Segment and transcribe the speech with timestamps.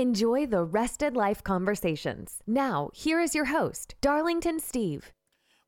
[0.00, 2.40] Enjoy the rested life conversations.
[2.46, 5.12] Now, here is your host, Darlington Steve.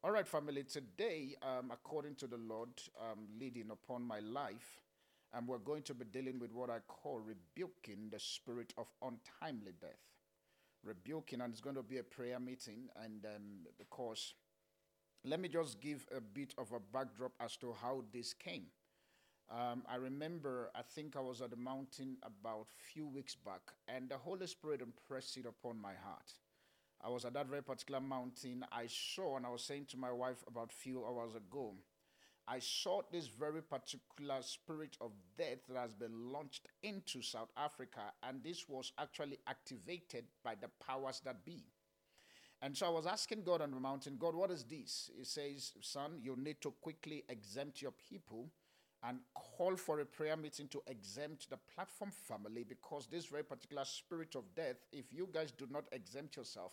[0.02, 4.80] All right, family, today, um, according to the Lord um, leading upon my life,
[5.34, 9.72] um, we're going to be dealing with what I call rebuking the spirit of untimely
[9.78, 10.00] death.
[10.82, 14.32] Rebuking, and it's going to be a prayer meeting, and um, because
[15.26, 18.68] let me just give a bit of a backdrop as to how this came.
[19.52, 23.60] Um, I remember, I think I was at the mountain about a few weeks back,
[23.86, 26.32] and the Holy Spirit impressed it upon my heart.
[27.04, 28.64] I was at that very particular mountain.
[28.72, 31.74] I saw, and I was saying to my wife about a few hours ago,
[32.48, 38.12] I saw this very particular spirit of death that has been launched into South Africa,
[38.22, 41.62] and this was actually activated by the powers that be.
[42.62, 45.10] And so I was asking God on the mountain, God, what is this?
[45.14, 48.48] He says, Son, you need to quickly exempt your people
[49.04, 53.84] and call for a prayer meeting to exempt the platform family because this very particular
[53.84, 56.72] spirit of death, if you guys do not exempt yourself,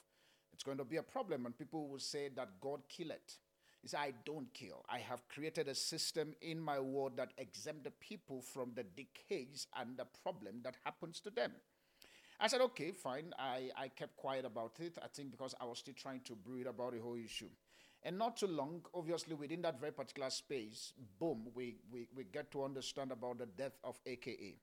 [0.54, 1.46] it's going to be a problem.
[1.46, 3.38] And people will say that God kill it.
[3.82, 4.84] He said, I don't kill.
[4.90, 9.68] I have created a system in my world that exempt the people from the decays
[9.80, 11.54] and the problem that happens to them.
[12.42, 13.34] I said, okay, fine.
[13.38, 14.98] I, I kept quiet about it.
[15.02, 17.50] I think because I was still trying to brood about the whole issue.
[18.04, 22.50] And not too long, obviously, within that very particular space, boom, we, we, we get
[22.52, 24.56] to understand about the death of AKA.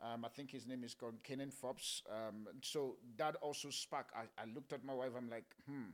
[0.00, 2.02] Um, I think his name is called Kiernan Forbes.
[2.10, 4.12] Um, so that also sparked.
[4.14, 5.90] I, I looked at my wife, I'm like, hmm.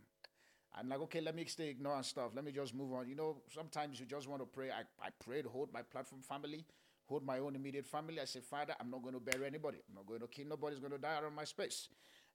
[0.76, 2.32] I'm like, okay, let me stay ignorant stuff.
[2.34, 3.08] Let me just move on.
[3.08, 4.70] You know, sometimes you just want to pray.
[4.70, 6.64] I, I prayed, hold my platform family,
[7.06, 8.20] hold my own immediate family.
[8.20, 9.78] I said, Father, I'm not going to bury anybody.
[9.88, 11.88] I'm not going to kill nobody's going to die around my space.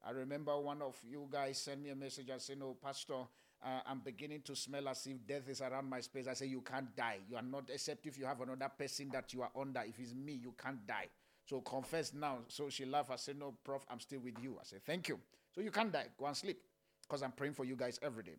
[0.08, 3.26] I remember one of you guys sent me a message and said, no, Pastor,
[3.64, 6.28] uh, I'm beginning to smell as if death is around my space.
[6.28, 7.20] I say, You can't die.
[7.30, 9.82] You are not, except if you have another person that you are under.
[9.82, 11.08] If it's me, you can't die.
[11.46, 12.40] So confess now.
[12.48, 13.12] So she laughed.
[13.12, 14.58] I said, No, Prof, I'm still with you.
[14.60, 15.20] I said, Thank you.
[15.54, 16.06] So you can't die.
[16.18, 16.60] Go and sleep
[17.02, 18.38] because I'm praying for you guys every day.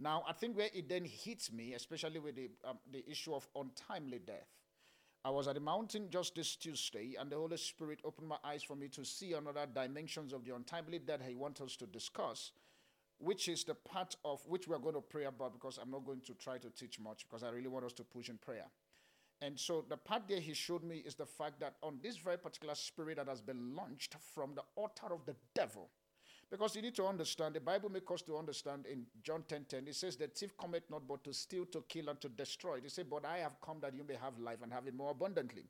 [0.00, 3.46] Now, I think where it then hits me, especially with the, um, the issue of
[3.54, 4.46] untimely death.
[5.22, 8.62] I was at the mountain just this Tuesday, and the Holy Spirit opened my eyes
[8.62, 12.52] for me to see another dimensions of the untimely death He wants us to discuss
[13.20, 16.22] which is the part of which we're going to pray about because I'm not going
[16.22, 18.66] to try to teach much because I really want us to push in prayer.
[19.42, 22.38] And so the part there he showed me is the fact that on this very
[22.38, 25.90] particular spirit that has been launched from the altar of the devil.
[26.50, 29.86] Because you need to understand, the Bible makes us to understand in John 10 10,
[29.86, 32.80] it says, The thief cometh not but to steal, to kill, and to destroy.
[32.80, 35.12] They say, But I have come that you may have life and have it more
[35.12, 35.66] abundantly.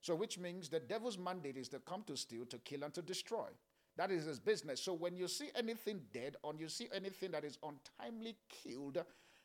[0.00, 3.02] So, which means the devil's mandate is to come to steal, to kill, and to
[3.02, 3.48] destroy.
[3.96, 4.82] That is his business.
[4.82, 8.98] So when you see anything dead or you see anything that is untimely killed,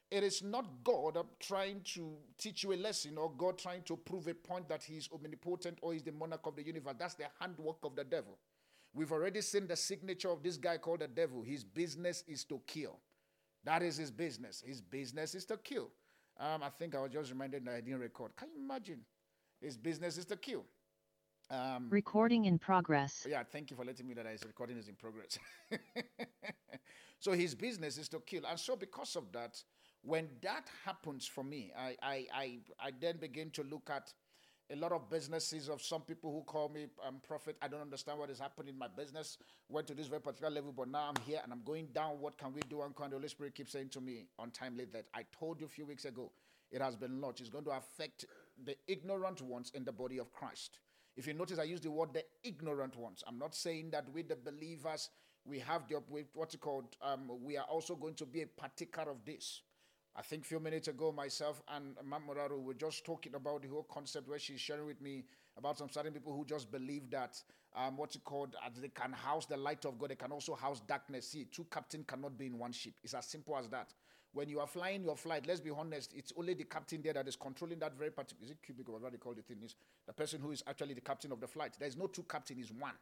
[0.09, 4.28] it is not God trying to teach you a lesson or God trying to prove
[4.28, 6.96] a point that he is omnipotent or is the monarch of the universe.
[6.97, 8.38] That's the handwork of the devil.
[8.94, 11.44] We've already seen the signature of this guy called the devil.
[11.44, 13.00] His business is to kill.
[13.66, 14.63] That is his business.
[14.66, 15.91] His business is to kill.
[16.40, 18.36] Um, I think I was just reminded that I didn't record.
[18.38, 19.02] Can you imagine?
[19.59, 20.63] His business is to kill.
[21.50, 23.25] Um, recording in progress.
[23.30, 25.40] Yeah, thank you for letting me know that his recording is in progress.
[27.19, 28.44] so his business is to kill.
[28.50, 29.63] And so because of that,
[30.02, 34.13] when that happens for me, I, I, I, I then begin to look at
[34.69, 37.56] a lot of businesses of some people who call me um, prophet.
[37.62, 39.38] I don't understand what is happening in my business.
[39.69, 42.19] Went to this very particular level, but now I'm here and I'm going down.
[42.19, 42.81] What can we do?
[42.81, 45.86] And the Holy Spirit keeps saying to me untimely that I told you a few
[45.86, 46.30] weeks ago,
[46.72, 47.40] it has been launched.
[47.40, 48.25] It's going to affect
[48.66, 50.80] the ignorant ones in the body of Christ.
[51.17, 53.23] If you notice, I use the word the ignorant ones.
[53.28, 55.09] I'm not saying that with the believers,
[55.45, 56.01] we have the
[56.33, 56.95] what's it called?
[57.01, 59.62] Um, we are also going to be a partaker of this.
[60.15, 63.88] I think a few minutes ago, myself and Mamoraro were just talking about the whole
[63.92, 65.25] concept where she's sharing with me
[65.57, 67.42] about some certain people who just believe that
[67.75, 68.56] um, what's it called?
[68.63, 71.30] Uh, they can house the light of God, they can also house darkness.
[71.30, 72.94] See, two captains cannot be in one ship.
[73.03, 73.94] It's as simple as that.
[74.33, 77.27] When you are flying your flight, let's be honest, it's only the captain there that
[77.27, 78.45] is controlling that very particular.
[78.45, 79.57] Is it cubic or whatever they call the thing?
[79.63, 79.75] Is
[80.06, 81.75] the person who is actually the captain of the flight?
[81.79, 82.94] There is no two captain, is one.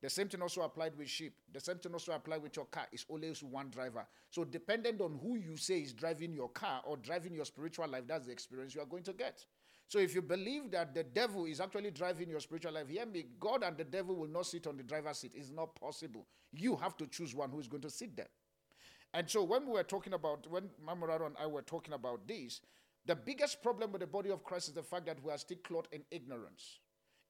[0.00, 1.32] The same thing also applied with ship.
[1.52, 2.86] The same thing also applied with your car.
[2.92, 4.06] It's always one driver.
[4.30, 8.04] So dependent on who you say is driving your car or driving your spiritual life,
[8.06, 9.44] that's the experience you are going to get.
[9.88, 13.24] So if you believe that the devil is actually driving your spiritual life, hear me,
[13.40, 15.32] God and the devil will not sit on the driver's seat.
[15.34, 16.26] It's not possible.
[16.52, 18.28] You have to choose one who is going to sit there.
[19.14, 22.60] And so when we were talking about, when Mamorado and I were talking about this,
[23.06, 25.56] the biggest problem with the body of Christ is the fact that we are still
[25.64, 26.80] clothed in ignorance.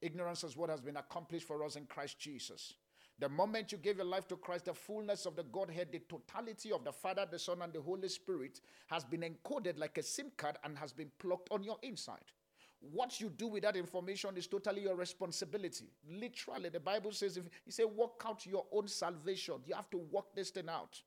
[0.00, 2.74] Ignorance is what has been accomplished for us in Christ Jesus.
[3.20, 6.70] The moment you gave your life to Christ, the fullness of the Godhead, the totality
[6.70, 10.30] of the Father, the Son, and the Holy Spirit has been encoded like a SIM
[10.36, 12.24] card and has been plugged on your inside.
[12.80, 15.86] What you do with that information is totally your responsibility.
[16.08, 19.98] Literally, the Bible says, if you say, work out your own salvation, you have to
[19.98, 21.00] work this thing out.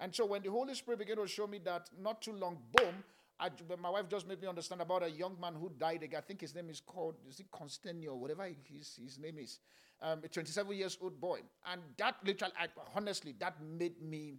[0.00, 3.04] And so when the Holy Spirit began to show me that, not too long, boom,
[3.38, 3.50] I,
[3.80, 6.06] my wife just made me understand about a young man who died.
[6.16, 9.58] I think his name is called, is it Constantino, whatever his, his name is.
[10.02, 11.40] Um, a 27 years old boy.
[11.70, 14.38] And that literally, I, honestly, that made me,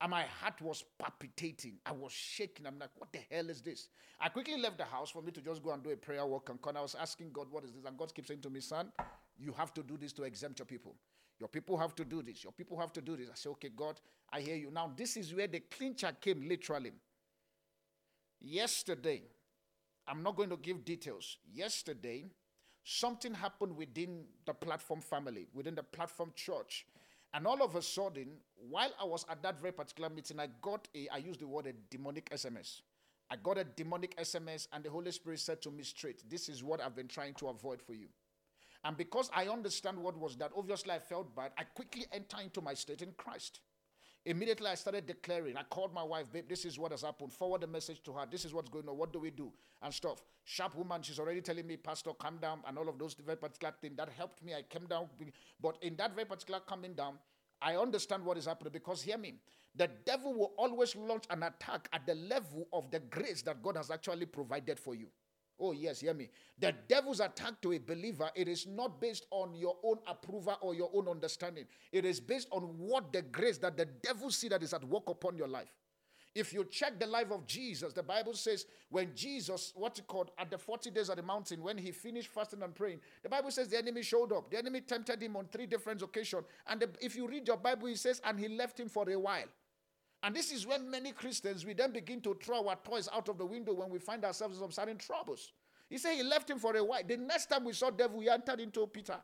[0.00, 1.78] and my heart was palpitating.
[1.86, 2.66] I was shaking.
[2.66, 3.88] I'm like, what the hell is this?
[4.20, 6.50] I quickly left the house for me to just go and do a prayer walk.
[6.50, 7.84] And I was asking God, what is this?
[7.84, 8.90] And God keeps saying to me, son,
[9.38, 10.96] you have to do this to exempt your people.
[11.40, 12.44] Your people have to do this.
[12.44, 13.28] Your people have to do this.
[13.32, 13.98] I say, okay, God,
[14.30, 14.70] I hear you.
[14.70, 16.92] Now, this is where the clincher came literally.
[18.40, 19.22] Yesterday,
[20.06, 21.38] I'm not going to give details.
[21.52, 22.26] Yesterday,
[22.84, 26.86] something happened within the platform family, within the platform church.
[27.32, 28.32] And all of a sudden,
[28.68, 31.66] while I was at that very particular meeting, I got a, I used the word
[31.66, 32.82] a demonic SMS.
[33.30, 36.64] I got a demonic SMS, and the Holy Spirit said to me straight, This is
[36.64, 38.08] what I've been trying to avoid for you.
[38.84, 41.52] And because I understand what was that, obviously I felt bad.
[41.58, 43.60] I quickly entered into my state in Christ.
[44.26, 45.56] Immediately, I started declaring.
[45.56, 47.32] I called my wife, babe, this is what has happened.
[47.32, 48.26] Forward the message to her.
[48.30, 48.98] This is what's going on.
[48.98, 49.50] What do we do?
[49.82, 50.22] And stuff.
[50.44, 53.74] Sharp woman, she's already telling me, Pastor, calm down, and all of those very particular
[53.80, 53.96] things.
[53.96, 54.54] That helped me.
[54.54, 55.08] I came down.
[55.60, 57.14] But in that very particular coming down,
[57.62, 59.36] I understand what is happening because hear me.
[59.74, 63.76] The devil will always launch an attack at the level of the grace that God
[63.76, 65.06] has actually provided for you.
[65.60, 66.30] Oh, yes, hear me.
[66.58, 70.74] The devil's attack to a believer, it is not based on your own approval or
[70.74, 71.66] your own understanding.
[71.92, 75.08] It is based on what the grace that the devil see that is at work
[75.08, 75.72] upon your life.
[76.32, 80.30] If you check the life of Jesus, the Bible says when Jesus, what he called
[80.38, 83.50] at the 40 days at the mountain, when he finished fasting and praying, the Bible
[83.50, 84.48] says the enemy showed up.
[84.48, 86.44] The enemy tempted him on three different occasions.
[86.68, 89.18] And the, if you read your Bible, it says, and he left him for a
[89.18, 89.46] while.
[90.22, 93.38] And this is when many Christians, we then begin to throw our toys out of
[93.38, 95.52] the window when we find ourselves in some certain troubles.
[95.88, 97.00] He said he left him for a while.
[97.06, 99.16] The next time we saw devil, he entered into Peter.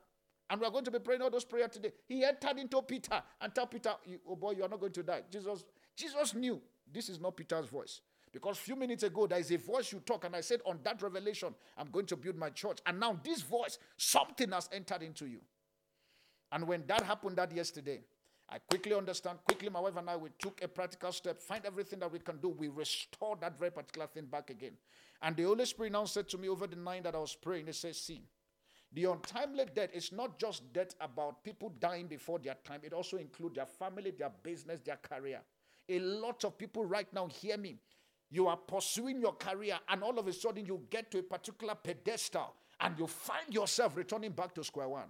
[0.49, 1.93] And we're going to be praying all those prayers today.
[2.07, 3.91] He entered into Peter and tell Peter,
[4.29, 5.23] oh boy, you are not going to die.
[5.31, 5.65] Jesus,
[5.95, 6.61] Jesus knew
[6.93, 8.01] this is not Peter's voice.
[8.33, 10.79] Because a few minutes ago, there is a voice you talk, and I said, on
[10.85, 12.79] that revelation, I'm going to build my church.
[12.85, 15.41] And now this voice, something has entered into you.
[16.53, 18.01] And when that happened that yesterday,
[18.49, 19.39] I quickly understand.
[19.45, 22.37] Quickly, my wife and I, we took a practical step, find everything that we can
[22.37, 22.49] do.
[22.49, 24.73] We restore that very particular thing back again.
[25.21, 27.67] And the Holy Spirit now said to me over the night that I was praying,
[27.67, 28.23] He says, See,
[28.93, 33.17] the untimely death is not just death about people dying before their time, it also
[33.17, 35.41] includes their family, their business, their career.
[35.89, 37.79] A lot of people right now hear me.
[38.31, 41.75] You are pursuing your career, and all of a sudden you get to a particular
[41.75, 45.09] pedestal and you find yourself returning back to square one.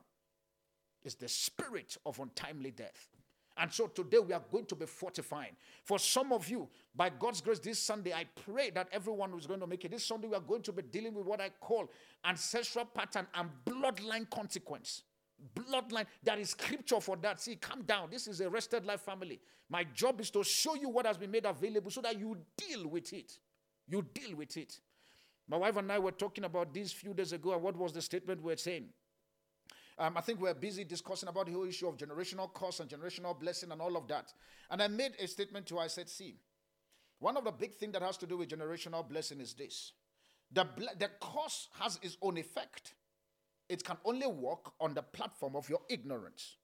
[1.05, 3.16] It's the spirit of untimely death.
[3.59, 5.53] And so today we are going to be fortifying.
[5.83, 9.61] For some of you, by God's grace, this Sunday, I pray that everyone who's going
[9.61, 9.91] to make it.
[9.91, 11.91] This Sunday, we are going to be dealing with what I call
[12.25, 15.03] ancestral pattern and bloodline consequence.
[15.55, 17.41] Bloodline, there is scripture for that.
[17.41, 18.09] See, calm down.
[18.11, 19.41] This is a rested life family.
[19.69, 22.87] My job is to show you what has been made available so that you deal
[22.89, 23.39] with it.
[23.89, 24.81] You deal with it.
[25.49, 28.03] My wife and I were talking about this few days ago, and what was the
[28.03, 28.89] statement we we're saying?
[29.99, 33.39] Um, I think we're busy discussing about the whole issue of generational curse and generational
[33.39, 34.33] blessing and all of that.
[34.71, 35.83] And I made a statement to her.
[35.83, 36.37] I said, see,
[37.19, 39.93] one of the big things that has to do with generational blessing is this.
[40.53, 40.67] The,
[40.99, 42.95] the curse has its own effect.
[43.69, 46.57] It can only work on the platform of your ignorance.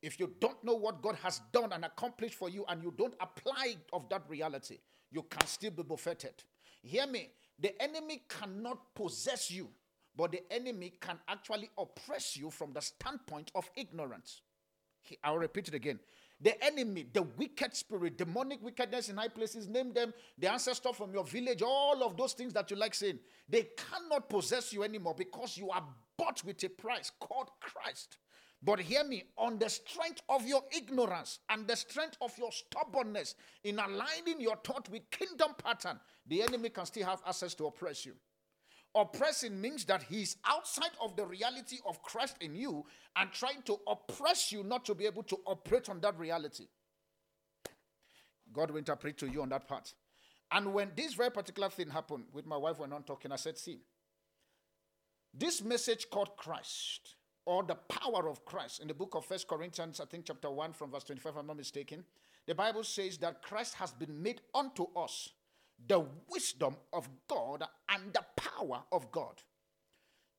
[0.00, 3.14] If you don't know what God has done and accomplished for you and you don't
[3.20, 4.78] apply of that reality,
[5.10, 6.34] you can still be buffeted.
[6.82, 7.30] Hear me.
[7.58, 9.68] The enemy cannot possess you
[10.16, 14.42] but the enemy can actually oppress you from the standpoint of ignorance.
[15.22, 16.00] I'll repeat it again.
[16.40, 21.12] The enemy, the wicked spirit, demonic wickedness in high places, name them, the ancestor from
[21.12, 23.18] your village, all of those things that you like saying,
[23.48, 25.84] they cannot possess you anymore because you are
[26.18, 28.18] bought with a price called Christ.
[28.62, 33.34] But hear me, on the strength of your ignorance and the strength of your stubbornness
[33.64, 38.04] in aligning your thought with kingdom pattern, the enemy can still have access to oppress
[38.04, 38.14] you.
[38.96, 42.86] Oppressing means that he's outside of the reality of Christ in you
[43.16, 46.66] and trying to oppress you not to be able to operate on that reality.
[48.52, 49.94] God will interpret to you on that part.
[50.50, 53.58] And when this very particular thing happened with my wife, when I'm talking, I said,
[53.58, 53.80] See,
[55.34, 60.00] This message called Christ or the power of Christ in the book of First Corinthians,
[60.00, 62.04] I think chapter 1 from verse 25, if I'm not mistaken,
[62.46, 65.30] the Bible says that Christ has been made unto us
[65.88, 69.42] the wisdom of God and the power of God.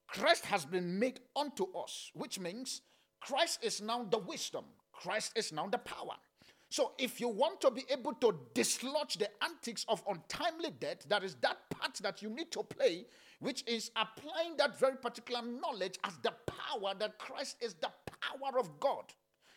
[0.08, 2.82] Christ has been made unto us, which means
[3.22, 6.16] Christ is now the wisdom, Christ is now the power.
[6.70, 11.24] So, if you want to be able to dislodge the antics of untimely death, that
[11.24, 13.06] is that part that you need to play,
[13.40, 17.90] which is applying that very particular knowledge as the power that Christ is the
[18.22, 19.06] power of God.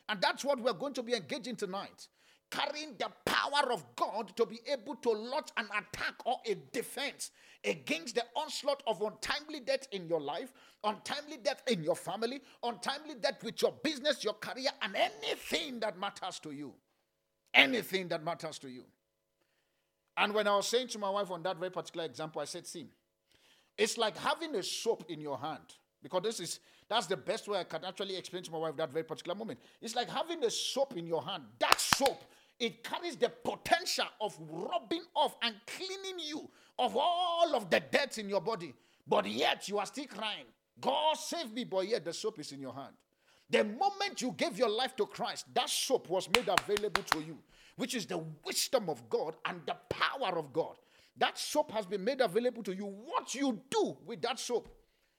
[0.09, 2.07] And that's what we're going to be engaging tonight
[2.50, 7.30] carrying the power of God to be able to launch an attack or a defense
[7.64, 10.52] against the onslaught of untimely death in your life,
[10.85, 15.99] untimely death in your family, untimely death with your business, your career, and anything that
[15.99, 16.73] matters to you.
[17.52, 18.85] Anything that matters to you.
[20.16, 22.66] And when I was saying to my wife on that very particular example, I said,
[22.66, 22.87] See,
[23.76, 25.75] it's like having a soap in your hand.
[26.02, 28.90] Because this is that's the best way I can actually explain to my wife that
[28.92, 29.61] very particular moment.
[29.80, 31.45] It's like having a soap in your hand.
[31.61, 32.25] That soap
[32.61, 36.49] it carries the potential of rubbing off and cleaning you
[36.79, 38.75] of all of the dirt in your body.
[39.07, 40.45] But yet you are still crying,
[40.81, 42.95] God save me, but yet the soap is in your hand.
[43.49, 47.38] The moment you gave your life to Christ, that soap was made available to you,
[47.76, 50.76] which is the wisdom of God and the power of God.
[51.17, 52.85] That soap has been made available to you.
[52.85, 54.69] What you do with that soap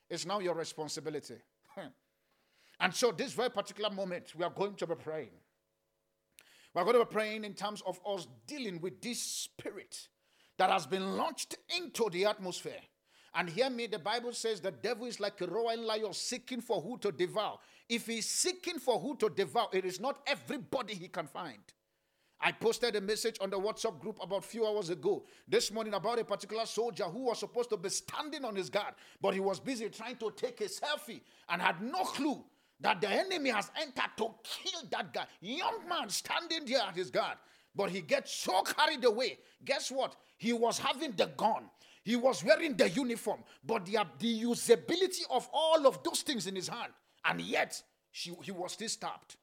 [0.09, 1.35] is now your responsibility.
[2.79, 5.31] and so, this very particular moment, we are going to be praying.
[6.73, 10.07] We're going to be praying in terms of us dealing with this spirit
[10.57, 12.79] that has been launched into the atmosphere.
[13.33, 16.81] And hear me, the Bible says the devil is like a roaring lion seeking for
[16.81, 17.57] who to devour.
[17.89, 21.59] If he's seeking for who to devour, it is not everybody he can find.
[22.43, 25.93] I posted a message on the WhatsApp group about a few hours ago this morning
[25.93, 29.39] about a particular soldier who was supposed to be standing on his guard, but he
[29.39, 32.43] was busy trying to take a selfie and had no clue
[32.81, 35.25] that the enemy has entered to kill that guy.
[35.39, 37.37] Young man standing there at his guard.
[37.75, 39.39] But he gets so carried away.
[39.63, 40.15] Guess what?
[40.37, 41.69] He was having the gun.
[42.03, 46.55] He was wearing the uniform, but the, the usability of all of those things in
[46.55, 46.91] his hand,
[47.23, 49.35] and yet she, he was still stabbed.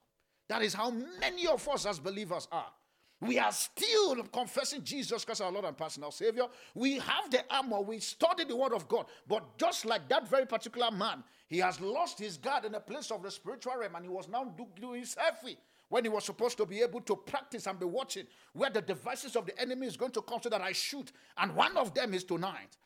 [0.48, 2.72] That is how many of us as believers are.
[3.20, 6.44] We are still confessing Jesus Christ our Lord and personal Savior.
[6.74, 7.80] We have the armor.
[7.80, 9.06] We study the Word of God.
[9.26, 13.10] But just like that very particular man, he has lost his guard in the place
[13.10, 15.56] of the spiritual realm and he was now doing selfie
[15.88, 19.34] when he was supposed to be able to practice and be watching where the devices
[19.34, 21.10] of the enemy is going to come so that I shoot.
[21.38, 22.76] And one of them is tonight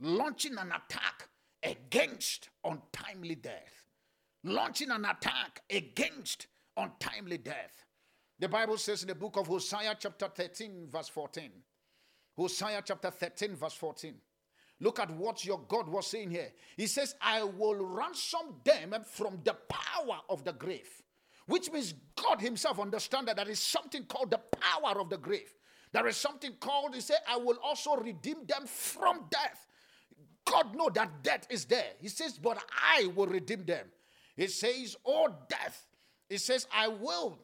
[0.00, 1.28] launching an attack
[1.62, 3.84] against untimely death.
[4.44, 6.46] Launching an attack against
[6.76, 7.84] untimely death.
[8.42, 11.48] The Bible says in the book of Hosea, chapter 13, verse 14.
[12.36, 14.14] Hosea, chapter 13, verse 14.
[14.80, 16.48] Look at what your God was saying here.
[16.76, 20.90] He says, I will ransom them from the power of the grave.
[21.46, 25.54] Which means God Himself understand that there is something called the power of the grave.
[25.92, 29.68] There is something called, He said, I will also redeem them from death.
[30.44, 31.92] God know that death is there.
[32.00, 32.58] He says, but
[32.92, 33.86] I will redeem them.
[34.34, 35.86] He says, Oh death.
[36.28, 37.38] He says, I will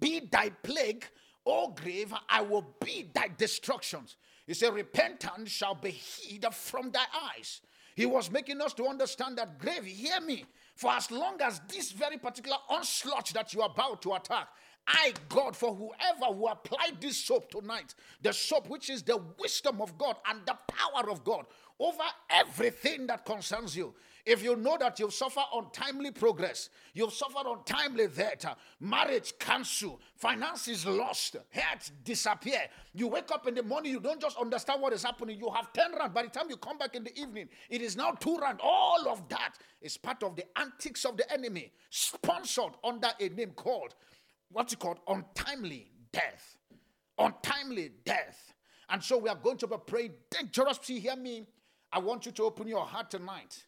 [0.00, 1.04] be thy plague,
[1.44, 4.16] O grave, I will be thy destructions.
[4.46, 7.04] He said, Repentance shall be hid from thy
[7.36, 7.60] eyes.
[7.94, 10.44] He was making us to understand that, grave, hear me.
[10.76, 14.48] For as long as this very particular onslaught that you are about to attack,
[14.86, 19.80] I, God, for whoever who applied this soap tonight, the soap which is the wisdom
[19.80, 21.46] of God and the power of God
[21.78, 23.94] over everything that concerns you,
[24.24, 28.44] if you know that you've suffered untimely progress, you've suffered untimely death,
[28.78, 32.60] marriage cancel, finances lost, health disappear.
[32.94, 35.40] You wake up in the morning, you don't just understand what is happening.
[35.40, 36.14] You have 10 rand.
[36.14, 38.60] By the time you come back in the evening, it is now 2 rand.
[38.62, 43.50] All of that is part of the antics of the enemy, sponsored under a name
[43.56, 43.96] called,
[44.50, 44.98] what's it called?
[45.08, 46.58] Untimely death.
[47.18, 48.54] Untimely death.
[48.88, 51.00] And so we are going to be praying dangerously.
[51.00, 51.46] Hear me.
[51.92, 53.64] I want you to open your heart tonight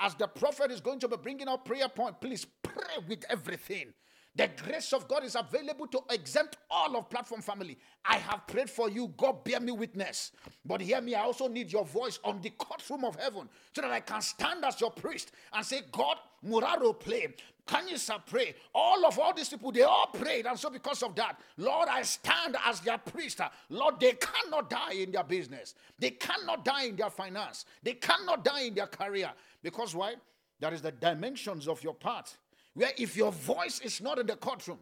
[0.00, 3.92] as the prophet is going to be bringing out prayer point, please pray with everything.
[4.36, 7.78] The grace of God is available to exempt all of Platform family.
[8.04, 9.12] I have prayed for you.
[9.16, 10.32] God bear me witness.
[10.64, 13.90] But hear me, I also need your voice on the courtroom of heaven so that
[13.90, 17.28] I can stand as your priest and say, God, Muraro play.
[17.66, 18.54] Kanyisa pray.
[18.74, 20.46] All of all these people, they all prayed.
[20.46, 23.40] And so because of that, Lord, I stand as their priest.
[23.70, 25.74] Lord, they cannot die in their business.
[25.98, 27.64] They cannot die in their finance.
[27.82, 29.32] They cannot die in their career.
[29.62, 30.16] Because why?
[30.60, 32.36] That is the dimensions of your part.
[32.76, 34.78] Where if your voice is not in the courtroom,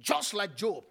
[0.00, 0.82] just like Job,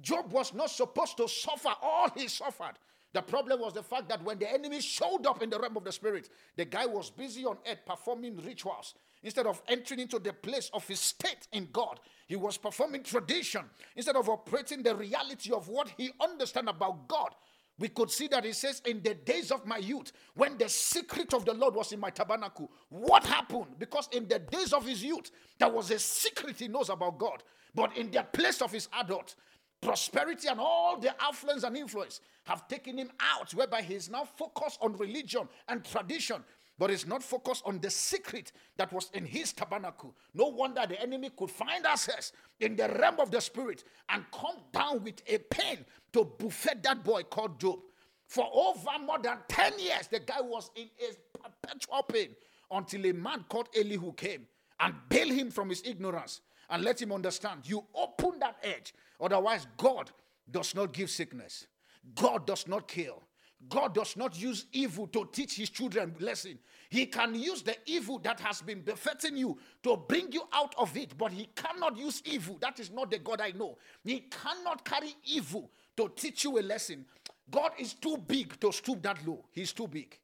[0.00, 2.72] Job was not supposed to suffer all he suffered.
[3.12, 5.84] The problem was the fact that when the enemy showed up in the realm of
[5.84, 8.94] the spirit, the guy was busy on earth performing rituals.
[9.22, 13.62] Instead of entering into the place of his state in God, he was performing tradition.
[13.94, 17.36] Instead of operating the reality of what he understand about God,
[17.80, 21.32] we could see that he says, In the days of my youth, when the secret
[21.32, 23.78] of the Lord was in my tabernacle, what happened?
[23.78, 27.42] Because in the days of his youth, there was a secret he knows about God.
[27.74, 29.34] But in the place of his adult,
[29.80, 34.24] prosperity and all the affluence and influence have taken him out, whereby he is now
[34.24, 36.44] focused on religion and tradition,
[36.80, 40.14] but is not focused on the secret that was in his tabernacle.
[40.32, 44.56] No wonder the enemy could find access in the realm of the spirit and come
[44.72, 45.84] down with a pen
[46.14, 47.80] to buffet that boy called Job.
[48.28, 52.34] For over more than 10 years, the guy was in a perpetual pain
[52.70, 54.46] until a man called Elihu came
[54.80, 58.94] and bailed him from his ignorance and let him understand you open that edge.
[59.20, 60.10] Otherwise, God
[60.50, 61.66] does not give sickness,
[62.14, 63.22] God does not kill.
[63.68, 66.58] God does not use evil to teach his children lesson.
[66.88, 70.96] He can use the evil that has been befitting you to bring you out of
[70.96, 72.56] it, but he cannot use evil.
[72.60, 73.76] That is not the God I know.
[74.02, 77.04] He cannot carry evil to teach you a lesson.
[77.50, 79.44] God is too big to stoop that low.
[79.50, 80.18] He's too big.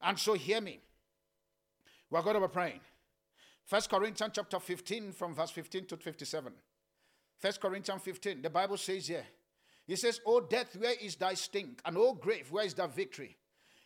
[0.00, 0.80] And so hear me.
[2.10, 2.80] We're going to be praying.
[3.64, 6.52] First Corinthians chapter 15 from verse 15 to 57.
[7.38, 9.24] First Corinthians 15, the Bible says here,
[9.86, 11.78] he says, "O death, where is thy sting?
[11.84, 13.36] And O grave, where is thy victory?"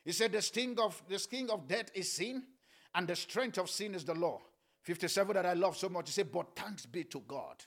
[0.04, 2.46] He said, "The sting of the sting of death is sin,
[2.94, 4.42] and the strength of sin is the law."
[4.82, 6.08] 57 that I love so much.
[6.08, 7.64] He said, "But thanks be to God."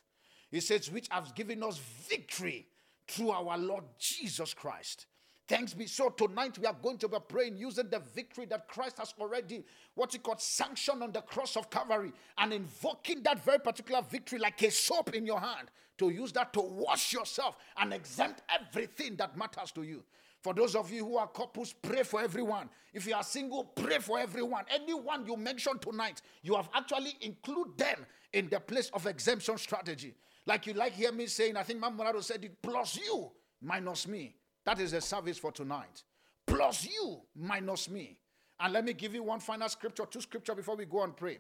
[0.50, 2.70] He says, "Which has given us victory
[3.08, 5.06] through our Lord Jesus Christ."
[5.50, 6.10] Thanks be so.
[6.10, 9.64] Tonight we are going to be praying using the victory that Christ has already,
[9.96, 14.38] what he called, sanctioned on the cross of Calvary, and invoking that very particular victory
[14.38, 19.16] like a soap in your hand to use that to wash yourself and exempt everything
[19.16, 20.04] that matters to you.
[20.44, 22.70] For those of you who are couples, pray for everyone.
[22.94, 24.66] If you are single, pray for everyone.
[24.72, 30.14] Anyone you mentioned tonight, you have actually included them in the place of exemption strategy.
[30.46, 34.36] Like you like hear me saying, I think Mamorado said it, plus you minus me.
[34.70, 36.04] That is the service for tonight.
[36.46, 38.20] Plus you minus me.
[38.60, 41.40] And let me give you one final scripture, two scripture before we go and pray.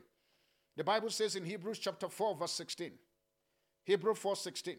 [0.75, 2.91] The Bible says in Hebrews chapter 4, verse 16.
[3.84, 4.77] Hebrew 4 16.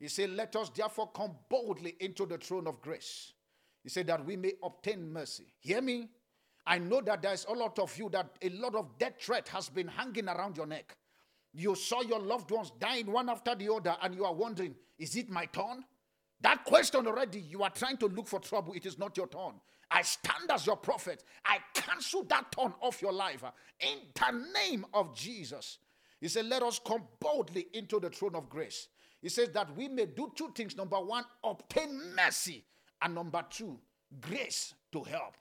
[0.00, 3.34] He said, Let us therefore come boldly into the throne of grace.
[3.84, 5.54] He said that we may obtain mercy.
[5.60, 6.08] Hear me?
[6.66, 9.68] I know that there's a lot of you that a lot of death threat has
[9.68, 10.96] been hanging around your neck.
[11.52, 15.14] You saw your loved ones dying one after the other, and you are wondering, is
[15.14, 15.84] it my turn?
[16.42, 18.72] That question already, you are trying to look for trouble.
[18.72, 19.60] It is not your turn.
[19.90, 21.24] I stand as your prophet.
[21.44, 23.50] I cancel that turn off your life uh,
[23.80, 25.78] in the name of Jesus.
[26.20, 28.88] He said, Let us come boldly into the throne of grace.
[29.20, 30.76] He says that we may do two things.
[30.76, 32.64] Number one, obtain mercy.
[33.02, 33.78] And number two,
[34.20, 35.34] grace to help.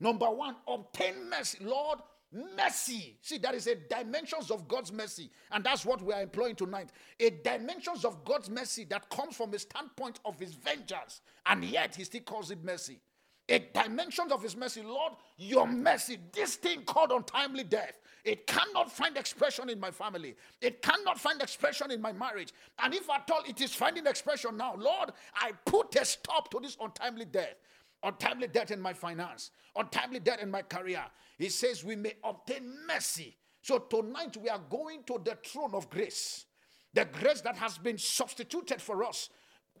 [0.00, 1.58] Number one, obtain mercy.
[1.62, 1.98] Lord,
[2.32, 3.16] mercy.
[3.22, 6.90] See, there is a dimensions of God's mercy, and that's what we are employing tonight.
[7.20, 11.94] A dimensions of God's mercy that comes from a standpoint of his vengeance, and yet
[11.94, 13.00] he still calls it mercy.
[13.48, 18.90] A dimension of his mercy, Lord, your mercy, this thing called untimely death, it cannot
[18.90, 20.34] find expression in my family.
[20.60, 22.52] It cannot find expression in my marriage.
[22.82, 26.58] And if at all it is finding expression now, Lord, I put a stop to
[26.60, 27.54] this untimely death
[28.02, 31.02] untimely death in my finance, untimely death in my career.
[31.38, 33.36] He says we may obtain mercy.
[33.62, 36.46] So tonight we are going to the throne of grace,
[36.94, 39.28] the grace that has been substituted for us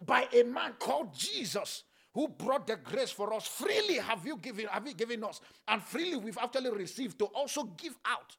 [0.04, 3.46] by a man called Jesus who brought the grace for us.
[3.46, 7.64] Freely have you given have you given us and freely we've actually received to also
[7.76, 8.36] give out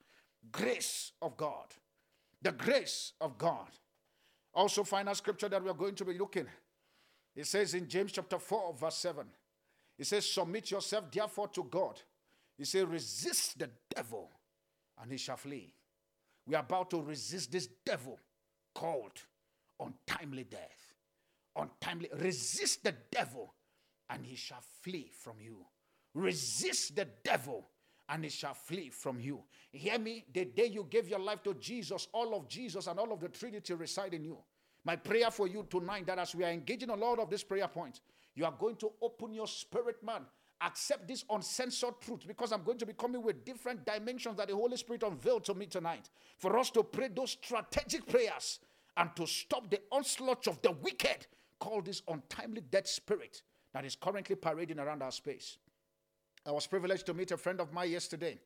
[0.51, 1.67] grace of god.
[2.41, 3.69] The grace of god.
[4.53, 6.47] Also final scripture that we're going to be looking.
[7.35, 9.25] It says in james chapter 4 verse 7
[9.97, 12.01] he says, Submit yourself therefore to God.
[12.57, 14.29] He says, Resist the devil
[15.01, 15.73] and he shall flee.
[16.45, 18.19] We are about to resist this devil
[18.73, 19.19] called
[19.79, 20.93] untimely death.
[21.55, 22.09] Untimely.
[22.19, 23.53] Resist the devil
[24.09, 25.65] and he shall flee from you.
[26.13, 27.67] Resist the devil
[28.09, 29.43] and he shall flee from you.
[29.71, 30.25] Hear me?
[30.33, 33.27] The day you gave your life to Jesus, all of Jesus and all of the
[33.27, 34.37] Trinity reside in you.
[34.85, 37.67] My prayer for you tonight that as we are engaging a lot of this prayer
[37.67, 37.99] point,
[38.37, 40.21] you are going to open your spirit, man.
[40.61, 44.55] Accept this uncensored truth because I'm going to be coming with different dimensions that the
[44.55, 46.09] Holy Spirit unveiled to me tonight.
[46.37, 48.59] For us to pray those strategic prayers
[48.95, 51.25] and to stop the onslaught of the wicked,
[51.59, 53.41] call this untimely dead spirit
[53.73, 55.57] that is currently parading around our space.
[56.45, 58.39] I was privileged to meet a friend of mine yesterday,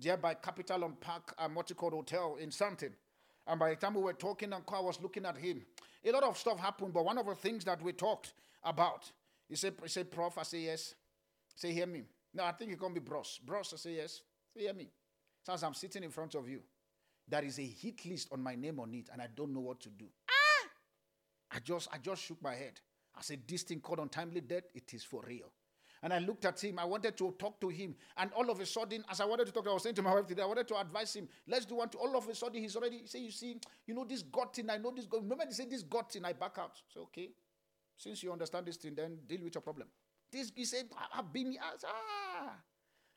[0.00, 2.92] there by Capital on Park, um, a multi-code hotel in Sandton.
[3.48, 5.62] And by the time we were talking, and I was looking at him.
[6.04, 9.10] A lot of stuff happened, but one of the things that we talked about
[9.52, 10.94] He said, he said, Prof, I say yes.
[11.54, 12.04] Say, hear me.
[12.32, 13.38] No, I think going to be bros.
[13.44, 14.22] Bros, I say yes.
[14.56, 14.88] Say, hear me.
[15.44, 16.60] Since I'm sitting in front of you,
[17.28, 19.78] there is a hit list on my name on it, and I don't know what
[19.80, 20.06] to do.
[20.30, 20.68] Ah!
[21.56, 22.80] I just, I just shook my head.
[23.14, 25.52] I said, this thing called untimely death, it is for real.
[26.02, 26.78] And I looked at him.
[26.78, 27.94] I wanted to talk to him.
[28.16, 30.14] And all of a sudden, as I wanted to talk, I was saying to my
[30.14, 32.62] wife today, I wanted to advise him, let's do one to all of a sudden,
[32.62, 35.24] he's already, he said, you see, you know, this God thing, I know this God.
[35.24, 36.80] Remember, they said this God thing, I back out.
[36.88, 37.32] So, okay,
[38.02, 39.86] since you understand this thing, then deal with your problem.
[40.30, 40.86] This, he said,
[41.16, 42.50] I've been, ah.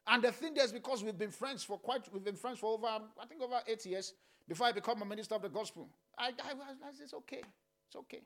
[0.07, 2.85] And the thing is, because we've been friends for quite, we've been friends for over,
[2.85, 4.13] I think over eight years
[4.47, 5.89] before I become a minister of the gospel.
[6.17, 7.41] I, I, I, it's okay.
[7.87, 8.21] It's okay.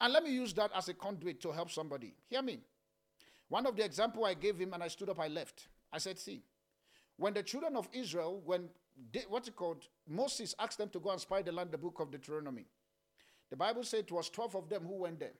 [0.00, 2.14] And let me use that as a conduit to help somebody.
[2.30, 2.60] Hear me.
[3.48, 5.68] One of the example I gave him, and I stood up, I left.
[5.92, 6.42] I said, see,
[7.18, 8.70] when the children of Israel, when
[9.12, 9.84] they, what's it called?
[10.08, 12.64] Moses asked them to go and spy the land, the book of Deuteronomy.
[13.50, 15.34] The Bible said it was 12 of them who went there.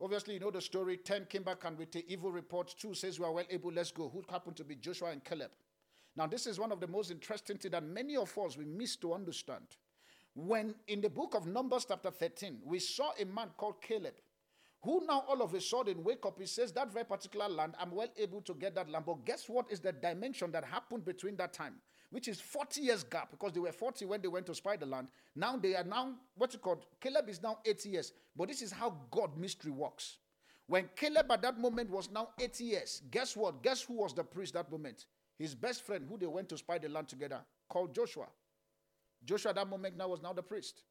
[0.00, 0.96] Obviously, you know the story.
[0.96, 2.74] 10 came back and with the evil report.
[2.78, 4.08] Two says, We are well able, let's go.
[4.08, 5.50] Who happened to be Joshua and Caleb?
[6.16, 8.96] Now, this is one of the most interesting things that many of us we miss
[8.96, 9.64] to understand.
[10.34, 14.14] When in the book of Numbers, chapter 13, we saw a man called Caleb
[14.82, 17.90] who now all of a sudden wake up, he says, That very particular land, I'm
[17.90, 19.04] well able to get that land.
[19.06, 21.74] But guess what is the dimension that happened between that time?
[22.10, 24.86] Which is 40 years gap, because they were 40 when they went to spy the
[24.86, 25.08] land.
[25.36, 26.84] Now they are now, what's it called?
[27.00, 28.12] Caleb is now 80 years.
[28.36, 30.18] But this is how God mystery works.
[30.66, 33.62] When Caleb at that moment was now 80 years, guess what?
[33.62, 35.06] Guess who was the priest that moment?
[35.38, 38.26] His best friend, who they went to spy the land together, called Joshua.
[39.24, 40.82] Joshua at that moment now was now the priest.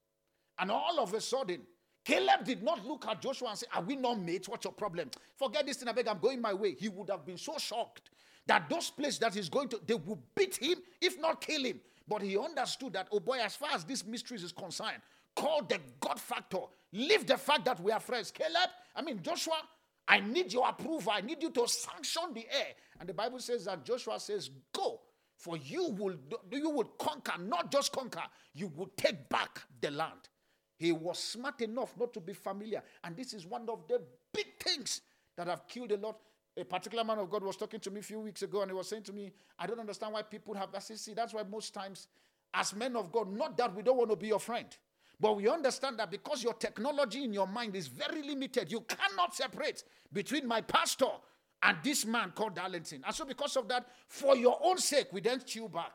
[0.58, 1.62] And all of a sudden,
[2.04, 4.50] Caleb did not look at Joshua and say, Are we not mates?
[4.50, 5.12] What's your problem?
[5.38, 6.76] Forget this thing, I beg, I'm going my way.
[6.76, 8.10] He would have been so shocked
[8.50, 11.80] that those places that he's going to, they will beat him, if not kill him.
[12.08, 15.02] But he understood that, oh boy, as far as this mystery is concerned,
[15.36, 16.58] call the God factor.
[16.92, 18.32] Leave the fact that we are friends.
[18.32, 19.62] Caleb, I mean, Joshua,
[20.08, 21.12] I need your approval.
[21.16, 22.74] I need you to sanction the air.
[23.00, 25.00] And the Bible says that Joshua says, Go,
[25.38, 26.16] for you will
[26.52, 28.24] you will conquer, not just conquer,
[28.56, 30.28] you will take back the land.
[30.78, 32.82] He was smart enough not to be familiar.
[33.04, 34.02] And this is one of the
[34.34, 35.02] big things
[35.38, 36.20] that have killed a lot.
[36.60, 38.76] A particular man of God was talking to me a few weeks ago and he
[38.76, 40.70] was saying to me, I don't understand why people have.
[40.80, 42.08] Said, see, that's why most times,
[42.54, 44.68] as men of God, not that we don't want to be your friend,
[45.20, 49.36] but we understand that because your technology in your mind is very limited, you cannot
[49.36, 51.10] separate between my pastor
[51.64, 53.04] and this man called Darlington.
[53.06, 55.92] And so, because of that, for your own sake, we then chew back.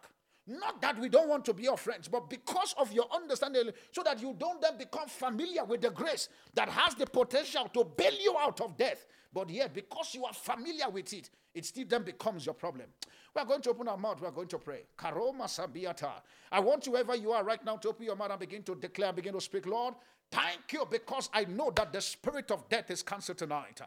[0.46, 4.02] Not that we don't want to be your friends, but because of your understanding, so
[4.02, 8.12] that you don't then become familiar with the grace that has the potential to bail
[8.20, 9.06] you out of death.
[9.34, 12.86] But yet, because you are familiar with it, it still then becomes your problem.
[13.34, 14.20] We are going to open our mouth.
[14.20, 14.84] We are going to pray.
[14.96, 16.12] Karoma Sabiata.
[16.52, 18.76] I want you, wherever you are right now, to open your mouth and begin to
[18.76, 19.66] declare, begin to speak.
[19.66, 19.94] Lord,
[20.30, 23.80] thank you because I know that the spirit of death is cancelled tonight.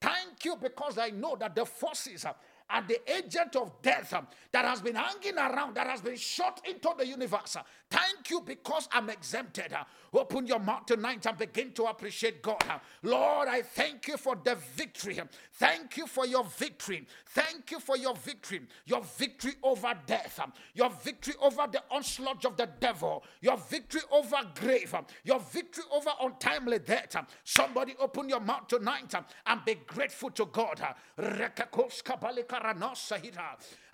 [0.00, 2.24] Thank you because I know that the forces
[2.70, 4.14] and the agent of death
[4.52, 7.58] that has been hanging around, that has been shot into the universe.
[7.94, 9.72] Uh, thank you because I'm exempted.
[9.72, 12.62] Uh, open your mouth tonight and begin to appreciate God.
[12.68, 15.20] Uh, Lord, I thank you for the victory.
[15.54, 17.06] Thank you for your victory.
[17.26, 18.60] Thank you for your victory.
[18.86, 20.40] Your victory over death.
[20.74, 23.24] Your victory over the onslaught of the devil.
[23.40, 24.94] Your victory over grave.
[25.24, 27.16] Your victory over untimely death.
[27.44, 29.12] Somebody open your mouth tonight
[29.46, 30.80] and be grateful to God.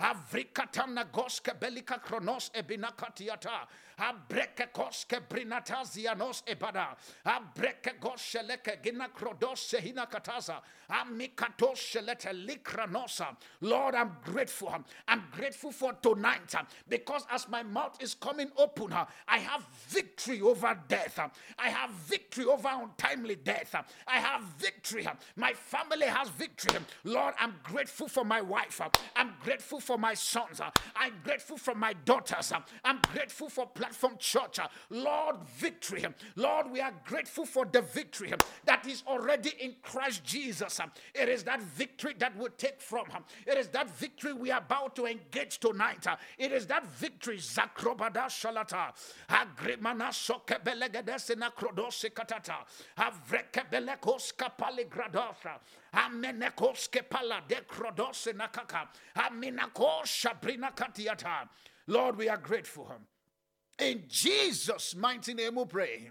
[0.00, 1.04] Avrikatana
[1.60, 3.66] belika kronos ebinakatiata.
[4.00, 6.96] Abreke koske brinatazianos ebada.
[7.26, 10.60] Abreke gosheleke gina krodos sehina kataza.
[10.90, 13.36] Amikatos shelete likranosa.
[13.60, 14.74] Lord, I'm grateful.
[15.08, 16.54] I'm grateful for tonight
[16.88, 21.20] because as my mouth is coming open, I have victory over death.
[21.58, 23.74] I have victory over untimely death.
[24.06, 25.06] I have victory.
[25.36, 26.80] My family has victory.
[27.04, 28.80] Lord, I'm grateful for my wife.
[29.16, 30.60] I'm grateful for my sons.
[30.96, 32.52] I'm grateful for my daughters.
[32.84, 34.60] I'm grateful for Platform Church.
[34.60, 36.06] Uh, Lord, victory.
[36.36, 38.32] Lord, we are grateful for the victory
[38.64, 40.78] that is already in Christ Jesus.
[41.12, 43.24] It is that victory that we take from him.
[43.48, 46.06] It is that victory we are about to engage tonight.
[46.38, 47.38] It is that victory.
[47.38, 48.92] Zakrobada shalata.
[49.28, 52.58] Agrimana sokebelegedesina krodose katata.
[52.96, 55.58] Avrekebelekos kapale gradosa.
[55.92, 58.86] Amenekoske pala de krodose nakaka.
[59.16, 61.48] Aminakosha brinakatiata.
[61.88, 62.88] Lord, we are grateful.
[63.80, 66.10] In Jesus' mighty name we pray.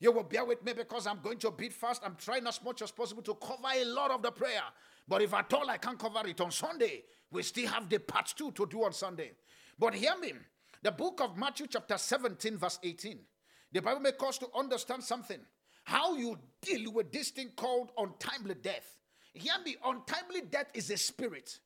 [0.00, 2.02] You will bear with me because I'm going to beat fast.
[2.04, 4.62] I'm trying as much as possible to cover a lot of the prayer.
[5.06, 8.32] But if at all I can't cover it on Sunday, we still have the part
[8.36, 9.32] two to do on Sunday.
[9.78, 10.32] But hear me.
[10.82, 13.18] The book of Matthew, chapter 17, verse 18.
[13.72, 15.40] The Bible makes us to understand something.
[15.84, 18.94] How you deal with this thing called untimely death
[19.34, 21.58] Hear me, untimely death is a spirit.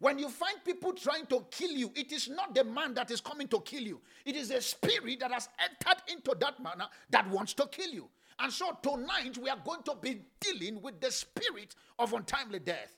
[0.00, 3.20] When you find people trying to kill you, it is not the man that is
[3.20, 4.00] coming to kill you.
[4.24, 8.08] It is a spirit that has entered into that manner that wants to kill you.
[8.38, 12.92] And so tonight we are going to be dealing with the spirit of untimely death.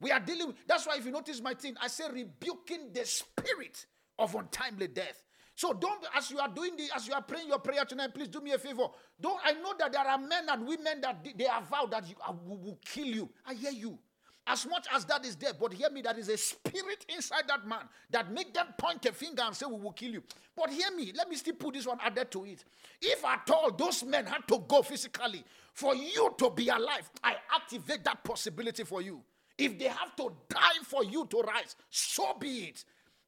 [0.00, 3.06] We are dealing with, that's why if you notice my thing, I say rebuking the
[3.06, 3.86] spirit
[4.18, 5.22] of untimely death.
[5.56, 8.28] So don't, as you are doing the, as you are praying your prayer tonight, please
[8.28, 8.88] do me a favor.
[9.18, 12.16] Don't, I know that there are men and women that they have vowed that you,
[12.26, 13.30] I will, will kill you.
[13.46, 13.98] I hear you.
[14.46, 17.66] As much as that is there, but hear me, that is a spirit inside that
[17.66, 20.22] man that make them point a finger and say, We will kill you.
[20.54, 22.62] But hear me, let me still put this one added to it.
[23.00, 27.36] If at all those men had to go physically for you to be alive, I
[27.54, 29.22] activate that possibility for you.
[29.56, 32.84] If they have to die for you to rise, so be it.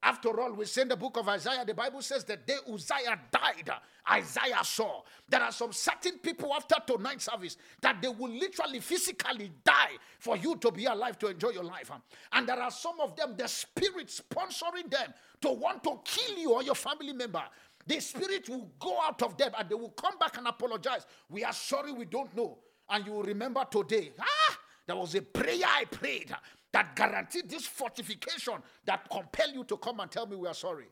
[0.07, 3.19] After all, we say in the book of Isaiah, the Bible says that day Uzziah
[3.33, 3.69] died,
[4.09, 5.03] Isaiah saw.
[5.29, 10.37] There are some certain people after tonight's service that they will literally physically die for
[10.37, 11.91] you to be alive to enjoy your life.
[12.33, 16.53] And there are some of them, the spirit sponsoring them to want to kill you
[16.53, 17.43] or your family member.
[17.85, 21.05] The spirit will go out of them and they will come back and apologize.
[21.29, 22.59] We are sorry we don't know.
[22.89, 26.33] And you will remember today, ah, there was a prayer I prayed
[26.77, 30.85] that guarantee this fortification that compel you to come and tell me we are sorry.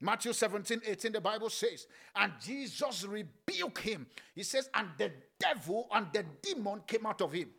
[0.00, 1.86] Matthew 17, 18, the Bible says,
[2.16, 4.06] and Jesus rebuked him.
[4.34, 7.50] He says, and the devil and the demon came out of him.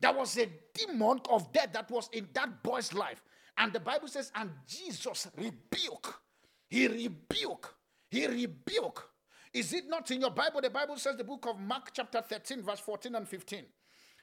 [0.00, 3.22] There was a demon of death that was in that boy's life.
[3.58, 6.14] And the Bible says, and Jesus rebuked.
[6.70, 7.74] He rebuked.
[8.10, 9.02] He rebuked.
[9.52, 10.62] Is it not in your Bible?
[10.62, 13.64] The Bible says the book of Mark, chapter 13, verse 14 and 15.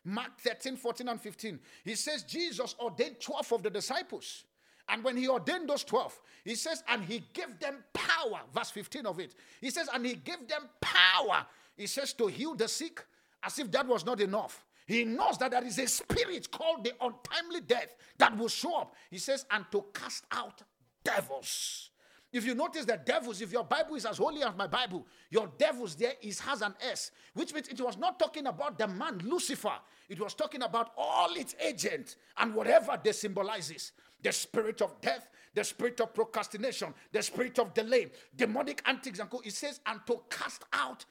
[0.05, 1.59] Mark 13, 14, and 15.
[1.83, 4.45] He says Jesus ordained 12 of the disciples.
[4.87, 8.41] And when he ordained those 12, he says, and he gave them power.
[8.53, 9.33] Verse 15 of it.
[9.59, 11.45] He says, and he gave them power.
[11.75, 13.03] He says, to heal the sick,
[13.43, 14.63] as if that was not enough.
[14.85, 18.95] He knows that there is a spirit called the untimely death that will show up.
[19.09, 20.61] He says, and to cast out
[21.03, 21.89] devils.
[22.31, 25.49] If you notice that devils, if your Bible is as holy as my Bible, your
[25.57, 29.19] devils there is has an S, which means it was not talking about the man
[29.23, 29.71] Lucifer.
[30.09, 33.91] It was talking about all its agents and whatever they symbolizes.
[34.21, 39.29] The spirit of death, the spirit of procrastination, the spirit of delay, demonic antics and
[39.29, 39.41] co.
[39.43, 41.05] It says, and to cast out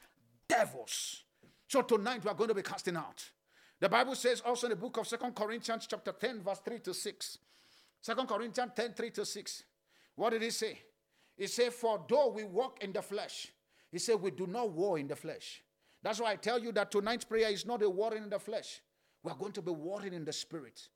[0.48, 1.24] devils.
[1.68, 3.30] So tonight we are going to be casting out.
[3.80, 6.94] The Bible says also in the book of Second Corinthians chapter 10, verse 3 to
[6.94, 7.38] 6.
[8.02, 9.62] 2 Corinthians 10, 3 to 6.
[10.16, 10.78] What did he say?
[11.36, 13.48] He said, For though we walk in the flesh,
[13.90, 15.62] he said, we do not war in the flesh.
[16.02, 18.82] That's why I tell you that tonight's prayer is not a warring in the flesh.
[19.24, 20.88] We are going to be warring in the spirit.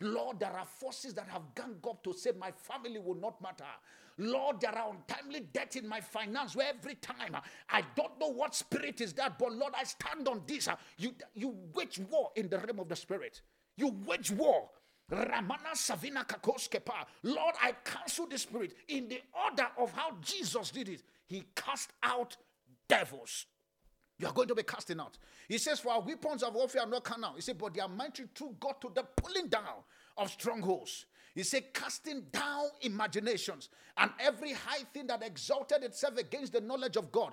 [0.00, 3.64] Lord, there are forces that have ganged up to say my family will not matter.
[4.18, 8.28] Lord, there are untimely debt in my finance where every time uh, I don't know
[8.28, 10.68] what spirit is that, but Lord, I stand on this.
[10.68, 13.40] Uh, you, you wage war in the realm of the spirit.
[13.76, 14.68] You wage war.
[15.10, 17.04] Ramana Savina Kakoskepa.
[17.22, 21.02] Lord, I cancel the spirit in the order of how Jesus did it.
[21.26, 22.36] He cast out
[22.88, 23.46] devils.
[24.22, 25.18] You are going to be casting out.
[25.48, 27.32] He says, For our weapons of warfare are not carnal.
[27.34, 29.82] He said, But they are mighty through God to the pulling down
[30.16, 31.06] of strongholds.
[31.34, 36.96] He said, casting down imaginations and every high thing that exalted itself against the knowledge
[36.96, 37.32] of God.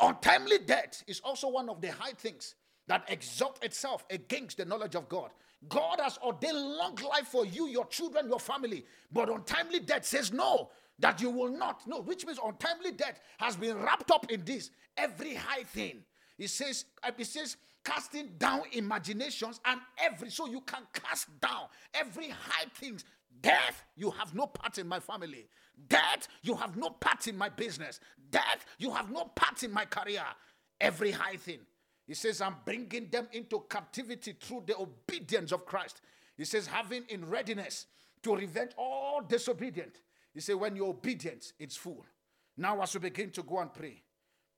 [0.00, 2.56] Untimely death is also one of the high things
[2.88, 5.30] that exalt itself against the knowledge of God.
[5.68, 8.84] God has ordained long life for you, your children, your family.
[9.12, 11.86] But untimely death says no, that you will not.
[11.86, 14.70] No, which means untimely death has been wrapped up in this.
[14.96, 16.02] Every high thing.
[16.38, 21.66] It says, uh, it says, casting down imaginations and every, so you can cast down
[21.94, 23.04] every high things.
[23.40, 25.46] Death, you have no part in my family.
[25.88, 28.00] Death, you have no part in my business.
[28.30, 30.24] Death, you have no part in my career.
[30.80, 31.60] Every high thing.
[32.06, 36.00] He says, I'm bringing them into captivity through the obedience of Christ.
[36.36, 37.86] He says, having in readiness
[38.22, 40.00] to revenge all disobedient.
[40.36, 42.04] He said, when you're obedient, it's full.
[42.58, 44.02] Now, as we begin to go and pray,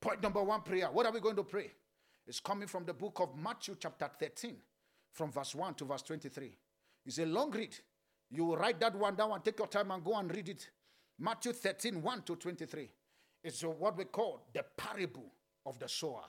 [0.01, 0.89] point number one prayer.
[0.91, 1.71] What are we going to pray?
[2.27, 4.57] It's coming from the book of Matthew, chapter 13,
[5.13, 6.51] from verse 1 to verse 23.
[7.07, 7.77] It's a long read.
[8.31, 10.69] You will write that one down and take your time and go and read it.
[11.19, 12.91] Matthew 13, 1 to 23.
[13.45, 15.33] It's what we call the parable
[15.65, 16.25] of the sower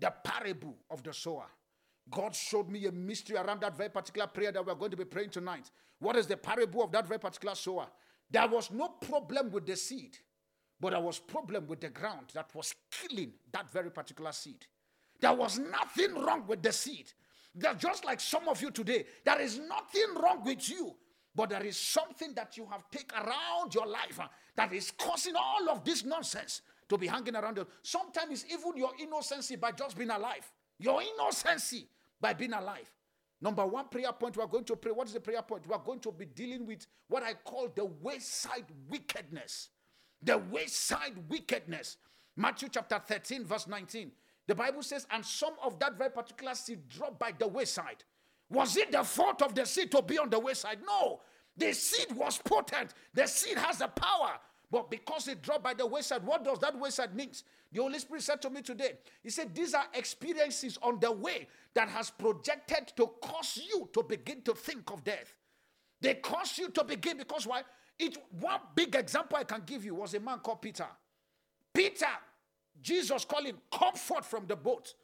[0.00, 1.46] the parable of the sower.
[2.10, 5.04] God showed me a mystery around that very particular prayer that we're going to be
[5.04, 5.70] praying tonight.
[5.98, 7.86] What is the parable of that very particular sower?
[8.30, 10.16] There was no problem with the seed,
[10.80, 14.66] but there was problem with the ground that was killing that very particular seed.
[15.20, 17.12] There was nothing wrong with the seed.
[17.54, 19.04] They're just like some of you today.
[19.24, 20.94] There is nothing wrong with you,
[21.34, 25.34] but there is something that you have taken around your life uh, that is causing
[25.36, 27.66] all of this nonsense to be hanging around you.
[27.82, 30.50] Sometimes it's even your innocency by just being alive.
[30.78, 31.88] Your innocency
[32.20, 32.90] by being alive.
[33.42, 34.92] Number one prayer point, we are going to pray.
[34.92, 35.66] What is the prayer point?
[35.66, 39.70] We are going to be dealing with what I call the wayside wickedness.
[40.22, 41.96] The wayside wickedness.
[42.36, 44.12] Matthew chapter 13, verse 19.
[44.46, 48.04] The Bible says, and some of that very particular seed dropped by the wayside.
[48.50, 50.78] Was it the fault of the seed to be on the wayside?
[50.86, 51.20] No.
[51.56, 52.94] The seed was potent.
[53.14, 54.32] The seed has the power.
[54.70, 57.30] But because it dropped by the wayside, what does that wayside mean?
[57.72, 61.48] The Holy Spirit said to me today, He said, These are experiences on the way
[61.74, 65.34] that has projected to cause you to begin to think of death.
[66.00, 67.62] They cause you to begin because why?
[67.98, 70.86] It one big example I can give you was a man called Peter.
[71.74, 72.06] Peter,
[72.80, 74.94] Jesus called him comfort from the boat.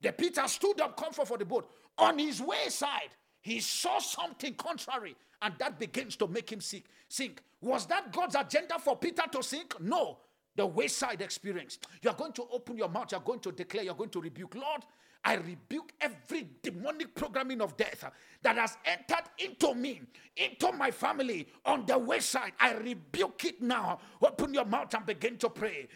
[0.00, 1.70] The Peter stood up comfort for the boat.
[1.98, 3.10] On his wayside,
[3.46, 7.40] he saw something contrary, and that begins to make him sick, sink.
[7.60, 9.80] Was that God's agenda for Peter to sink?
[9.80, 10.18] No.
[10.56, 11.78] The wayside experience.
[12.02, 14.56] You're going to open your mouth, you're going to declare, you're going to rebuke.
[14.56, 14.82] Lord,
[15.24, 18.10] I rebuke every demonic programming of death
[18.42, 20.02] that has entered into me,
[20.36, 22.52] into my family on the wayside.
[22.58, 24.00] I rebuke it now.
[24.22, 25.86] Open your mouth and begin to pray.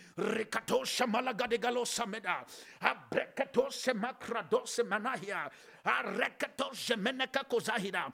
[3.70, 4.62] Semakrado
[5.84, 8.10] a reketoše meneka kozahira.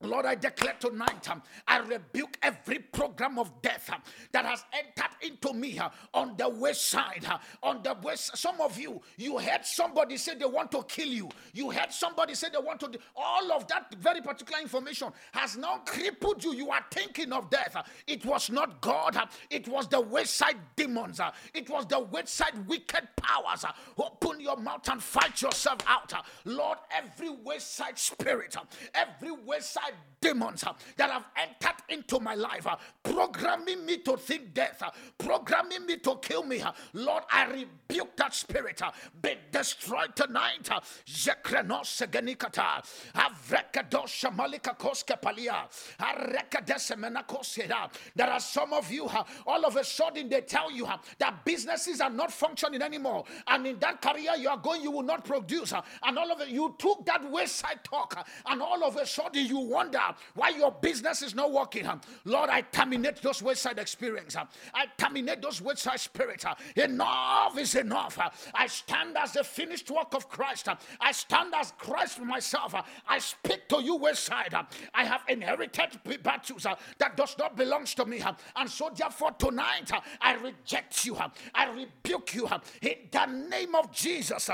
[0.00, 5.16] Lord, I declare tonight, um, I rebuke every program of death um, that has entered
[5.22, 7.26] into me uh, on the west side.
[7.28, 11.08] Uh, on the west, some of you, you heard somebody say they want to kill
[11.08, 11.28] you.
[11.52, 12.88] You heard somebody say they want to.
[12.88, 16.54] Do, all of that very particular information has now crippled you.
[16.54, 17.74] You are thinking of death.
[17.74, 19.16] Uh, it was not God.
[19.16, 21.18] Uh, it was the west side demons.
[21.18, 23.64] Uh, it was the west side wicked powers.
[23.64, 26.12] Uh, open your mouth and fight yourself out,
[26.44, 26.78] Lord.
[26.96, 28.54] Every west side spirit,
[28.94, 34.16] every west side demons uh, that have entered into my life, uh, programming me to
[34.16, 36.60] think death, uh, programming me to kill me.
[36.60, 38.82] Uh, Lord, I rebuke that spirit.
[38.82, 38.90] Uh,
[39.22, 40.68] be destroyed tonight.
[40.70, 42.82] Uh, Zekrenos segenikata.
[43.14, 45.68] Avrekedosha malika koske palia.
[46.00, 47.90] Arekedesemenakoseda.
[48.14, 49.08] There are some of you,
[49.46, 50.86] all of a sudden they tell you
[51.18, 53.24] that businesses are not functioning anymore.
[53.46, 55.72] And in that career you are going, you will not produce.
[56.02, 59.58] And all of it, you took that wayside talk, and all of a sudden you
[59.78, 60.00] wonder
[60.34, 61.88] why your business is not working.
[62.24, 64.34] Lord, I terminate those wayside experience.
[64.74, 66.44] I terminate those wayside spirits.
[66.74, 68.18] Enough is enough.
[68.54, 70.68] I stand as the finished work of Christ.
[71.00, 72.74] I stand as Christ myself.
[73.06, 74.54] I speak to you wayside.
[74.94, 76.66] I have inherited battles
[76.98, 78.20] that does not belong to me.
[78.56, 81.16] And so therefore tonight I reject you.
[81.54, 82.48] I rebuke you
[82.82, 84.50] in the name of Jesus.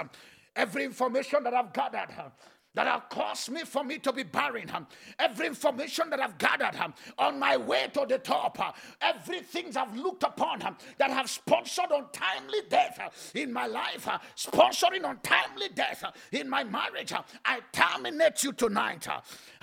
[0.54, 2.10] Every information that I've gathered
[2.74, 4.70] that have caused me for me to be barren.
[5.18, 6.76] Every information that I've gathered
[7.18, 8.58] on my way to the top,
[9.00, 10.60] everything I've looked upon
[10.98, 17.12] that have sponsored untimely death in my life, sponsoring untimely death in my marriage,
[17.44, 19.06] I terminate you tonight.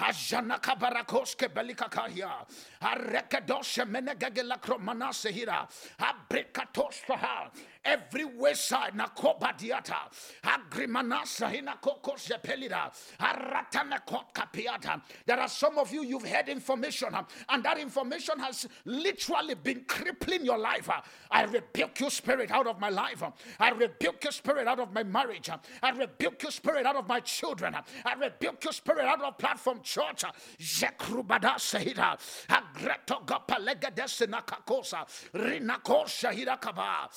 [0.02, 2.46] Ajanaka barakoske belikakaya.
[2.82, 5.68] Arekedoshe menegegela kromanasehira.
[6.00, 7.52] Abrikatoshaha
[7.84, 9.96] every wayside na kobadiata
[10.44, 14.00] agrimanasa hina kokos pelida aratana
[14.34, 15.02] kapiata.
[15.26, 17.10] There are some of you you've heard information
[17.50, 20.90] and that information has literally been crippling your life.
[21.30, 23.24] I rebuke your spirit out of my life.
[23.60, 25.50] I rebuke your spirit out of my marriage.
[25.82, 27.76] I rebuke your spirit out of my children.
[28.06, 30.24] I rebuke your spirit out of platform church
[30.60, 32.18] jekrubada sehida
[32.50, 37.10] agreto gapalega desina kakosa rinakosha hirakaba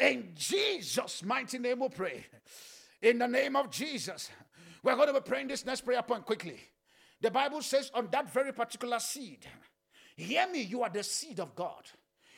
[0.00, 2.26] in Jesus' mighty name we pray.
[3.02, 4.30] In the name of Jesus.
[4.82, 6.58] We're going to be praying this next prayer point quickly.
[7.20, 9.46] The Bible says, on that very particular seed,
[10.16, 11.84] hear me, you are the seed of God.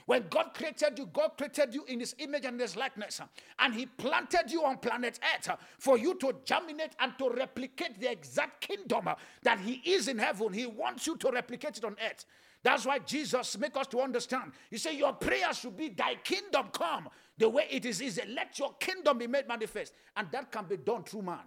[0.06, 3.20] When God created you, God created you in His image and His likeness,
[3.58, 8.10] and He planted you on planet Earth for you to germinate and to replicate the
[8.10, 9.08] exact kingdom
[9.42, 10.52] that He is in heaven.
[10.52, 12.24] He wants you to replicate it on earth.
[12.62, 14.52] That's why Jesus make us to understand.
[14.70, 17.08] He said, Your prayer should be thy kingdom come.
[17.36, 19.92] The way it is is let your kingdom be made manifest.
[20.16, 21.40] And that can be done through man.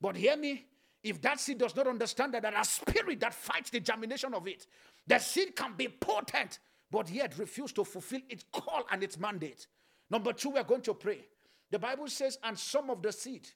[0.00, 0.66] But hear me,
[1.02, 4.46] if that seed does not understand that there are spirit that fights the germination of
[4.48, 4.66] it,
[5.06, 6.58] the seed can be potent,
[6.90, 9.66] but yet refuse to fulfill its call and its mandate.
[10.10, 11.26] Number two, we're going to pray.
[11.70, 13.48] The Bible says, and some of the seed,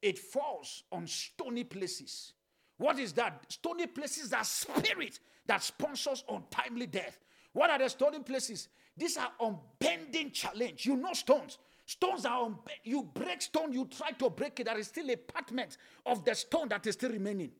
[0.00, 2.32] it falls on stony places.
[2.78, 3.44] What is that?
[3.48, 7.18] Stony places are spirit that sponsors untimely death.
[7.52, 8.68] What are the stony places?
[8.96, 10.86] These are unbending challenge.
[10.86, 11.58] You know stones.
[11.86, 12.50] Stones are.
[12.84, 14.66] You break stone, you try to break it.
[14.66, 17.50] There is still a partment of the stone that is still remaining.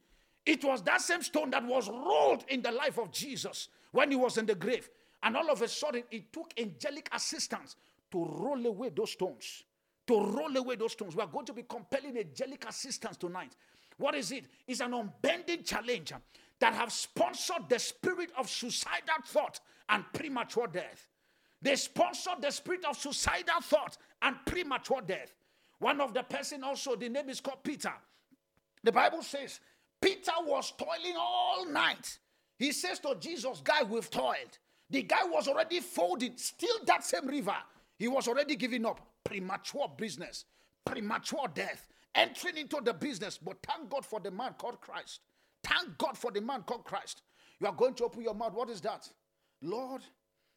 [0.44, 4.16] It was that same stone that was rolled in the life of Jesus when he
[4.16, 4.88] was in the grave.
[5.22, 7.76] And all of a sudden, it took angelic assistance
[8.10, 9.64] to roll away those stones
[10.08, 11.14] to roll away those stones.
[11.14, 13.52] We are going to be compelling angelic assistance tonight.
[13.98, 14.46] What is it?
[14.66, 16.12] It's an unbending challenge
[16.60, 21.06] that have sponsored the spirit of suicidal thought and premature death.
[21.60, 25.34] They sponsored the spirit of suicidal thought and premature death.
[25.78, 27.92] One of the person also, the name is called Peter.
[28.82, 29.60] The Bible says
[30.00, 32.18] Peter was toiling all night.
[32.58, 34.58] He says to Jesus, Guy, we've toiled.
[34.90, 37.56] The guy was already folded, still that same river.
[37.98, 39.00] He was already giving up.
[39.24, 40.46] Premature business,
[40.84, 43.36] premature death, entering into the business.
[43.36, 45.20] But thank God for the man called Christ.
[45.62, 47.22] Thank God for the man called Christ.
[47.60, 48.54] You are going to open your mouth.
[48.54, 49.08] What is that?
[49.60, 50.02] Lord,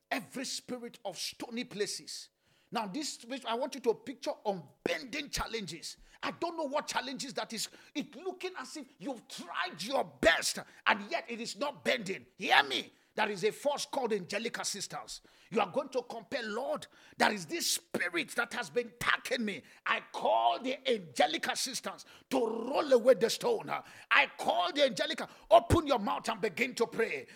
[0.09, 2.29] every spirit of stony places.
[2.71, 5.97] Now, this I want you to picture unbending challenges.
[6.23, 7.67] I don't know what challenges that is.
[7.95, 12.25] It looking as if you've tried your best and yet it is not bending.
[12.37, 12.93] Hear me.
[13.21, 15.21] That is a force called angelic assistance.
[15.51, 16.87] You are going to compare, Lord,
[17.19, 19.61] there is this spirit that has been attacking me.
[19.85, 23.69] I call the angelic assistance to roll away the stone.
[24.09, 25.21] I call the angelic.
[25.51, 27.27] Open your mouth and begin to pray.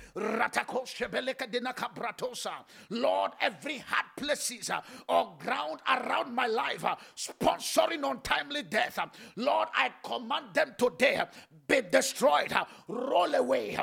[2.89, 9.05] Lord, every hard places uh, or ground around my life, uh, sponsoring untimely death, uh,
[9.35, 11.21] Lord, I command them today
[11.67, 12.53] be destroyed,
[12.87, 13.77] roll away,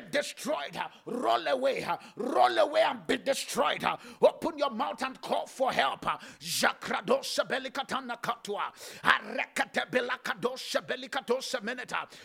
[0.00, 1.86] be destroyed, roll away,
[2.16, 3.84] roll away and be destroyed.
[4.22, 6.06] Open your mouth and call for help.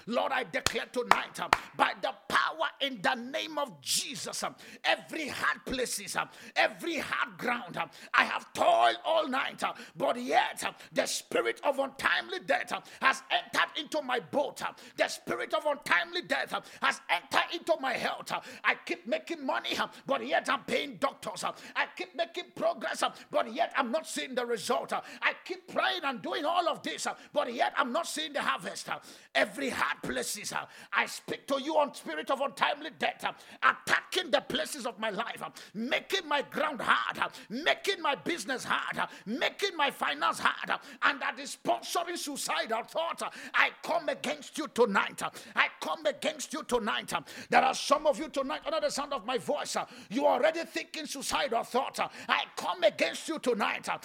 [0.07, 1.39] Lord, I declare tonight
[1.75, 4.43] by the power in the name of Jesus,
[4.83, 6.15] every hard places,
[6.55, 7.77] every hard ground,
[8.13, 9.63] I have toiled all night,
[9.95, 10.63] but yet
[10.93, 14.61] the spirit of untimely death has entered into my boat.
[14.95, 18.31] The spirit of untimely death has entered into my health.
[18.63, 21.43] I keep making money, but yet I'm paying doctors.
[21.43, 24.93] I keep making progress, but yet I'm not seeing the result.
[24.93, 28.89] I keep praying and doing all of this, but yet I'm not seeing the harvest.
[29.35, 30.53] Every hard places,
[30.93, 33.25] I speak to you on spirit of untimely death,
[33.63, 35.43] attacking the places of my life,
[35.73, 41.57] making my ground hard, making my business hard, making my finance hard, and that is
[41.63, 43.23] sponsoring suicidal thoughts.
[43.53, 45.21] I come against you tonight.
[45.55, 47.13] I come against you tonight.
[47.49, 49.75] There are some of you tonight under the sound of my voice.
[49.75, 53.87] Uh, you are already thinking suicide suicidal thought, uh, I come against you tonight.
[53.89, 53.97] Uh,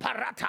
[0.00, 0.46] barata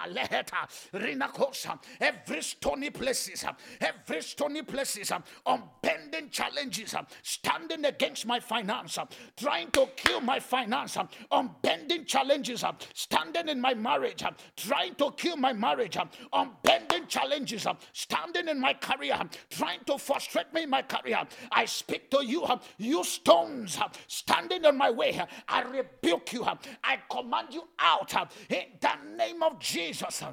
[1.99, 3.45] Every stony places,
[3.79, 5.11] every stony places,
[5.45, 8.97] unbending challenges, standing against my finance,
[9.37, 14.95] trying to kill my finance, Um, unbending challenges, um, standing in my marriage, um, trying
[14.95, 15.97] to kill my marriage,
[16.33, 19.19] unbending challenges, standing in my career,
[19.49, 21.21] trying to frustrate me in my career.
[21.51, 22.45] I speak to you,
[22.77, 25.21] you stones standing in my way.
[25.47, 26.45] I rebuke you.
[26.83, 28.13] I command you out
[28.49, 30.23] in the name of Jesus.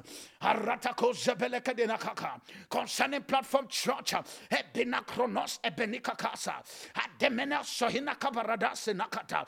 [2.69, 4.13] Concerning platform church,
[4.51, 6.53] Ebina Kronos Ebenikakasa,
[6.95, 9.45] Ademena Sohina Kavarada Nakata,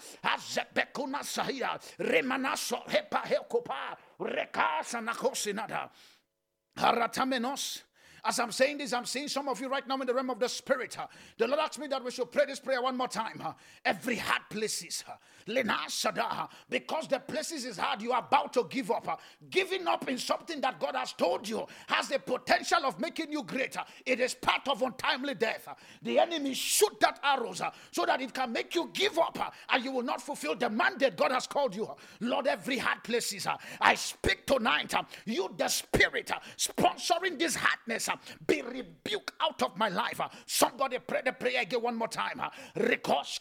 [0.93, 3.97] Sahia, Remanaso Hepa Hekopa.
[4.19, 5.89] Rekasa nakosinada.
[6.77, 7.81] Haratamenos.
[8.23, 10.39] As I'm saying this, I'm seeing some of you right now in the realm of
[10.39, 10.95] the spirit.
[11.39, 13.41] The Lord asked me that we should pray this prayer one more time.
[13.83, 15.03] Every hard places,
[16.69, 19.21] because the places is hard, you are about to give up.
[19.49, 23.43] Giving up in something that God has told you has the potential of making you
[23.43, 23.81] greater.
[24.05, 25.67] It is part of untimely death.
[26.01, 27.61] The enemy shoot that arrows
[27.91, 31.17] so that it can make you give up and you will not fulfill the mandate
[31.17, 31.89] God has called you.
[32.19, 33.47] Lord, every hard places,
[33.79, 34.93] I speak tonight.
[35.25, 38.09] You, the spirit, sponsoring this hardness,
[38.47, 40.21] be rebuked out of my life.
[40.45, 42.41] Somebody pray the prayer again one more time.
[42.75, 43.39] Rikosh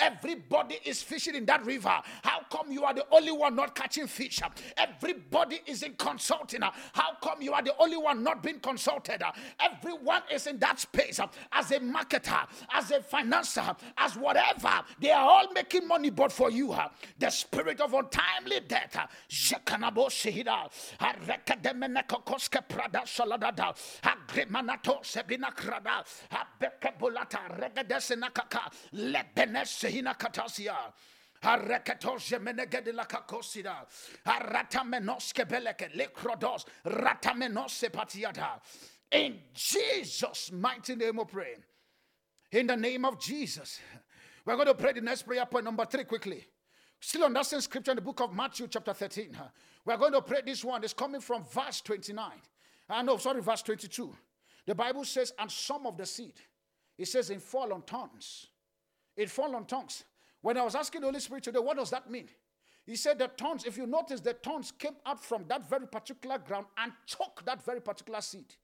[0.00, 2.00] Everybody is fishing in that river.
[2.22, 4.40] How come you are the only one not catching fish?
[4.76, 6.62] Everybody is in consulting.
[6.62, 9.22] How come you are the only one not being consulted?
[9.60, 11.20] Everyone is in that space
[11.52, 14.82] as a marketer, as a financer, as whatever.
[15.00, 16.74] They are all making money, but for you,
[17.18, 18.96] the spirit of untimely death.
[24.02, 24.98] Agrimanato
[28.92, 30.76] lebenesehina katasia
[31.42, 33.86] Hareketoshe menegede la kakosida.
[34.26, 36.64] Haratamenoske beleke lekrodos.
[36.84, 38.60] Ratamenose patiata.
[39.10, 41.54] In Jesus' mighty name of pray.
[42.52, 43.78] In the name of Jesus.
[44.44, 46.46] We're going to pray the next prayer point number three quickly.
[47.00, 49.36] Still on that same scripture in the book of Matthew, chapter 13.
[49.84, 50.82] We're going to pray this one.
[50.82, 52.32] It's coming from verse 29.
[52.90, 54.16] I uh, know, sorry, verse 22.
[54.66, 56.34] The Bible says, and some of the seed.
[56.96, 58.46] It says, in fall on tongues.
[59.18, 60.04] It fall on tongues.
[60.40, 62.28] When I was asking the Holy Spirit today, what does that mean?
[62.86, 66.38] He said the tongues, if you notice, the tongues came out from that very particular
[66.38, 68.54] ground and choked that very particular seed.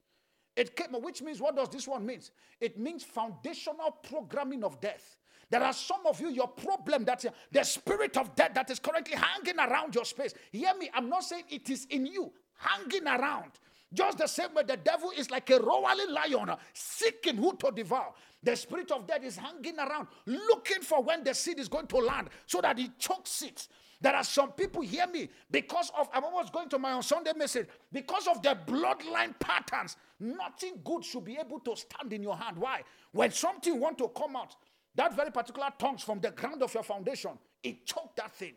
[0.55, 2.21] It came, which means what does this one mean?
[2.61, 5.17] It means foundational programming of death.
[5.49, 9.15] There are some of you, your problem that the spirit of death that is currently
[9.15, 10.33] hanging around your space.
[10.51, 13.51] Hear me, I'm not saying it is in you, hanging around.
[13.93, 18.13] Just the same way the devil is like a roaring lion seeking who to devour.
[18.45, 21.97] The spirit of death is hanging around, looking for when the seed is going to
[21.97, 23.67] land so that he chokes it.
[23.99, 27.33] There are some people, hear me, because of, I'm almost going to my on Sunday
[27.35, 32.37] message, because of the bloodline patterns, nothing good should be able to stand in your
[32.37, 32.57] hand.
[32.57, 32.83] Why?
[33.13, 34.55] When something want to come out,
[34.93, 37.31] that very particular tongues from the ground of your foundation,
[37.63, 38.53] it choked that thing.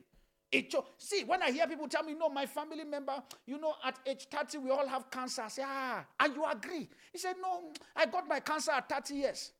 [0.50, 3.74] It cho- See, when I hear people tell me, no, my family member, you know,
[3.84, 5.42] at age 30, we all have cancer.
[5.42, 6.88] I say, ah, and you agree?
[7.12, 9.52] He said, no, I got my cancer at 30 years.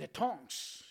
[0.00, 0.82] The tongues,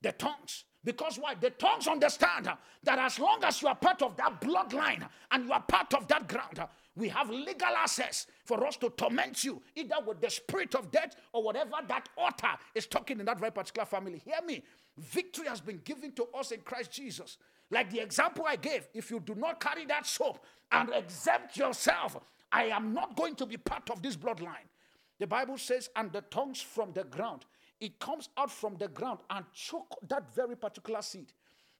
[0.00, 0.64] the tongues.
[0.84, 1.34] Because why?
[1.34, 2.48] The tongues understand
[2.84, 6.06] that as long as you are part of that bloodline and you are part of
[6.06, 6.60] that ground,
[6.94, 11.16] we have legal access for us to torment you, either with the spirit of death
[11.32, 14.22] or whatever that author is talking in that very particular family.
[14.24, 14.62] Hear me.
[14.96, 17.38] Victory has been given to us in Christ Jesus.
[17.72, 20.38] Like the example I gave, if you do not carry that soap
[20.70, 22.16] and exempt yourself,
[22.52, 24.70] I am not going to be part of this bloodline.
[25.18, 27.44] The Bible says, and the tongues from the ground,
[27.80, 31.32] it comes out from the ground and choke that very particular seed.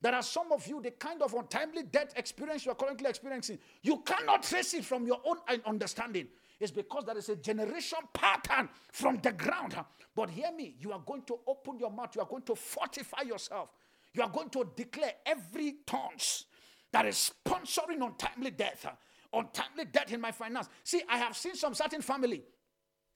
[0.03, 3.59] There are some of you, the kind of untimely death experience you are currently experiencing,
[3.82, 6.28] you cannot trace it from your own understanding.
[6.61, 9.74] It's because there is a generation pattern from the ground.
[10.14, 13.22] But hear me, you are going to open your mouth, you are going to fortify
[13.22, 13.70] yourself
[14.16, 16.47] you are going to declare every tons
[16.92, 18.86] that is sponsoring untimely death,
[19.32, 20.68] untimely death in my finance.
[20.82, 22.42] See, I have seen some certain family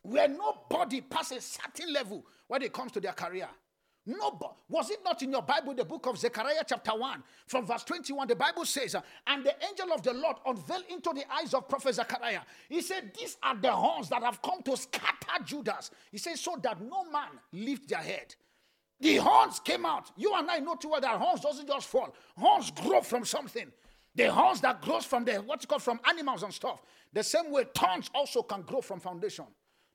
[0.03, 3.48] where nobody passes certain level when it comes to their career.
[4.07, 4.55] Nobody.
[4.68, 8.28] Was it not in your Bible, the book of Zechariah, chapter 1, from verse 21?
[8.28, 11.68] The Bible says, uh, And the angel of the Lord unveiled into the eyes of
[11.68, 12.40] prophet Zechariah.
[12.68, 15.78] He said, These are the horns that have come to scatter Judah.
[16.11, 18.34] He says, So that no man lift their head.
[19.01, 20.11] The horns came out.
[20.16, 22.14] You and I know too well that horns doesn't just fall.
[22.36, 23.70] Horns grow from something.
[24.14, 26.82] The horns that grows from the what's called from animals and stuff.
[27.12, 29.46] The same way thorns also can grow from foundation.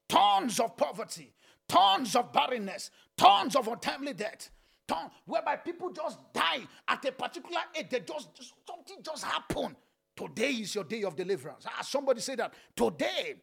[0.07, 1.33] Tons of poverty,
[1.67, 4.49] tons of barrenness, tons of untimely death.
[4.87, 7.87] Tons, whereby people just die at a particular age.
[7.89, 8.29] They just
[8.67, 9.75] something just happened.
[10.15, 11.65] Today is your day of deliverance.
[11.67, 12.53] Ah, somebody say that.
[12.75, 13.35] Today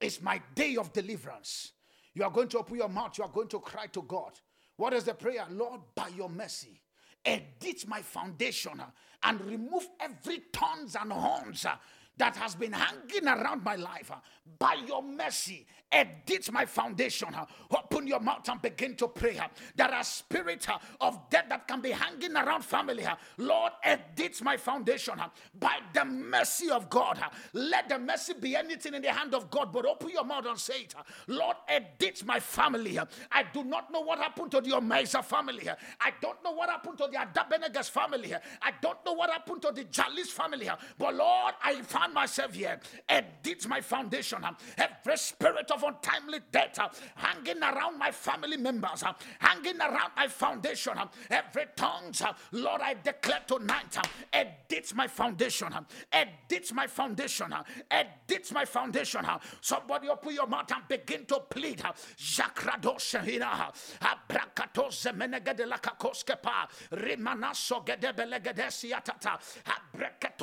[0.00, 1.72] is my day of deliverance.
[2.14, 3.16] You are going to open your mouth.
[3.18, 4.32] You are going to cry to God.
[4.76, 5.46] What is the prayer?
[5.50, 6.80] Lord, by your mercy,
[7.24, 8.86] edit my foundation uh,
[9.22, 11.76] and remove every thorns and horns uh,
[12.18, 14.10] that has been hanging around my life.
[14.10, 14.16] Uh,
[14.58, 17.28] by your mercy, edit my foundation.
[17.34, 17.44] Uh,
[17.76, 19.38] open your mouth and begin to pray.
[19.38, 19.48] Uh.
[19.74, 23.04] There are spirits uh, of death that can be hanging around family.
[23.38, 25.14] Lord, edit my foundation
[25.58, 27.18] by the mercy of God.
[27.52, 30.58] Let the mercy be anything in the hand of God, but open your mouth and
[30.58, 30.94] say it.
[31.26, 32.98] Lord, edit my family.
[33.32, 35.68] I do not know what happened to the Omeza family.
[36.00, 38.32] I don't know what happened to the Adabenegas family.
[38.62, 40.68] I don't know what happened to the Jalis family.
[40.98, 41.80] But Lord, I
[42.12, 42.78] myself here.
[43.08, 44.44] Edit my foundation.
[44.44, 50.12] Uh, every spirit of untimely death uh, hanging around my family members, uh, hanging around
[50.16, 50.96] my foundation.
[50.98, 54.02] Uh, every tongue, uh, Lord, I declare tonight, uh,
[54.32, 55.68] edit my foundation,
[56.12, 57.54] edit my foundation,
[57.90, 59.24] edit my foundation.
[59.60, 61.78] Somebody open your mouth and begin to plead.
[62.18, 67.84] Jakrado Shahina, Abrakato Zemenegede Lakakoskepa, Rimanaso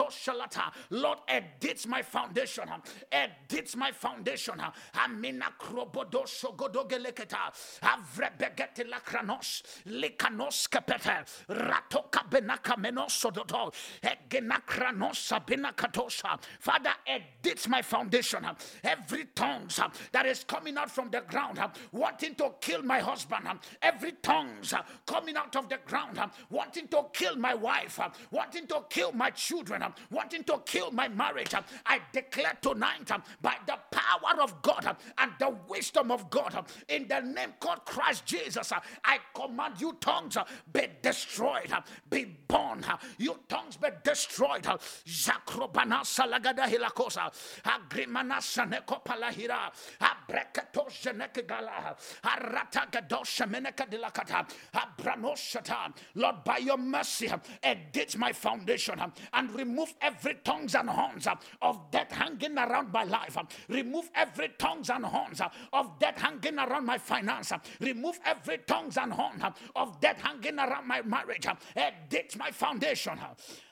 [0.09, 0.71] Shalata.
[0.89, 1.19] Lord,
[1.61, 2.69] edit my foundation,
[3.11, 4.61] edit my foundation.
[5.03, 7.51] Amina krobodo shogodogeleketa.
[7.81, 9.63] Avrebegete lakranos.
[9.87, 11.25] Likanos kapete.
[11.49, 13.71] Ratoka benaka menosododo.
[14.01, 16.39] Egenakranosa benakatosha.
[16.59, 18.45] Father, edit my foundation.
[18.83, 19.79] Every tongues
[20.11, 21.59] that is coming out from the ground,
[21.91, 23.47] wanting to kill my husband.
[23.81, 24.73] Every tongues
[25.05, 27.99] coming out of the ground, wanting to kill my wife,
[28.31, 31.42] wanting to kill my children, wanting to kill my marriage.
[31.53, 36.29] Um, I declare tonight um, by the power of God um, and the wisdom of
[36.29, 38.71] God in the name called Christ Jesus.
[38.71, 41.71] Uh, I command you tongues uh, be destroyed,
[42.09, 42.83] be born.
[42.83, 44.63] Uh, you tongues be destroyed.
[44.63, 47.31] Zakrobana salagada hilakosa.
[47.63, 49.71] Agrimana saneko palahira.
[49.99, 55.93] Abrekato Genekigala, Arata Gadosha Meneka Dilakata, Abranoshata.
[56.15, 57.31] Lord, by your mercy,
[57.61, 59.01] edit my foundation
[59.33, 63.37] and remove every tongues and horns Uh, of death hanging around my life.
[63.37, 67.51] Uh, remove every tongues and horns uh, of death hanging around my finance.
[67.79, 69.41] Remove every tongues and horns
[69.75, 71.47] of death hanging around my marriage.
[71.75, 73.19] Edit my foundation.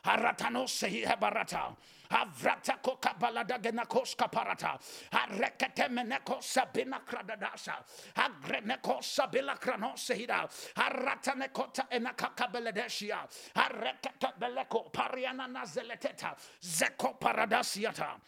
[0.03, 1.76] Barata.
[2.12, 4.78] Avrata koka balada genakos kaparata.
[5.12, 7.76] Arekete meneko sabina kradadasa.
[8.16, 10.47] Agreneko sabila kranosehida.
[10.76, 13.28] Arata nekota enakaka beledesia.
[13.55, 16.36] Arekete beleko pariana nazeleteta.
[16.62, 18.20] Zeko paradasiata.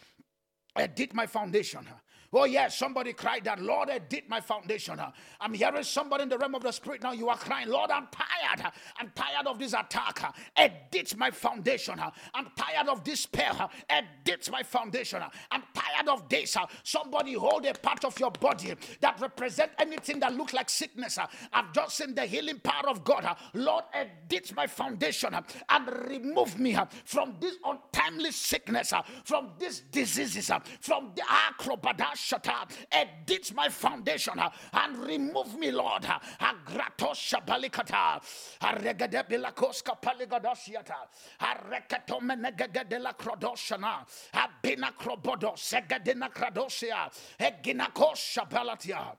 [0.76, 1.88] Edit my foundation.
[2.34, 5.00] Oh, yes, somebody cried that, Lord, I did my foundation.
[5.40, 7.12] I'm hearing somebody in the realm of the spirit now.
[7.12, 8.72] You are crying, Lord, I'm tired.
[9.00, 10.34] I'm tired of this attack.
[10.56, 12.00] Edit my foundation.
[12.34, 13.52] I'm tired of despair.
[13.88, 15.22] Edit my foundation.
[15.52, 16.58] I'm tired of this.
[16.84, 21.20] Somebody hold a part of your body that represent anything that looks like sickness.
[21.52, 23.28] I've just seen the healing power of God.
[23.54, 25.36] Lord, edit my foundation
[25.70, 26.76] and remove me
[27.06, 28.92] from this untimely sickness,
[29.24, 36.04] from these diseases, from the acrobadash shata, edit my foundation uh, and remove me, Lord.
[36.04, 38.22] Agrato shabalikata,
[38.62, 40.96] aregade bilakoska paligadosiata,
[41.42, 42.20] areketo
[42.90, 47.10] de la crodoshana, abina crobodo, segadina cradosia,
[47.40, 49.16] eginako shabalatia.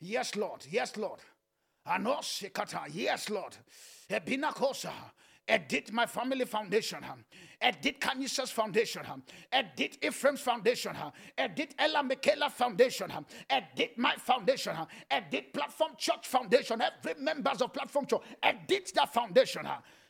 [0.00, 0.66] Yes, Lord.
[0.68, 1.20] Yes, Lord.
[1.86, 2.82] Anosikata.
[2.92, 3.56] Yes, Lord.
[4.10, 4.92] Ebinakosa.
[5.48, 7.04] Edit my family foundation.
[7.60, 9.02] Edit Canisius foundation.
[9.52, 10.96] Edit Ephraim's foundation.
[11.36, 13.10] Edit Ella Michaela foundation.
[13.50, 14.76] Edit my foundation.
[15.10, 16.80] Edit Platform Church foundation.
[16.80, 18.22] Every members of Platform Church.
[18.42, 19.66] Edit that foundation.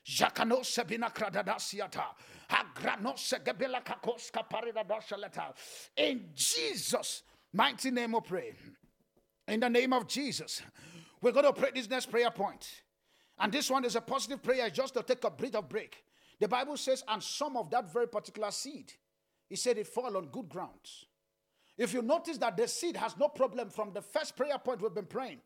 [0.07, 2.05] Jakano Sebina Kradadasiata.
[2.51, 5.55] Agrano Segebila Kakoska Paridadoshaleta.
[5.97, 7.23] In Jesus'
[7.53, 8.53] mighty name we pray.
[9.49, 10.63] In the name of Jesus.
[11.23, 12.83] We're going to pray this next prayer point.
[13.39, 16.05] And this one is a positive prayer, just to take a breath of break.
[16.41, 18.93] The Bible says, and some of that very particular seed,
[19.49, 21.07] he said it fall on good grounds.
[21.77, 24.95] If you notice that the seed has no problem from the first prayer point we've
[24.95, 25.41] been praying,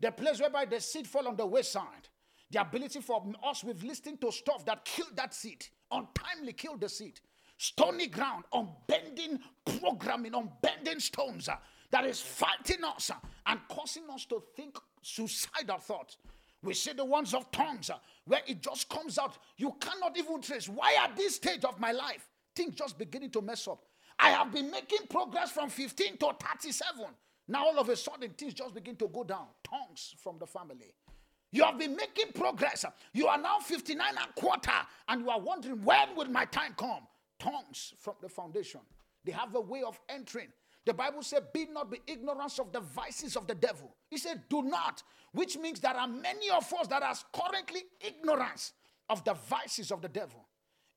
[0.00, 2.08] the place whereby the seed fall on the wayside,
[2.50, 6.88] the ability for us with listening to stuff that killed that seed, untimely killed the
[6.88, 7.20] seed,
[7.56, 11.56] stony ground, unbending programming, unbending stones uh,
[11.90, 13.14] that is fighting us uh,
[13.46, 16.16] and causing us to think suicidal thoughts.
[16.62, 17.94] We see the ones of tongues uh,
[18.26, 19.38] where it just comes out.
[19.56, 20.68] You cannot even trace.
[20.68, 23.82] Why at this stage of my life, things just beginning to mess up?
[24.18, 27.06] I have been making progress from 15 to 37.
[27.48, 29.46] Now all of a sudden things just begin to go down.
[29.64, 30.94] Tongues from the family.
[31.52, 32.84] You have been making progress.
[33.12, 34.70] You are now 59 and quarter,
[35.08, 37.06] and you are wondering when will my time come?
[37.40, 38.80] Tongues from the foundation.
[39.24, 40.48] They have a way of entering.
[40.86, 43.94] The Bible said, Be not be ignorance of the vices of the devil.
[44.08, 45.02] He said, Do not,
[45.32, 48.72] which means there are many of us that are currently ignorance
[49.08, 50.46] of the vices of the devil.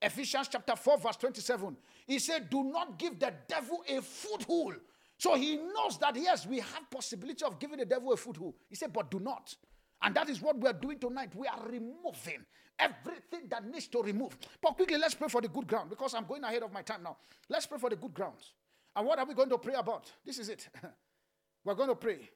[0.01, 1.77] Ephesians chapter 4, verse 27.
[2.07, 4.75] He said, Do not give the devil a foothold.
[5.17, 8.55] So he knows that yes, we have possibility of giving the devil a foothold.
[8.69, 9.55] He said, but do not.
[10.01, 11.29] And that is what we are doing tonight.
[11.33, 12.45] We are removing
[12.77, 14.37] everything that needs to remove.
[14.61, 17.03] But quickly, let's pray for the good ground because I'm going ahead of my time
[17.03, 17.17] now.
[17.47, 18.51] Let's pray for the good grounds.
[18.95, 20.11] And what are we going to pray about?
[20.25, 20.67] This is it.
[21.65, 22.29] We're going to pray.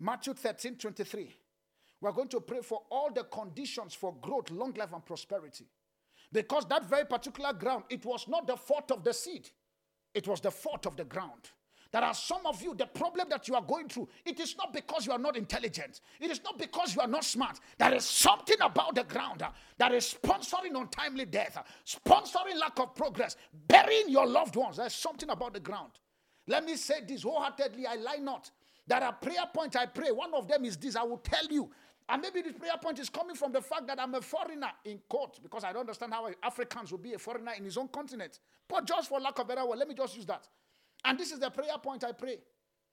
[0.00, 1.34] Matthew 13 23.
[2.00, 5.64] We're going to pray for all the conditions for growth, long life, and prosperity.
[6.30, 9.48] Because that very particular ground, it was not the fault of the seed,
[10.12, 11.50] it was the fault of the ground.
[11.94, 14.72] There are some of you, the problem that you are going through, it is not
[14.72, 16.00] because you are not intelligent.
[16.18, 17.60] It is not because you are not smart.
[17.78, 22.80] There is something about the ground uh, that is sponsoring untimely death, uh, sponsoring lack
[22.80, 23.36] of progress,
[23.68, 24.78] burying your loved ones.
[24.78, 25.92] There's something about the ground.
[26.48, 28.50] Let me say this wholeheartedly, I lie not.
[28.88, 30.10] There are prayer points I pray.
[30.10, 31.70] One of them is this I will tell you.
[32.08, 34.98] And maybe this prayer point is coming from the fact that I'm a foreigner in
[35.08, 38.40] court because I don't understand how Africans will be a foreigner in his own continent.
[38.68, 40.48] But just for lack of better word, let me just use that.
[41.04, 42.38] And this is the prayer point I pray.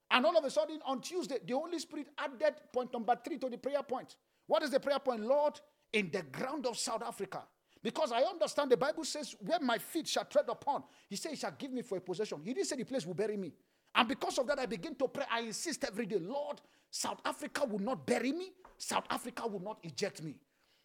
[0.10, 3.50] And all of a sudden on Tuesday, the Holy Spirit added point number three to
[3.50, 4.18] the prayer point.
[4.48, 5.22] What is the prayer point?
[5.22, 5.60] Lord,
[5.94, 7.44] in the ground of South Africa.
[7.84, 11.38] Because I understand the Bible says, where my feet shall tread upon, he said, he
[11.38, 12.42] shall give me for a possession.
[12.44, 13.54] He didn't say the place will bury me.
[13.96, 15.26] And because of that, I begin to pray.
[15.32, 18.52] I insist every day, Lord, South Africa will not bury me.
[18.78, 20.36] South Africa will not eject me.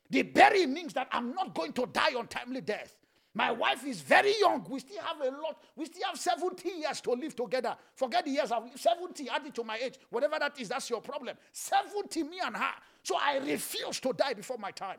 [0.09, 2.95] The bury means that I'm not going to die untimely death.
[3.37, 4.65] My wife is very young.
[4.69, 5.59] We still have a lot.
[5.77, 7.77] We still have 70 years to live together.
[7.95, 8.51] Forget the years.
[8.51, 9.99] I've 70 added to my age.
[10.09, 11.37] Whatever that is, that's your problem.
[11.53, 12.75] 70, me and her.
[13.03, 14.99] So I refuse to die before my time.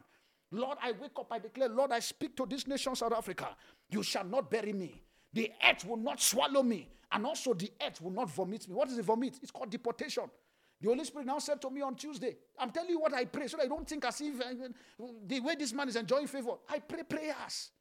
[0.51, 3.49] Lord, I wake up, I declare, Lord, I speak to this nation, South Africa.
[3.89, 5.01] You shall not bury me.
[5.33, 6.88] The earth will not swallow me.
[7.11, 8.75] and also the earth will not vomit me.
[8.75, 9.39] What is the vomit?
[9.41, 10.23] It's called deportation.
[10.79, 13.47] The Holy Spirit now said to me on Tuesday, I'm telling you what I pray
[13.47, 16.51] so I don't think as if uh, the way this man is enjoying favor.
[16.69, 17.71] I pray prayers.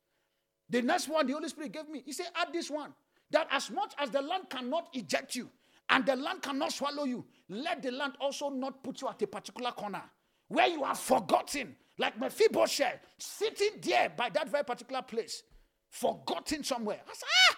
[0.69, 2.93] The next one the Holy Spirit gave me, He said, add this one
[3.31, 5.51] that as much as the land cannot eject you
[5.91, 9.27] and the land cannot swallow you, let the land also not put you at a
[9.27, 10.03] particular corner
[10.49, 15.43] where you are forgotten, like Mephibosheth, sitting there by that very particular place,
[15.91, 17.01] forgotten somewhere.
[17.09, 17.57] I said, ah!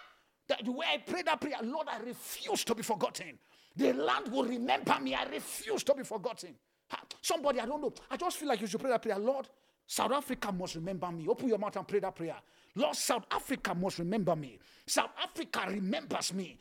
[0.48, 3.38] That the way I prayed that prayer, Lord, I refuse to be forgotten.
[3.76, 5.14] The land will remember me.
[5.14, 6.54] I refuse to be forgotten.
[7.20, 7.92] Somebody, I don't know.
[8.10, 9.18] I just feel like you should pray that prayer.
[9.18, 9.48] Lord,
[9.86, 11.26] South Africa must remember me.
[11.28, 12.36] Open your mouth and pray that prayer.
[12.78, 14.56] Lord, South Africa must remember me.
[14.86, 16.56] South Africa remembers me.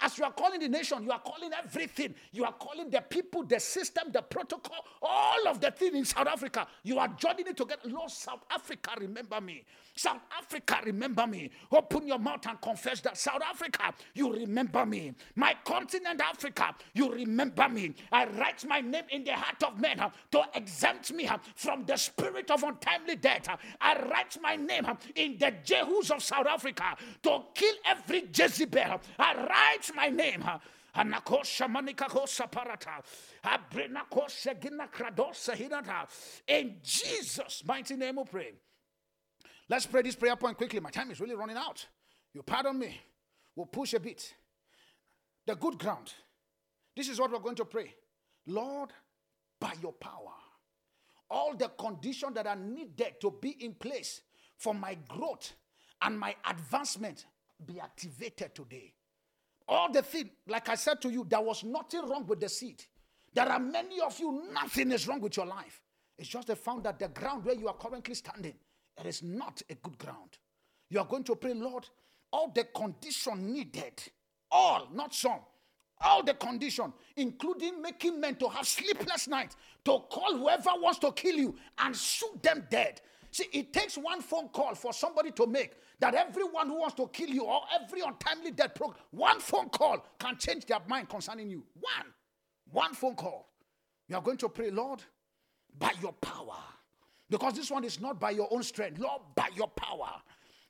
[0.00, 2.14] As you are calling the nation, you are calling everything.
[2.32, 6.26] You are calling the people, the system, the protocol, all of the things in South
[6.26, 6.66] Africa.
[6.82, 7.82] You are joining it together.
[7.86, 9.64] Lord, South Africa, remember me.
[9.94, 11.50] South Africa, remember me.
[11.70, 13.16] Open your mouth and confess that.
[13.16, 15.12] South Africa, you remember me.
[15.36, 17.94] My continent, Africa, you remember me.
[18.10, 21.84] I write my name in the heart of men uh, to exempt me uh, from
[21.84, 23.48] the spirit of untimely death.
[23.48, 29.00] Uh, I write my name in the Jehus of South Africa to kill every Jezebel.
[29.18, 30.44] I write my name.
[32.50, 33.02] Parata.
[36.46, 38.52] In Jesus' mighty name we pray.
[39.68, 40.80] Let's pray this prayer point quickly.
[40.80, 41.86] My time is really running out.
[42.32, 43.00] You pardon me.
[43.56, 44.34] We'll push a bit.
[45.46, 46.12] The good ground.
[46.96, 47.94] This is what we're going to pray.
[48.46, 48.90] Lord,
[49.60, 50.32] by your power,
[51.30, 54.20] all the conditions that are needed to be in place
[54.58, 55.54] for my growth
[56.02, 57.26] and my advancement
[57.64, 58.92] be activated today.
[59.66, 62.82] All the thing, like I said to you, there was nothing wrong with the seed.
[63.32, 65.82] There are many of you, nothing is wrong with your life.
[66.18, 68.54] It's just the found that the ground where you are currently standing,
[68.98, 70.38] it is not a good ground.
[70.90, 71.88] You are going to pray, Lord,
[72.32, 74.00] all the condition needed,
[74.50, 75.40] all, not some,
[76.00, 81.10] all the condition, including making men to have sleepless nights, to call whoever wants to
[81.12, 83.00] kill you and shoot them dead.
[83.34, 87.08] See, it takes one phone call for somebody to make that everyone who wants to
[87.08, 91.50] kill you or every untimely death program, one phone call can change their mind concerning
[91.50, 91.64] you.
[91.74, 92.12] One.
[92.70, 93.48] One phone call.
[94.08, 95.02] You are going to pray, Lord,
[95.76, 96.58] by your power.
[97.28, 99.00] Because this one is not by your own strength.
[99.00, 100.12] Lord, by your power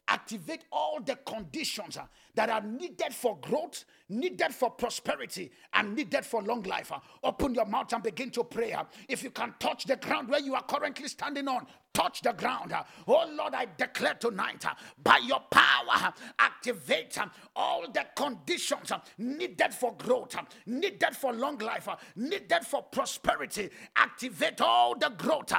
[0.09, 2.05] activate all the conditions uh,
[2.35, 6.93] that are needed for growth, needed for prosperity, and needed for long life.
[6.93, 8.73] Uh, open your mouth and begin to pray.
[8.73, 12.33] Uh, if you can touch the ground where you are currently standing on, touch the
[12.33, 12.75] ground.
[13.07, 14.65] Oh Lord, I declare tonight
[15.03, 17.17] by your power, activate
[17.57, 20.37] all the conditions needed for growth,
[20.67, 23.71] needed for long life, needed for prosperity.
[23.97, 25.53] Activate all the growth.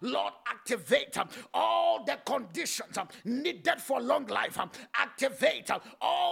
[0.00, 1.16] Lord, activate
[1.54, 4.58] all the conditions needed for long life.
[4.94, 5.70] Activate
[6.00, 6.31] all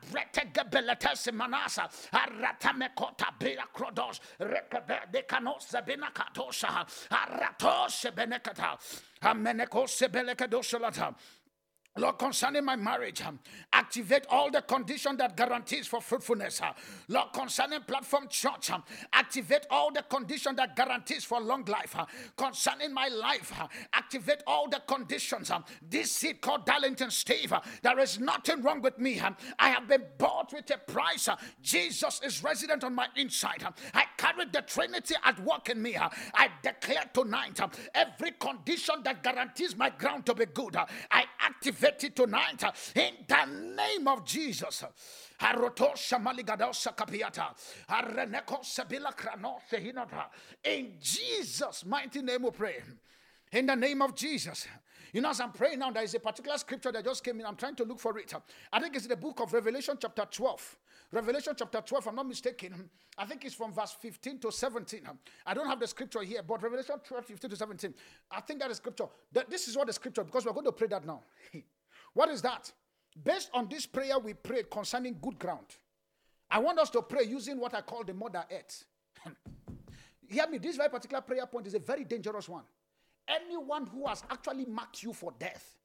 [0.00, 8.78] abretega beletes manasa, aratamekota bilakrodos, rekebe de canosa benacatosha, aratosha benecata,
[9.22, 11.14] amenecose belecadoshalata.
[11.96, 13.40] Lord, concerning my marriage, um,
[13.72, 16.60] activate all the conditions that guarantees for fruitfulness.
[16.60, 16.72] Uh,
[17.08, 21.96] Lord, concerning platform church, um, activate all the conditions that guarantees for long life.
[21.98, 25.50] Uh, concerning my life, uh, activate all the conditions.
[25.50, 29.20] Um, this seed called Darlington Steve, there is nothing wrong with me.
[29.58, 31.28] I have been bought with a price.
[31.60, 33.64] Jesus is resident on my inside.
[33.94, 35.96] I carry the Trinity at work in me.
[35.96, 37.58] I declare tonight
[37.94, 40.76] every condition that guarantees my ground to be good.
[40.76, 41.79] I activate
[42.14, 43.44] tonight uh, in the
[43.76, 44.84] name of Jesus.
[50.64, 52.82] In Jesus' mighty name we pray.
[53.52, 54.66] In the name of Jesus.
[55.12, 57.46] You know, as I'm praying now, there is a particular scripture that just came in.
[57.46, 58.32] I'm trying to look for it.
[58.72, 60.78] I think it's the book of Revelation, chapter 12.
[61.12, 62.88] Revelation chapter 12, I'm not mistaken.
[63.18, 65.00] I think it's from verse 15 to 17.
[65.44, 67.94] I don't have the scripture here, but Revelation 12, 15 to 17.
[68.30, 69.06] I think that is scripture.
[69.48, 71.22] This is what the scripture, because we're going to pray that now.
[72.14, 72.70] what is that?
[73.24, 75.66] Based on this prayer we prayed concerning good ground,
[76.48, 78.84] I want us to pray using what I call the mother earth.
[80.28, 82.62] Hear me, this very particular prayer point is a very dangerous one.
[83.26, 85.76] Anyone who has actually marked you for death,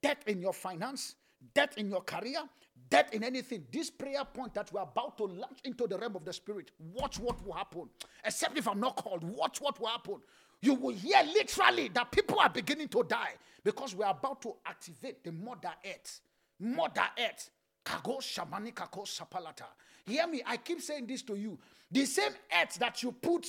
[0.00, 1.16] death in your finance,
[1.54, 2.40] death in your career,
[2.88, 3.64] death in anything.
[3.72, 7.18] This prayer point that we're about to launch into the realm of the spirit, watch
[7.18, 7.88] what will happen.
[8.24, 10.16] Except if I'm not called, watch what will happen.
[10.62, 13.34] You will hear literally that people are beginning to die
[13.64, 16.20] because we're about to activate the mother earth.
[16.58, 17.50] Mother earth.
[17.84, 19.64] Kago shamani kako sapalata.
[20.04, 21.58] Hear me, I keep saying this to you.
[21.90, 23.46] The same earth that you put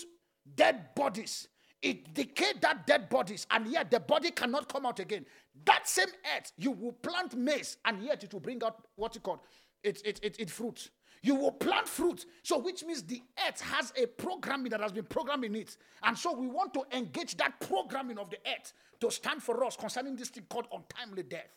[0.55, 1.47] dead bodies,
[1.81, 5.25] it decayed that dead bodies, and yet the body cannot come out again.
[5.65, 9.21] That same earth, you will plant maize, and yet it will bring out what you
[9.21, 9.43] call
[9.83, 10.89] it, it, it, it fruit.
[11.23, 12.25] You will plant fruit.
[12.43, 15.77] So, which means the earth has a programming that has been programmed in it.
[16.03, 19.75] And so, we want to engage that programming of the earth to stand for us
[19.75, 21.55] concerning this thing called untimely death.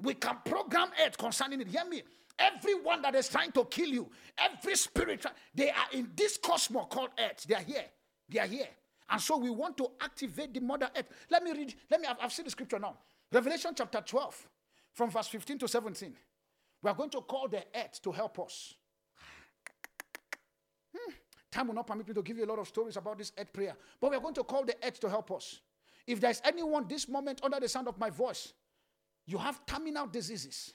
[0.00, 1.68] We can program earth concerning it.
[1.68, 2.02] Hear me.
[2.38, 7.10] Everyone that is trying to kill you, every spirit, they are in this cosmos called
[7.18, 7.46] earth.
[7.48, 7.84] They are here.
[8.28, 8.68] They are here.
[9.08, 11.06] And so we want to activate the mother earth.
[11.30, 12.96] Let me read, let me, I've, I've seen the scripture now.
[13.32, 14.48] Revelation chapter 12,
[14.92, 16.14] from verse 15 to 17.
[16.82, 18.74] We are going to call the earth to help us.
[20.94, 21.12] Hmm.
[21.50, 23.52] Time will not permit me to give you a lot of stories about this earth
[23.52, 25.60] prayer, but we are going to call the earth to help us.
[26.06, 28.52] If there's anyone this moment under the sound of my voice,
[29.26, 30.74] you have terminal diseases.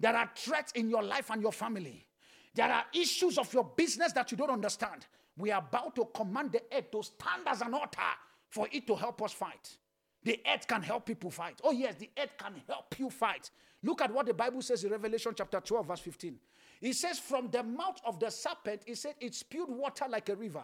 [0.00, 2.06] There are threats in your life and your family.
[2.54, 5.06] There are issues of your business that you don't understand.
[5.36, 8.00] We are about to command the earth to stand as an altar
[8.48, 9.76] for it to help us fight.
[10.24, 11.60] The earth can help people fight.
[11.64, 13.50] Oh, yes, the earth can help you fight.
[13.82, 16.38] Look at what the Bible says in Revelation chapter 12, verse 15.
[16.82, 20.36] It says, From the mouth of the serpent, it said, it spewed water like a
[20.36, 20.62] river.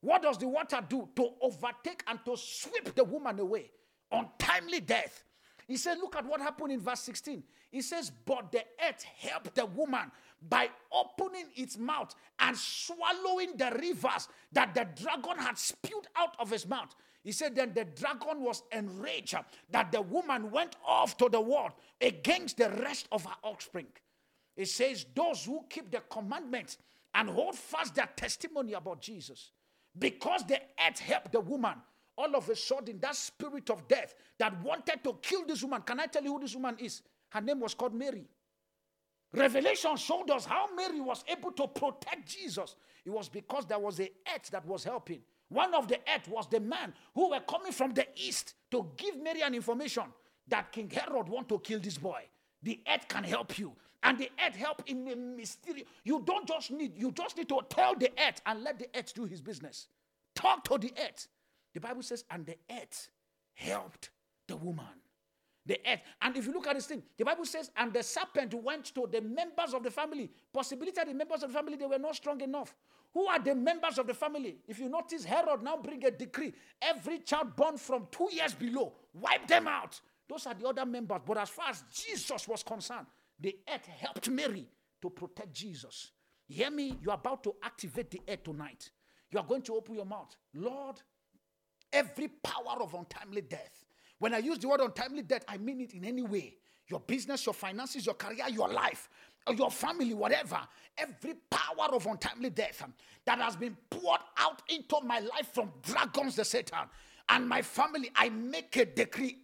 [0.00, 1.08] What does the water do?
[1.16, 3.70] To overtake and to sweep the woman away.
[4.12, 5.24] Untimely death.
[5.68, 7.44] He said, Look at what happened in verse 16.
[7.70, 10.10] He says, But the earth helped the woman
[10.48, 16.50] by opening its mouth and swallowing the rivers that the dragon had spewed out of
[16.50, 16.94] his mouth.
[17.22, 19.36] He said, Then the dragon was enraged
[19.70, 23.88] that the woman went off to the world against the rest of her offspring.
[24.56, 26.78] It says, Those who keep the commandments
[27.14, 29.50] and hold fast their testimony about Jesus,
[29.98, 31.74] because the earth helped the woman,
[32.18, 35.80] all of a sudden, that spirit of death that wanted to kill this woman.
[35.82, 37.00] Can I tell you who this woman is?
[37.30, 38.26] Her name was called Mary.
[39.32, 42.74] Revelation showed us how Mary was able to protect Jesus.
[43.04, 45.20] It was because there was a earth that was helping.
[45.48, 49.22] One of the earth was the man who were coming from the east to give
[49.22, 50.04] Mary an information
[50.48, 52.22] that King Herod want to kill this boy.
[52.62, 53.72] The earth can help you.
[54.02, 55.84] And the earth help in a mystery.
[56.04, 59.14] You don't just need, you just need to tell the earth and let the earth
[59.14, 59.88] do his business.
[60.34, 61.28] Talk to the earth.
[61.74, 63.10] The Bible says, and the earth
[63.54, 64.10] helped
[64.46, 64.84] the woman.
[65.66, 66.00] The earth.
[66.22, 69.08] And if you look at this thing, the Bible says, and the serpent went to
[69.10, 70.30] the members of the family.
[70.52, 72.74] Possibility the members of the family, they were not strong enough.
[73.12, 74.58] Who are the members of the family?
[74.66, 76.52] If you notice, Herod now bring a decree.
[76.80, 80.00] Every child born from two years below, wipe them out.
[80.28, 81.20] Those are the other members.
[81.26, 83.06] But as far as Jesus was concerned,
[83.40, 84.68] the earth helped Mary
[85.00, 86.12] to protect Jesus.
[86.46, 86.98] Hear me?
[87.02, 88.90] You're about to activate the earth tonight.
[89.30, 90.34] You are going to open your mouth.
[90.54, 91.00] Lord,
[91.92, 93.84] every power of untimely death.
[94.18, 96.56] When I use the word untimely death, I mean it in any way.
[96.88, 99.08] Your business, your finances, your career, your life,
[99.46, 100.60] uh, your family, whatever.
[100.96, 102.94] Every power of untimely death um,
[103.26, 106.78] that has been poured out into my life from dragons, the Satan,
[107.28, 109.38] and my family, I make a decree.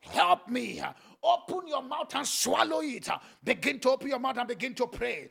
[0.00, 0.82] Help me
[1.22, 3.08] Open your mouth and swallow it.
[3.44, 5.28] Begin to open your mouth and begin to pray.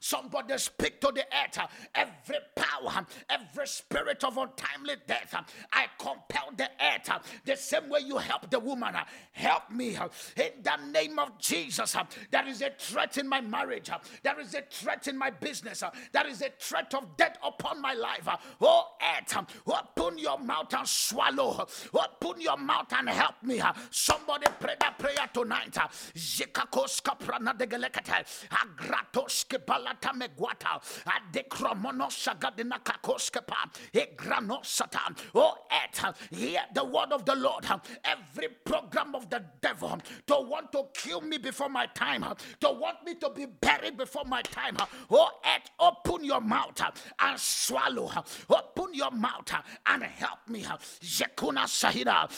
[0.00, 1.58] Somebody speak to the earth.
[1.94, 5.34] Every power, every spirit of untimely death,
[5.72, 7.10] I compel the earth.
[7.44, 8.94] The same way you help the woman,
[9.30, 9.96] help me
[10.36, 11.96] in the name of Jesus.
[12.30, 13.90] There is a threat in my marriage.
[14.24, 15.84] There is a threat in my business.
[16.12, 18.28] There is a threat of death upon my life.
[18.60, 21.66] Oh, earth, open your mouth and swallow swallow.
[21.94, 23.60] Open your mouth and help me.
[23.90, 25.76] Somebody pray that prayer tonight.
[26.14, 28.24] Zikakoska prana de gelekate.
[28.50, 30.80] Agratoske balata megwata.
[31.04, 33.70] Adekromono sagadina kakoskepa.
[33.92, 35.14] Egranosata.
[35.34, 36.00] Oh, et.
[36.30, 37.66] Hear the word of the Lord.
[38.04, 42.24] Every program of the devil to want to kill me before my time,
[42.60, 44.76] to want me to be buried before my time.
[45.10, 45.70] Oh, et.
[45.78, 46.80] Open your mouth
[47.20, 48.10] and swallow.
[48.48, 49.52] Open your mouth
[49.86, 50.64] and help me.
[51.02, 52.30] Jekuna Sahida,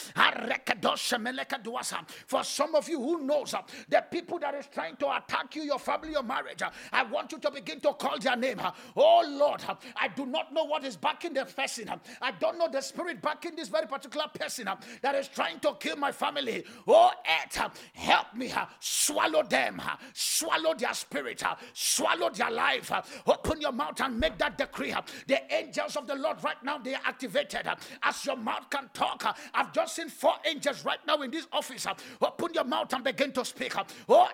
[2.27, 5.63] For some of you who knows uh, the people that is trying to attack you,
[5.63, 8.59] your family, your marriage, uh, I want you to begin to call their name.
[8.59, 11.89] Uh, oh Lord, uh, I do not know what is backing the person.
[11.89, 11.97] Uh.
[12.21, 15.75] I don't know the spirit backing this very particular person uh, that is trying to
[15.79, 16.63] kill my family.
[16.87, 18.51] Oh, Ed, help me.
[18.79, 19.81] swallow them,
[20.13, 21.43] swallow their spirit,
[21.73, 22.91] swallow their life.
[23.27, 24.93] Open your mouth and make that decree.
[25.27, 27.67] The angels of the Lord right now they are activated.
[28.03, 31.85] As your mouth can talk, I've just seen four angels right now in this office.
[32.21, 33.73] Open your mouth and begin to speak.
[34.09, 34.27] Oh, um,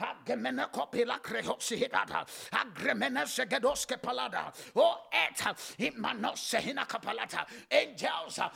[0.00, 0.14] ah,
[0.72, 4.52] kopila krehosihidata, agremene ah, segedoske palada.
[4.76, 7.46] Oh, um, imanosehina kapalata.
[7.70, 8.50] Angels, ah,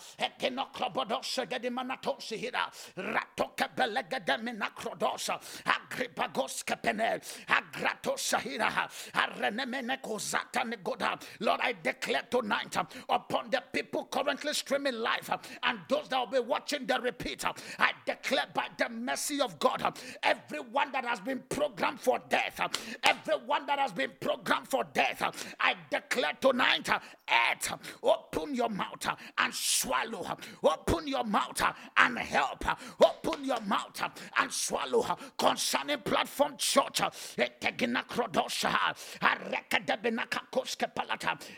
[2.96, 11.18] ratokebelegedeminakrodosa, agribagoske pene, agratosahida, arenemene kozata negoda.
[11.40, 16.18] Lord, I declare tonight Uh, upon the people currently streaming live uh, and those that
[16.18, 21.04] will be watching the repeat, uh, I declare by the mercy of God, everyone that
[21.04, 22.60] has been programmed for death,
[23.04, 25.22] everyone that has been programmed for death,
[25.60, 27.72] I declare tonight, earth,
[28.02, 29.06] open your mouth
[29.38, 31.62] and swallow, open your mouth
[31.96, 32.64] and help,
[33.04, 34.02] open your mouth
[34.38, 37.00] and swallow concerning platform church.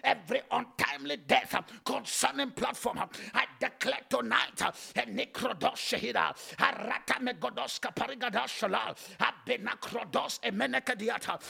[0.04, 4.70] Every untimely death uh, concerning platform, uh, I declare tonight, uh,
[5.06, 11.40] Nikrodos Shahida, Arata Megodoska Parigadashala, Abenakrodos Emenekadiata.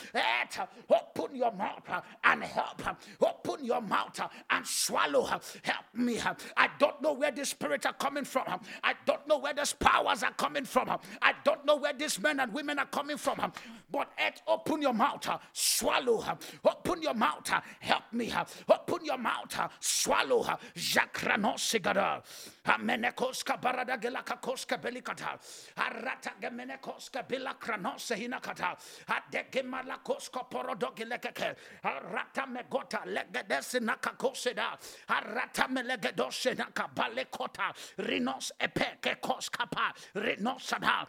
[0.91, 2.83] Open your mouth and help.
[3.21, 5.25] Open your mouth and swallow.
[5.25, 6.19] Help me.
[6.57, 8.61] I don't know where these spirits are coming from.
[8.83, 10.89] I don't know where these powers are coming from.
[11.23, 13.53] I don't know where these men and women are coming from.
[13.91, 14.11] But
[14.47, 16.25] open your mouth, swallow.
[16.65, 17.51] Open your mouth,
[17.81, 18.33] help me.
[18.69, 19.44] Open your mouth,
[19.81, 20.47] swallow.
[20.75, 22.23] Jakrano sigara.
[22.65, 25.39] Amenekoska barada gelaka koska belikata.
[25.77, 28.77] Arata gemenekoska bilakranos hinakata.
[29.09, 31.55] Adegimala koska porodogilekeke.
[31.83, 34.79] Arata megota legedesi nakakoseda.
[35.09, 37.75] Arata melegedose nakabalekota.
[37.99, 39.93] Rinos epeke koskapa.
[40.15, 41.07] Rinosada.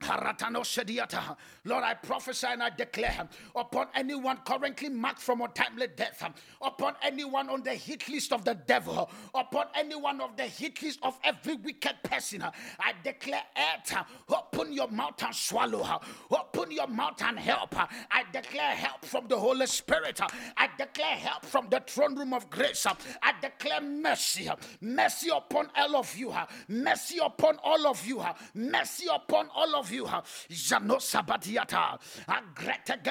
[0.00, 6.24] Lord, I prophesy and I declare upon anyone currently marked from untimely death,
[6.62, 11.00] upon anyone on the hit list of the devil, upon anyone of the hit list
[11.02, 13.92] of every wicked person, I declare it.
[14.28, 15.82] Open your mouth and swallow.
[15.82, 15.98] Her.
[16.30, 17.74] Open your mouth and help.
[17.74, 17.88] Her.
[18.10, 20.20] I declare help from the Holy Spirit.
[20.56, 22.86] I declare help from the throne room of grace.
[22.86, 24.48] I declare mercy.
[24.80, 26.32] Mercy upon all of you.
[26.68, 28.22] Mercy upon all of you.
[28.54, 30.04] Mercy upon all of of you.
[30.04, 31.98] Jano sabatiata.
[32.28, 33.02] Agrete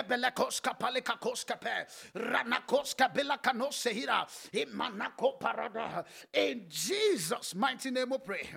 [3.41, 4.27] kanosehira.
[4.53, 6.05] Imanako parada.
[6.33, 8.49] In Jesus' mighty name we pray.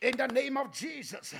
[0.00, 1.34] In the name of Jesus.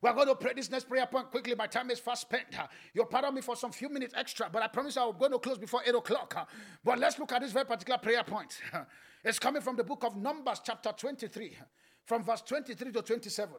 [0.00, 1.56] We're going to pray this next prayer point quickly.
[1.56, 2.46] My time is fast spent.
[2.94, 5.58] You'll pardon me for some few minutes extra, but I promise I'm going to close
[5.58, 6.48] before 8 o'clock.
[6.84, 8.60] But let's look at this very particular prayer point.
[9.24, 11.58] It's coming from the book of Numbers, chapter 23,
[12.04, 13.56] from verse 23 to 27.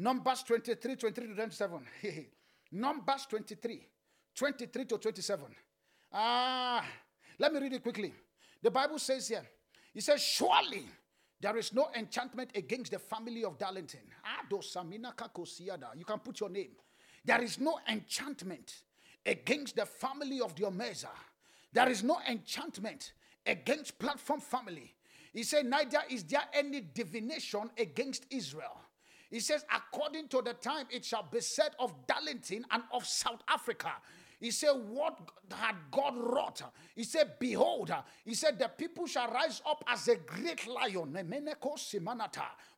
[0.00, 1.86] Numbers 23, 23 to 27.
[2.72, 3.86] Numbers 23,
[4.34, 5.44] 23 to 27.
[6.14, 6.82] Ah,
[7.38, 8.14] let me read it quickly.
[8.62, 9.46] The Bible says here,
[9.94, 10.86] it says, Surely
[11.38, 14.00] there is no enchantment against the family of Darlington.
[14.50, 16.70] You can put your name.
[17.22, 18.82] There is no enchantment
[19.26, 21.10] against the family of Diomeza.
[21.74, 23.12] There is no enchantment
[23.44, 24.94] against platform family.
[25.34, 28.80] He said, Neither is there any divination against Israel.
[29.30, 33.42] He says, according to the time it shall be said of Darlington and of South
[33.48, 33.92] Africa.
[34.40, 35.18] He said, What
[35.52, 36.62] had God wrought?
[36.96, 37.92] He said, Behold,
[38.24, 41.16] he said, The people shall rise up as a great lion.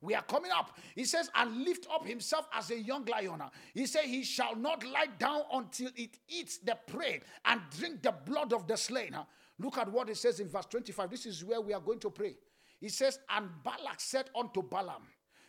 [0.01, 0.77] We are coming up.
[0.97, 3.41] He says, And lift up himself as a young lion.
[3.75, 8.13] He said, He shall not lie down until it eats the prey and drink the
[8.27, 9.17] blood of the slain.
[9.61, 11.11] Look at what it says in verse 25.
[11.11, 12.35] This is where we are going to pray.
[12.81, 15.03] He says, And Balak said unto Balaam,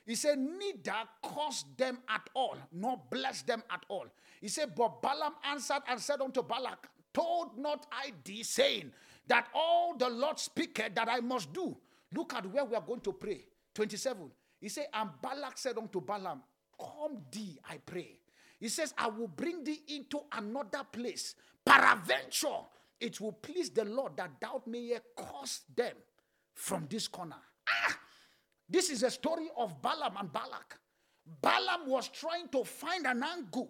[0.06, 4.06] he said, Neither curse them at all, nor bless them at all.
[4.42, 8.92] He said, But Balaam answered and said unto Balak, Told not I thee, saying,
[9.28, 11.78] That all the Lord speaketh that I must do.
[12.14, 13.46] Look at where we are going to pray.
[13.74, 14.30] 27.
[14.60, 16.42] He said, And Balak said unto Balaam,
[16.80, 18.20] Come thee, I pray.
[18.60, 21.36] He says, I will bring thee into another place.
[21.66, 22.62] Peradventure,
[23.00, 25.96] it will please the Lord that thou mayest curse them
[26.54, 27.38] from this corner.
[27.70, 28.00] Ah!
[28.74, 30.80] This is a story of Balaam and Balak.
[31.44, 33.70] Balaam was trying to find an angle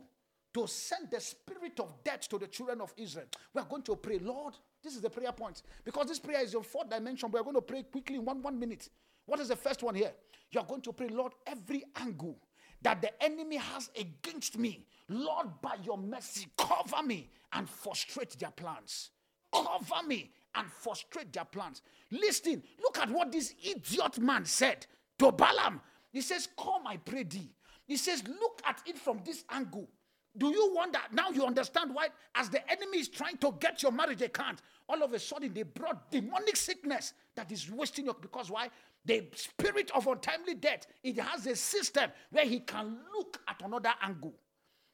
[0.54, 3.26] to send the spirit of death to the children of Israel.
[3.54, 4.54] We are going to pray, Lord.
[4.82, 7.30] This is the prayer point because this prayer is your fourth dimension.
[7.30, 8.88] We are going to pray quickly in one one minute.
[9.26, 10.14] What is the first one here?
[10.52, 12.38] You are going to pray, Lord, every angle
[12.82, 18.52] that the enemy has against me, Lord, by your mercy, cover me and frustrate their
[18.52, 19.10] plans.
[19.54, 21.82] Cover me and frustrate their plans.
[22.12, 24.86] Listen, look at what this idiot man said
[25.20, 25.82] to Balaam.
[26.12, 27.50] He says, Come, I pray thee.
[27.86, 29.88] He says, Look at it from this angle.
[30.36, 31.00] Do you wonder?
[31.12, 34.60] Now you understand why, as the enemy is trying to get your marriage, they can't.
[34.90, 38.16] All of a sudden, they brought demonic sickness that is wasting your.
[38.16, 38.70] Because why?
[39.06, 43.94] The spirit of untimely death, it has a system where he can look at another
[44.02, 44.34] angle.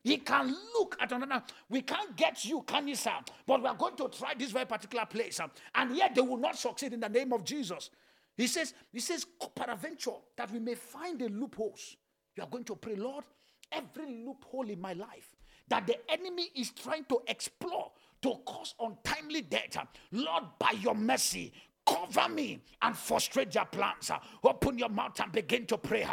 [0.04, 1.44] He can look at another.
[1.70, 3.12] We can't get you, can you, sir?
[3.46, 5.40] But we are going to try this very particular place.
[5.76, 7.90] and yet they will not succeed in the name of Jesus.
[8.38, 9.26] He says, He says,
[9.56, 11.98] peradventure, that we may find the loopholes.
[12.38, 13.26] You are going to pray, Lord,
[13.72, 15.36] every loophole in my life
[15.70, 17.92] that the enemy is trying to explore
[18.22, 19.78] to cause untimely death.
[20.12, 21.54] Lord, by your mercy,
[21.90, 24.12] cover me and frustrate their plans.
[24.44, 26.06] Open your mouth and begin to pray.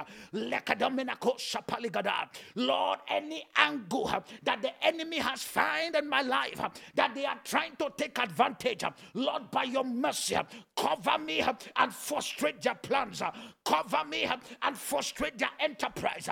[2.55, 6.61] Lord, any angle that the enemy has found in my life
[6.95, 10.37] that they are trying to take advantage, of, Lord, by your mercy,
[10.77, 11.45] cover me
[11.77, 13.23] and frustrate their plans.
[13.65, 14.29] Cover me
[14.63, 16.29] and frustrate their enterprise.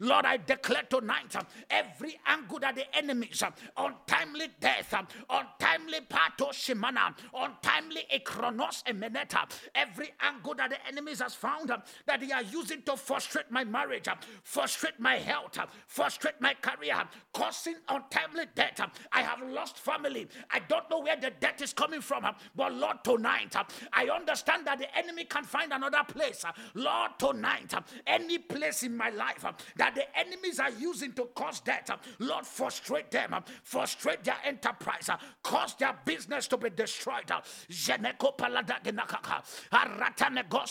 [0.00, 1.34] Lord, I declare tonight
[1.70, 9.48] every angle that the enemies, uh, untimely death, uh, untimely pato shimana, untimely ekronos emeneta,
[9.74, 13.64] every angle that the enemies has found uh, that they are using to frustrate my
[13.64, 14.08] marriage,
[14.42, 16.96] frustrate my health, frustrate my career,
[17.32, 18.80] causing untimely death.
[19.12, 20.26] I have lost family.
[20.50, 22.24] I don't know where the death is coming from,
[22.54, 23.54] but Lord, tonight,
[23.92, 26.44] I understand that the enemy can find another place.
[26.74, 27.74] Lord, tonight,
[28.06, 29.44] any place in my life
[29.76, 34.36] that the enemies are using to cause death, Lord, frustrate frustrate them, uh, frustrate their
[34.44, 37.30] enterprise, uh, cause their business to be destroyed.
[37.30, 39.42] Uh, Jeneko palada genakaka,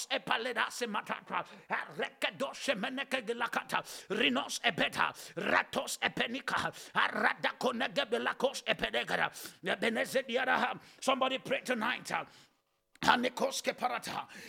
[0.10, 0.72] epaleda
[4.10, 7.52] rinos ebeta, ratos epenika, arada
[8.66, 9.30] epedegara.
[11.02, 12.12] Somebody pray tonight.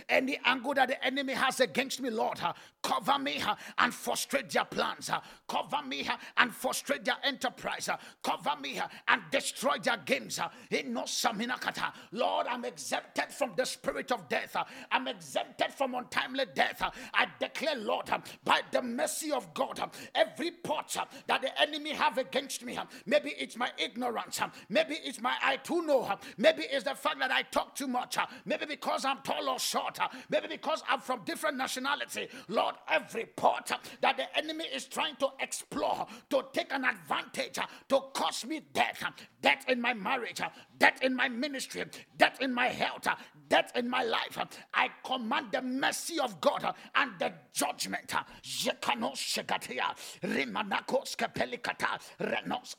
[0.09, 2.41] Any angle that the enemy has against me, Lord,
[2.83, 3.43] cover me
[3.79, 5.11] and frustrate their plans.
[5.49, 7.89] Cover me and frustrate their enterprise.
[8.23, 10.41] Cover me and destroy their games.
[12.13, 14.57] Lord, I'm exempted from the spirit of death.
[14.91, 16.83] I'm exempted from untimely death.
[17.13, 18.11] I declare, Lord,
[18.45, 19.81] by the mercy of God,
[20.15, 25.35] every plot that the enemy have against me, maybe it's my ignorance, maybe it's my
[25.43, 29.19] I too know, maybe it's the fact that I talk too much, maybe because I'm
[29.23, 32.29] tall or short, uh, maybe because I'm from different nationality.
[32.49, 37.59] Lord, every port uh, that the enemy is trying to explore to take an advantage
[37.59, 39.03] uh, to cause me death,
[39.41, 40.41] death in my marriage,
[40.79, 41.85] death in my ministry,
[42.17, 43.07] death in my health,
[43.49, 44.39] death in my life.
[44.75, 48.13] I command the mercy of God and the judgment.
[52.21, 52.75] Renos.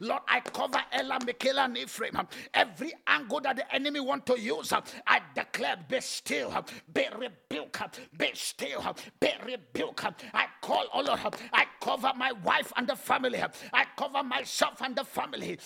[0.00, 2.16] Lord, I cover Ella Michaela and Ephraim.
[2.54, 4.72] Every angle that the enemy want to use,
[5.06, 10.04] I declare, be still, be rebuked, be still, be rebuked.
[10.34, 11.20] I call, oh Lord,
[11.52, 13.40] I cover my wife and the family.
[13.72, 15.58] I cover myself and the family.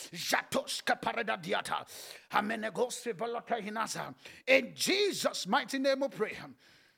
[4.46, 6.36] In Jesus' mighty name we pray.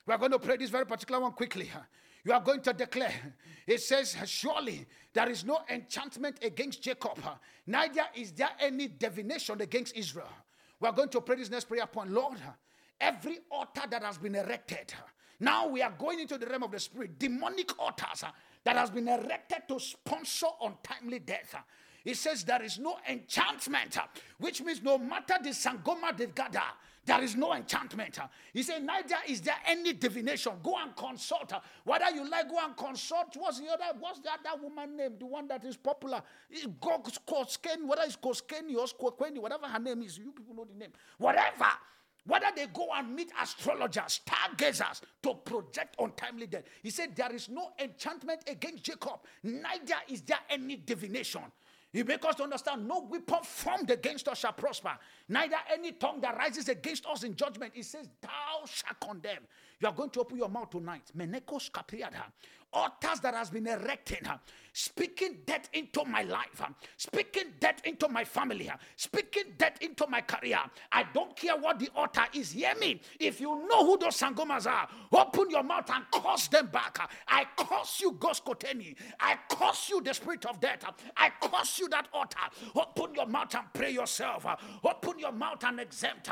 [0.06, 1.70] We are going to pray this very particular one quickly.
[2.24, 3.14] You are going to declare.
[3.66, 7.18] It says, Surely there is no enchantment against Jacob,
[7.66, 10.30] neither is there any divination against Israel.
[10.80, 12.10] We are going to pray this next prayer point.
[12.10, 12.38] Lord,
[13.00, 14.92] every altar that has been erected,
[15.42, 18.28] now we are going into the realm of the spirit, demonic altars uh,
[18.62, 21.52] that has been erected to sponsor untimely death.
[21.56, 21.62] Uh,
[22.04, 24.02] it says there is no enchantment, uh,
[24.38, 26.62] which means no matter the sangoma they gather,
[27.04, 28.20] there is no enchantment.
[28.52, 30.52] He said, neither is there any divination.
[30.62, 31.52] Go and consult.
[31.82, 33.34] Whether you like, go and consult.
[33.36, 33.98] What's the other?
[33.98, 35.14] What's the other woman name?
[35.18, 36.22] The one that is popular.
[36.80, 40.16] Go Koskeni, whether it's Koskeni or Skokweni, whatever her name is.
[40.16, 40.92] You people know the name.
[41.18, 41.66] Whatever.
[42.24, 46.64] Whether they go and meet astrologers, stargazers to project untimely death.
[46.82, 51.42] He said, There is no enchantment against Jacob, neither is there any divination.
[51.92, 54.92] He makes us to understand no weapon formed against us shall prosper,
[55.28, 57.72] neither any tongue that rises against us in judgment.
[57.74, 59.42] He says, Thou shalt condemn.
[59.78, 61.10] You are going to open your mouth tonight.
[61.16, 62.22] Menekos kapriada
[62.72, 64.20] altars that has been erecting,
[64.72, 66.62] speaking death into my life,
[66.96, 70.58] speaking death into my family, speaking death into my career.
[70.90, 72.52] I don't care what the altar is.
[72.52, 73.00] Hear me.
[73.20, 76.98] If you know who those sangomas are, open your mouth and curse them back.
[77.28, 78.96] I curse you, Ghost Koteni.
[79.20, 80.84] I curse you, the spirit of death.
[81.16, 82.38] I curse you, that altar.
[82.74, 84.46] Open your mouth and pray yourself.
[84.84, 86.28] Open your mouth and exempt.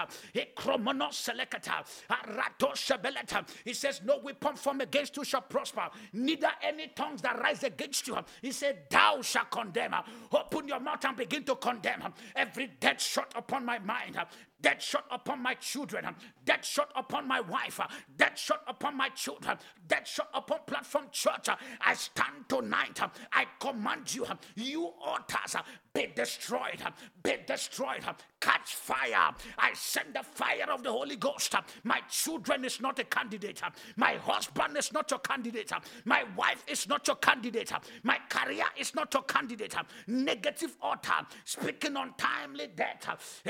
[3.65, 5.89] He says, No weapon formed against you shall prosper,
[6.31, 8.17] neither any tongues that rise against you.
[8.43, 9.95] He said, Thou shalt condemn.
[10.33, 12.03] Open your mouth and begin to condemn
[12.37, 14.19] every dead shot upon my mind,
[14.63, 16.07] dead shot upon my children,
[16.45, 17.81] dead shot upon my wife,
[18.17, 19.57] dead shot upon my children,
[19.89, 21.49] dead shot upon platform church.
[21.81, 23.01] I stand tonight.
[23.33, 25.57] I command you, you altars,
[25.93, 26.81] be destroyed,
[27.23, 28.03] be destroyed,
[28.41, 29.35] catch fire.
[29.59, 31.55] I send the fire of the Holy Ghost.
[31.83, 33.61] My children is not a candidate.
[33.97, 35.73] My husband is not your candidate.
[36.05, 37.73] My wife is not your candidate.
[38.03, 39.75] My career is not your candidate.
[40.07, 43.43] Negative altar, speaking untimely death.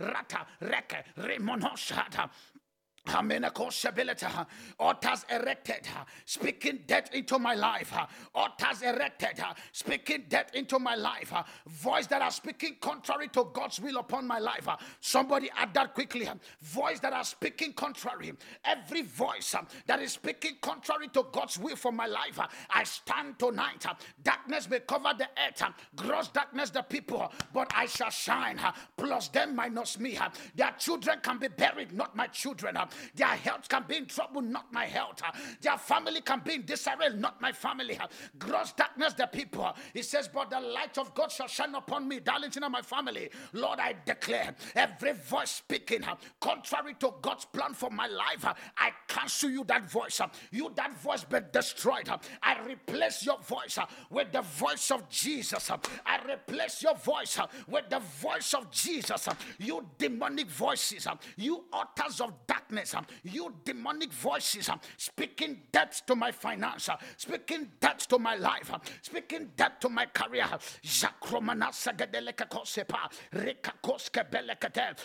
[0.00, 2.30] Rata, Reke, Remonosata.
[4.78, 5.88] Altars erected,
[6.24, 7.92] speaking death into my life.
[8.34, 11.32] Altars erected, speaking death into my life.
[11.66, 14.68] Voice that are speaking contrary to God's will upon my life.
[15.00, 16.28] Somebody add that quickly.
[16.60, 18.32] Voice that are speaking contrary.
[18.64, 19.54] Every voice
[19.86, 22.38] that is speaking contrary to God's will for my life.
[22.70, 23.86] I stand tonight.
[24.22, 25.62] Darkness may cover the earth,
[25.96, 28.60] gross darkness the people, but I shall shine.
[28.96, 30.18] Plus them minus me.
[30.54, 32.76] Their children can be buried, not my children.
[33.14, 35.22] Their health can be in trouble, not my health.
[35.60, 37.98] Their family can be in disarray, not my family.
[38.38, 39.74] Gross darkness, the people.
[39.94, 43.30] He says, But the light of God shall shine upon me, Darlington and my family.
[43.52, 48.54] Lord, I declare every voice speaking uh, contrary to God's plan for my life, uh,
[48.76, 50.20] I cancel you that voice.
[50.50, 52.08] You, that voice, be destroyed.
[52.42, 55.70] I replace your voice uh, with the voice of Jesus.
[55.70, 59.28] I replace your voice with the voice of Jesus.
[59.58, 61.06] You demonic voices,
[61.36, 66.88] you altars of darkness darkness, um, you demonic voices um, speaking death to my finance,
[66.88, 68.70] um, speaking death to my life,
[69.02, 70.46] speaking death to my career.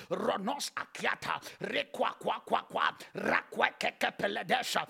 [0.09, 4.85] Ronos akiata, rekwa kwa kwa kwa, rakwa keke peledesha,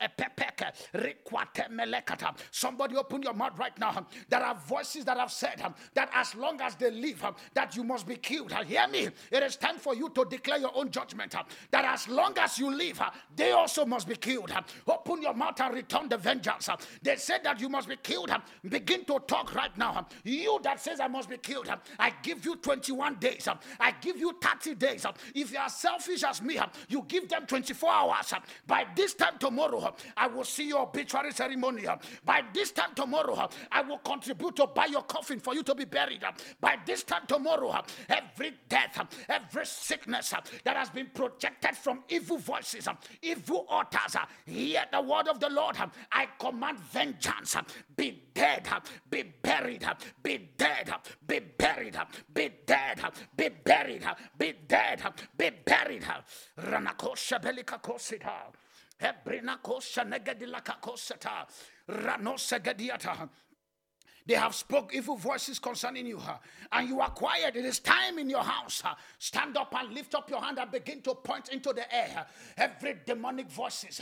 [0.00, 2.34] epepeke, rekwate melekata.
[2.50, 4.06] Somebody open your mouth right now.
[4.28, 5.62] There are voices that have said
[5.94, 7.24] that as long as they live,
[7.54, 8.52] that you must be killed.
[8.52, 9.08] Hear me.
[9.30, 11.34] It is time for you to declare your own judgment
[11.70, 14.50] that as long as you live, uh, they also must be killed.
[14.50, 16.68] Uh, open your mouth and return the vengeance.
[16.68, 18.30] Uh, they said that you must be killed.
[18.30, 18.38] Uh,
[18.68, 20.06] begin to talk right now.
[20.24, 21.68] You that says I must be killed,
[21.98, 23.48] I give you 21 days.
[23.78, 25.06] I give you 30 days.
[25.34, 26.58] If you are selfish as me,
[26.88, 28.32] you give them 24 hours.
[28.66, 31.84] By this time tomorrow, I will see your obituary ceremony.
[32.24, 35.84] By this time tomorrow, I will contribute to buy your coffin for you to be
[35.84, 36.24] buried.
[36.60, 40.34] By this time tomorrow, every death, every sickness
[40.64, 44.16] that has been projected protected from evil voices, um, evil altars.
[44.16, 45.76] Uh, hear the word of the Lord.
[45.78, 47.56] Um, I command vengeance.
[47.56, 47.62] Uh,
[47.96, 48.68] be dead,
[49.10, 49.84] be buried,
[50.22, 50.92] be dead,
[51.26, 51.96] be buried,
[52.32, 53.00] be dead,
[53.36, 54.04] be buried,
[54.38, 55.02] be dead,
[55.36, 56.04] be buried.
[56.58, 58.32] Ranakosha belika kosita.
[59.00, 61.46] Ebrina kosha negadilaka kosata.
[61.88, 63.28] Ranosa gadiata.
[64.26, 66.20] They have spoke evil voices concerning you,
[66.72, 67.56] and you are quiet.
[67.56, 68.82] It is time in your house.
[69.18, 72.26] Stand up and lift up your hand and begin to point into the air.
[72.56, 74.00] Every demonic voices,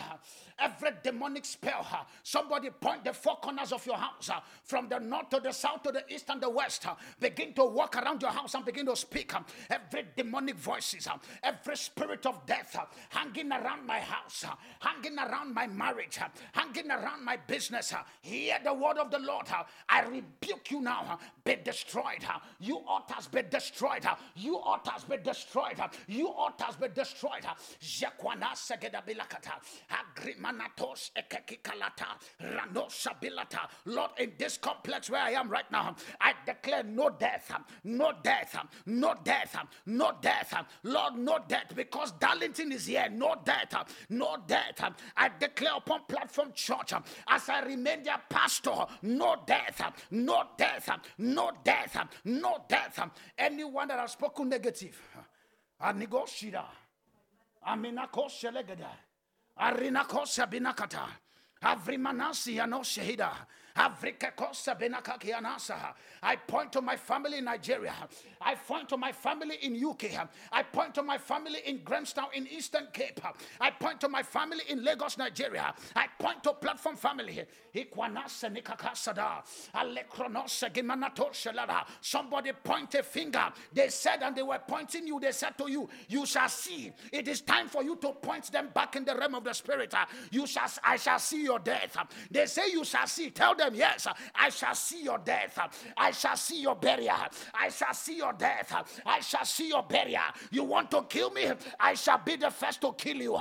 [0.59, 1.86] every demonic spell.
[2.23, 4.31] Somebody point the four corners of your house
[4.65, 6.86] from the north to the south to the east and the west.
[7.20, 9.32] Begin to walk around your house and begin to speak.
[9.70, 11.09] Every demonic voices,
[11.43, 12.77] every spirit of death
[13.09, 14.45] hanging around my house,
[14.81, 16.19] hanging around my marriage,
[16.53, 17.95] hanging around my business.
[18.20, 19.47] Hear the word of the Lord.
[19.89, 21.18] I rebuke you now.
[21.44, 22.24] Be destroyed.
[22.60, 24.05] You altars be destroyed.
[24.36, 25.80] You altars be destroyed.
[26.06, 27.44] You altars be destroyed.
[27.80, 29.55] Jakwana segeda bilakata.
[29.90, 32.16] Agrimanatos ekekikalata.
[32.43, 33.68] Ranosha bilata.
[33.86, 37.52] Lord, in this complex where I am right now, I declare no death,
[37.85, 38.56] no death,
[38.86, 39.56] no death,
[39.86, 40.55] no death.
[40.82, 43.09] Lord, no death because Darlington is here.
[43.10, 43.74] No death,
[44.09, 44.80] no death.
[45.16, 46.93] I declare upon platform church
[47.28, 49.80] as I remain their pastor, no death,
[50.11, 50.89] no death,
[51.19, 53.11] no death, no death.
[53.37, 55.01] Anyone that has spoken negative,
[55.83, 56.65] Anigosida,
[57.66, 58.91] Aminako Shelegada,
[59.61, 61.07] Arinako Sabinakata,
[61.62, 63.31] Avrimanasi Ano Shehida.
[66.22, 67.94] I point to my family in Nigeria.
[68.40, 70.05] I point to my family in UK.
[70.52, 73.20] I point to my family in Grahamstown in Eastern Cape.
[73.60, 75.74] I point to my family in Lagos, Nigeria.
[75.96, 77.44] I point to platform family.
[82.00, 83.52] Somebody point a finger.
[83.72, 85.20] They said, and they were pointing you.
[85.20, 86.92] They said to you, You shall see.
[87.12, 89.94] It is time for you to point them back in the realm of the spirit.
[90.30, 91.96] You shall, I shall see your death.
[92.30, 93.30] They say, You shall see.
[93.30, 95.59] Tell them them, Yes, I shall see your death.
[95.97, 97.15] I shall see your burial.
[97.55, 99.01] I shall see your death.
[99.05, 100.23] I shall see your burial.
[100.51, 101.51] You want to kill me?
[101.78, 103.39] I shall be the first to kill you.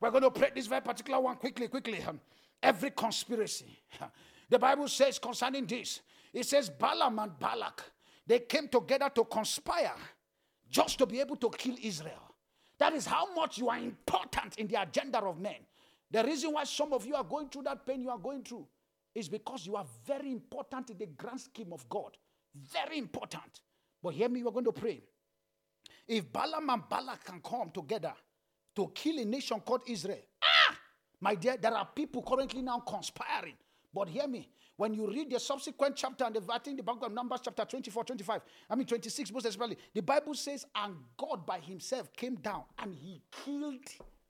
[0.00, 2.04] We're going to pray this very particular one quickly, quickly.
[2.62, 3.78] Every conspiracy.
[4.48, 6.00] The Bible says concerning this,
[6.32, 7.82] it says Balaam and Balak,
[8.28, 9.94] they came together to conspire
[10.70, 12.34] just to be able to kill Israel.
[12.78, 15.56] That is how much you are important in the agenda of men.
[16.10, 18.66] The reason why some of you are going through that pain you are going through
[19.14, 22.16] is because you are very important in the grand scheme of God.
[22.54, 23.62] Very important.
[24.02, 25.02] But hear me, we're going to pray.
[26.06, 28.12] If Balaam and Balak can come together
[28.76, 30.76] to kill a nation called Israel, ah,
[31.20, 33.54] my dear, there are people currently now conspiring.
[33.92, 37.02] But hear me, when you read the subsequent chapter and the, I think the book
[37.02, 38.40] of Numbers, chapter 24, 25,
[38.70, 42.94] I mean 26, most especially, the Bible says, and God by himself came down and
[42.94, 43.80] he killed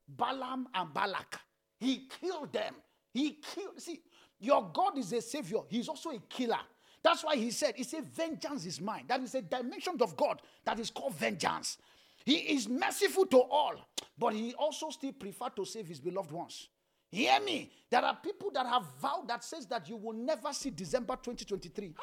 [0.09, 1.41] Balaam and Balak.
[1.79, 2.75] He killed them.
[3.13, 3.81] He killed.
[3.81, 4.01] See,
[4.41, 6.61] your God is a savior, he's also a killer.
[7.03, 9.05] That's why he said, He said, vengeance is mine.
[9.07, 11.79] That is a dimension of God that is called vengeance.
[12.25, 13.75] He is merciful to all,
[14.19, 16.69] but he also still prefer to save his beloved ones.
[17.11, 17.71] Hear me.
[17.91, 21.95] There are people that have vowed that says that you will never see December 2023.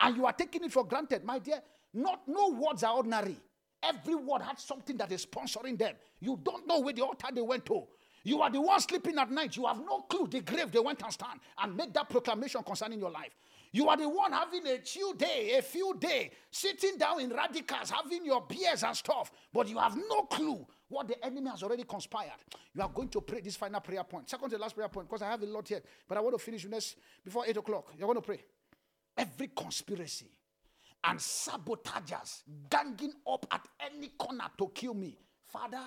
[0.00, 1.62] and you are taking it for granted, my dear.
[1.94, 3.36] Not no words are ordinary.
[3.82, 5.94] Every word had something that is sponsoring them.
[6.20, 7.82] You don't know where the altar they went to.
[8.24, 9.56] You are the one sleeping at night.
[9.56, 13.00] You have no clue the grave they went and stand and make that proclamation concerning
[13.00, 13.34] your life.
[13.72, 17.90] You are the one having a chill day, a few day, sitting down in radicals,
[17.90, 21.84] having your beers and stuff, but you have no clue what the enemy has already
[21.84, 22.38] conspired.
[22.74, 24.28] You are going to pray this final prayer point.
[24.28, 26.34] Second to the last prayer point, because I have a lot here, but I want
[26.34, 27.92] to finish this before 8 o'clock.
[27.96, 28.44] You're going to pray.
[29.16, 30.30] Every conspiracy
[31.04, 35.82] and sabotagers ganging up at any corner to kill me, Father,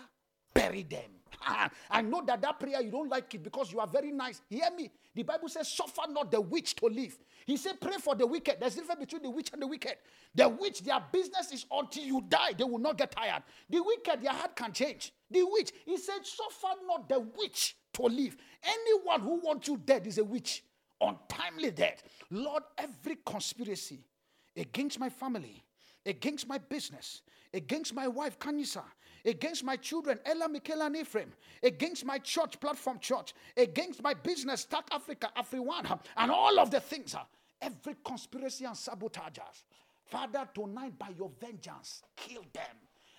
[0.56, 1.12] bury them.
[1.92, 4.42] I know that that prayer you don't like it because you are very nice.
[4.50, 4.90] Hear me.
[5.14, 7.18] The Bible says, Suffer not the witch to live.
[7.46, 8.58] He said, Pray for the wicked.
[8.60, 9.96] There's a difference between the witch and the wicked.
[10.34, 13.44] The witch, their business is until you die, they will not get tired.
[13.70, 15.14] The wicked, their heart can change.
[15.30, 18.36] The witch, he said, Suffer not the witch to live.
[18.64, 20.64] Anyone who wants you dead is a witch.
[21.00, 22.04] Untimely death.
[22.32, 24.00] Lord, every conspiracy
[24.58, 25.64] against my family,
[26.06, 27.22] against my business,
[27.54, 28.84] against my wife, Kanisa,
[29.26, 31.32] against my children, Ella, Michaela, and Ephraim,
[31.64, 36.80] against my church, Platform Church, against my business, Start Africa, Afriwan, and all of the
[36.80, 37.16] things.
[37.18, 37.26] Ah,
[37.62, 39.64] every conspiracy and sabotagers.
[40.06, 42.64] Father, tonight by your vengeance, kill them.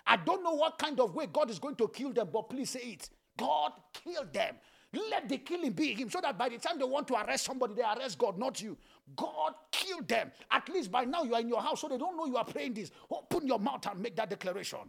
[0.07, 2.70] I don't know what kind of way God is going to kill them, but please
[2.70, 3.11] say it.
[3.37, 4.57] God, kill them.
[5.11, 7.74] Let the killing be him so that by the time they want to arrest somebody,
[7.74, 8.78] they arrest God, not you.
[9.15, 10.33] God killed them.
[10.51, 12.45] At least by now you are in your house, so they don't know you are
[12.45, 12.91] praying this.
[13.11, 14.81] Open your mouth and make that declaration.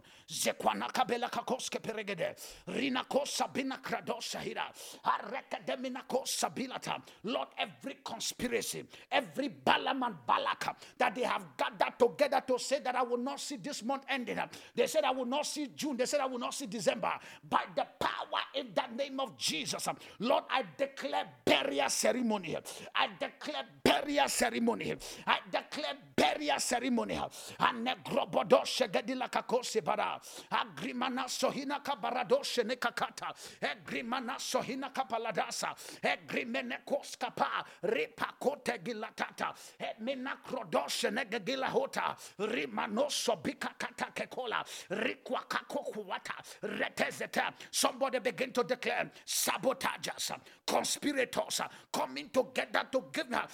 [7.24, 12.96] Lord, every conspiracy, every Balaam and Balak that they have gathered together to say that
[12.96, 14.38] I will not see this month ending.
[14.74, 15.96] They said I will not see June.
[15.96, 17.12] They said I will not see December.
[17.48, 19.86] By the power in the name of Jesus,
[20.18, 22.56] Lord, I declare burial ceremony.
[22.94, 24.94] I declare burial burial ceremony.
[25.26, 27.20] I declare burial ceremony.
[27.60, 30.18] Anegrobodoshe gedila kakose bara.
[30.50, 33.34] Agrimana sohina kabaradoshe nekakata.
[33.60, 35.74] Egrimana sohina kapaladasa.
[36.02, 37.64] Egrimene koskapa.
[37.84, 39.54] Ripakote gilatata.
[39.78, 42.16] Emina krodoshe negegila hota.
[42.38, 44.64] Rimanoso bikakata kekola.
[44.90, 46.34] Rikwa kakokuwata.
[46.62, 47.52] Retezeta.
[47.70, 50.32] Somebody begin to declare sabotagers,
[50.66, 51.60] conspirators
[51.92, 53.46] coming together to give her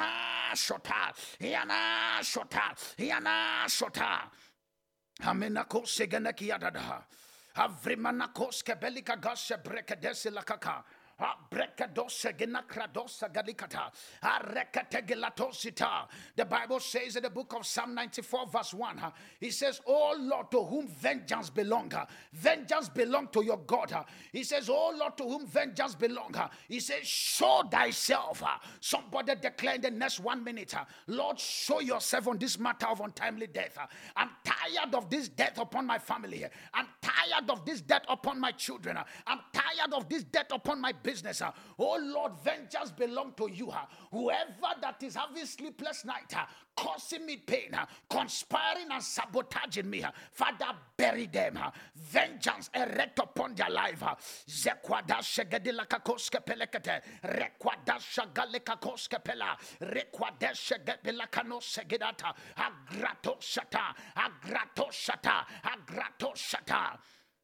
[0.00, 1.12] Yana shota.
[1.40, 2.74] Yana shota.
[2.98, 4.30] Yana shota.
[5.22, 7.02] Amenako segeneki yadada.
[7.56, 10.82] Avrimanakos kebelika gashe brekedesi lakaka.
[16.36, 19.02] The Bible says in the book of Psalm 94, verse 1,
[19.38, 21.92] He says, Oh Lord, to whom vengeance belong,
[22.32, 23.92] vengeance belong to your God.
[24.32, 26.34] He says, Oh Lord, to whom vengeance belong.
[26.68, 28.42] He says, Show thyself.
[28.80, 30.74] Somebody declare in the next one minute,
[31.06, 33.76] Lord, show yourself on this matter of untimely death.
[34.16, 36.46] I'm tired of this death upon my family.
[36.72, 38.96] I'm tired of this death upon my children.
[39.26, 41.42] I'm tired of this death upon my business business.
[41.42, 41.52] Ah.
[41.78, 43.70] Oh Lord, vengeance belong to you.
[43.72, 43.86] Ah.
[44.10, 47.72] Whoever that is having sleepless night, ah, causing me pain,
[48.08, 51.58] conspiring and sabotaging me, Father, bury them.
[51.96, 54.02] Vengeance erect upon their life.
[54.48, 64.90] Zekwada shegedilaka koske pelekete, rekwada shagaleka koske pela, rekwada shegedilaka no segedata, agrato shata, agrato
[64.90, 66.98] shata, agrato shata.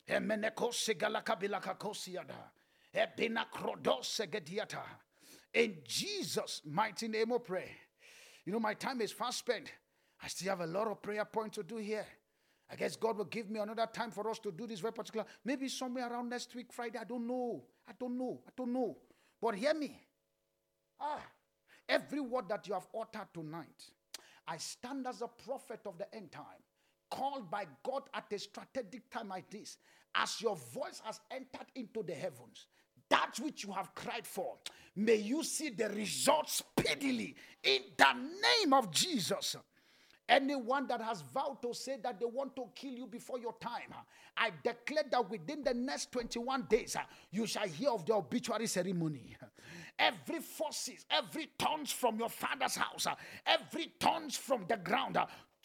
[0.08, 2.55] Emeneko sigalaka bilaka kosiada.
[5.54, 7.70] In Jesus' mighty name we pray.
[8.44, 9.72] You know, my time is fast spent.
[10.22, 12.06] I still have a lot of prayer points to do here.
[12.70, 15.26] I guess God will give me another time for us to do this very particular.
[15.44, 16.98] Maybe somewhere around next week, Friday.
[16.98, 17.64] I don't know.
[17.88, 18.40] I don't know.
[18.46, 18.96] I don't know.
[19.40, 20.00] But hear me.
[20.98, 21.22] Ah,
[21.88, 23.84] every word that you have uttered tonight,
[24.48, 26.62] I stand as a prophet of the end time,
[27.10, 29.76] called by God at a strategic time like this.
[30.14, 32.66] As your voice has entered into the heavens,
[33.08, 34.56] that which you have cried for,
[34.94, 39.56] may you see the results speedily in the name of Jesus.
[40.28, 43.94] Anyone that has vowed to say that they want to kill you before your time,
[44.36, 46.96] I declare that within the next 21 days,
[47.30, 49.36] you shall hear of the obituary ceremony.
[49.96, 53.06] Every forces, every tons from your father's house,
[53.46, 55.16] every tons from the ground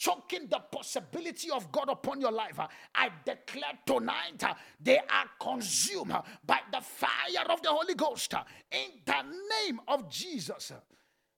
[0.02, 5.30] choking the possibility of God upon your life, uh, I declare tonight uh, they are
[5.40, 8.34] consumed uh, by the fire of the Holy Ghost
[8.72, 10.72] in the name of Jesus.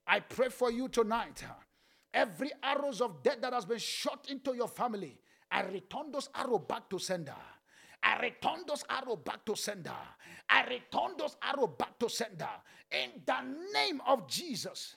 [0.06, 1.44] I pray for you tonight.
[2.14, 5.18] Every arrows of death that has been shot into your family,
[5.50, 7.34] I return those arrows back to sender.
[8.02, 9.92] I return those arrows back to sender.
[10.48, 12.48] I return those arrows back to sender.
[12.90, 13.40] In the
[13.74, 14.96] name of Jesus.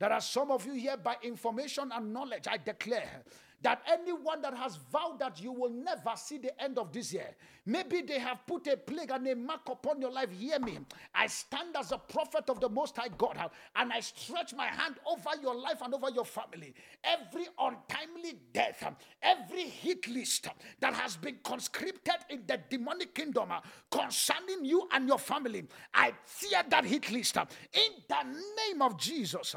[0.00, 2.46] There are some of you here by information and knowledge.
[2.48, 3.22] I declare
[3.62, 7.36] that anyone that has vowed that you will never see the end of this year,
[7.66, 10.30] maybe they have put a plague and a mark upon your life.
[10.30, 10.78] Hear me.
[11.14, 13.36] I stand as a prophet of the Most High God
[13.76, 16.74] and I stretch my hand over your life and over your family.
[17.04, 18.82] Every untimely death,
[19.22, 20.48] every hit list
[20.80, 23.50] that has been conscripted in the demonic kingdom
[23.90, 29.54] concerning you and your family, I fear that hit list in the name of Jesus.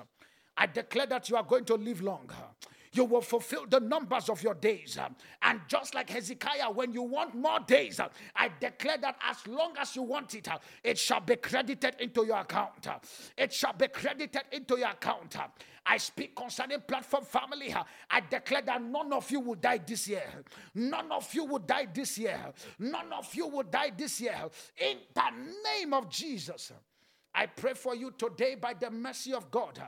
[0.57, 2.35] I declare that you are going to live longer.
[2.95, 4.99] You will fulfill the numbers of your days.
[5.41, 7.99] And just like Hezekiah, when you want more days,
[8.35, 10.47] I declare that as long as you want it,
[10.83, 12.87] it shall be credited into your account.
[13.35, 15.35] It shall be credited into your account.
[15.85, 17.75] I speak concerning platform family.
[18.11, 20.43] I declare that none of you will die this year.
[20.75, 22.39] None of you will die this year.
[22.77, 24.37] None of you will die this year.
[24.77, 25.31] In the
[25.65, 26.71] name of Jesus,
[27.33, 29.81] I pray for you today by the mercy of God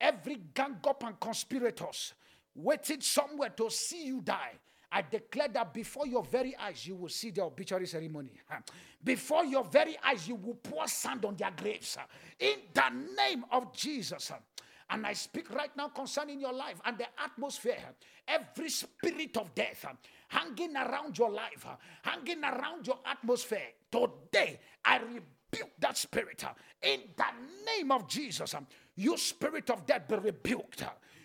[0.00, 2.14] every gang up and conspirators
[2.54, 4.52] waiting somewhere to see you die.
[4.92, 8.30] I declare that before your very eyes, you will see the obituary ceremony.
[9.02, 11.96] Before your very eyes, you will pour sand on their graves.
[12.38, 14.32] In the name of Jesus.
[14.90, 17.78] And I speak right now concerning your life and the atmosphere.
[18.26, 19.86] Every spirit of death
[20.26, 21.64] hanging around your life,
[22.02, 23.68] hanging around your atmosphere.
[23.92, 26.42] Today, I rebuke that spirit
[26.82, 27.24] in the
[27.66, 28.56] name of Jesus.
[29.00, 30.84] You spirit of death be rebuked.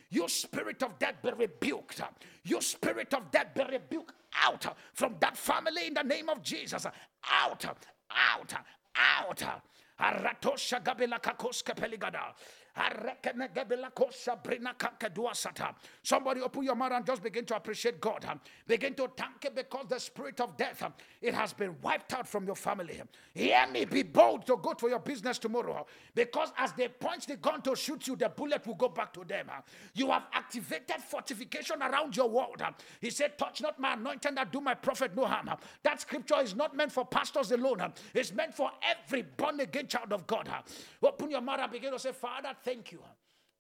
[0.09, 2.01] You spirit of death be rebuked.
[2.45, 6.85] You spirit of death be rebuked out from that family in the name of Jesus.
[6.85, 7.65] Out,
[8.09, 8.53] out,
[8.95, 9.43] out.
[16.03, 18.25] Somebody open your mouth and just begin to appreciate God.
[18.67, 20.83] Begin to thank Him because the spirit of death
[21.21, 23.01] it has been wiped out from your family.
[23.33, 27.37] Hear me, be bold to go to your business tomorrow because as they point the
[27.37, 29.49] gun to shoot you, the bullet will go back to them.
[29.93, 32.61] You have activated fortification around your world.
[32.99, 35.49] He said, Touch not my anointing that do my prophet no harm.
[35.83, 40.11] That scripture is not meant for pastors alone, it's meant for every born again child
[40.11, 40.49] of God.
[41.01, 42.99] Open your mouth and begin to say, Father, thank you.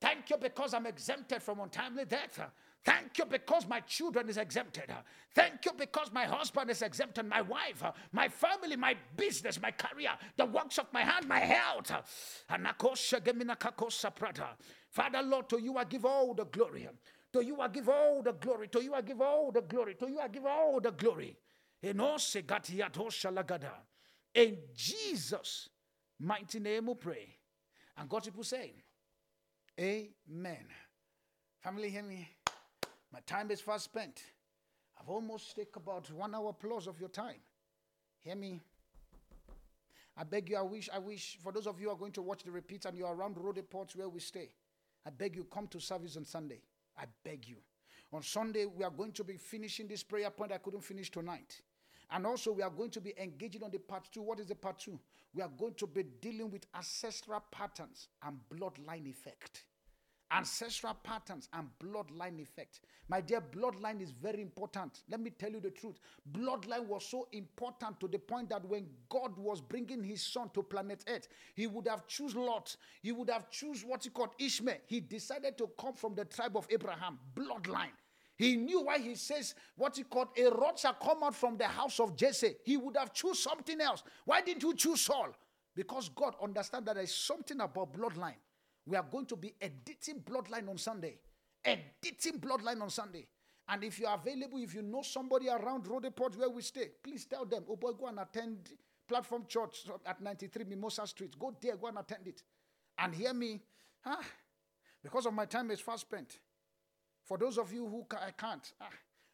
[0.01, 2.39] Thank you because I'm exempted from untimely death.
[2.83, 4.93] Thank you because my children is exempted.
[5.33, 10.11] Thank you because my husband is exempted, my wife, my family, my business, my career,
[10.37, 11.91] the works of my hand, my health.
[14.91, 16.87] Father, Lord, to you I give all the glory.
[17.33, 18.67] To you I give all the glory.
[18.67, 19.95] To you I give all the glory.
[19.95, 21.37] To you I give all the glory.
[24.35, 25.69] In Jesus'
[26.19, 27.37] mighty name we pray.
[27.97, 28.73] And God's people say,
[29.79, 30.65] Amen.
[31.61, 32.29] Family, hear me.
[33.11, 34.23] My time is fast spent.
[34.99, 37.41] I've almost taken about one hour plus of your time.
[38.19, 38.61] Hear me.
[40.17, 42.21] I beg you, I wish, I wish, for those of you who are going to
[42.21, 43.61] watch the repeat and you're around road
[43.95, 44.49] where we stay,
[45.05, 46.61] I beg you, come to service on Sunday.
[46.97, 47.57] I beg you.
[48.13, 51.61] On Sunday, we are going to be finishing this prayer point I couldn't finish tonight.
[52.11, 54.21] And also, we are going to be engaging on the part two.
[54.21, 54.99] What is the part two?
[55.33, 59.63] We are going to be dealing with ancestral patterns and bloodline effect
[60.31, 62.81] ancestral patterns and bloodline effect.
[63.07, 65.01] My dear, bloodline is very important.
[65.09, 65.99] Let me tell you the truth.
[66.31, 70.63] Bloodline was so important to the point that when God was bringing his son to
[70.63, 72.75] planet Earth, he would have choose Lot.
[73.01, 74.77] He would have choose what he called Ishmael.
[74.87, 77.93] He decided to come from the tribe of Abraham, bloodline.
[78.37, 81.67] He knew why he says what he called a rod shall come out from the
[81.67, 82.55] house of Jesse.
[82.63, 84.03] He would have choose something else.
[84.25, 85.29] Why didn't you choose Saul?
[85.73, 88.35] Because God understands that there is something about bloodline.
[88.85, 91.17] We are going to be editing bloodline on Sunday.
[91.63, 93.27] Editing bloodline on Sunday.
[93.67, 97.25] And if you are available, if you know somebody around Roodepoort where we stay, please
[97.25, 98.69] tell them, oh boy, go and attend
[99.07, 101.37] Platform Church at 93 Mimosa Street.
[101.39, 102.43] Go there, go and attend it.
[102.97, 103.61] And hear me,
[104.05, 104.23] ah,
[105.03, 106.39] because of my time is fast spent.
[107.25, 108.89] For those of you who ca- I can't, ah,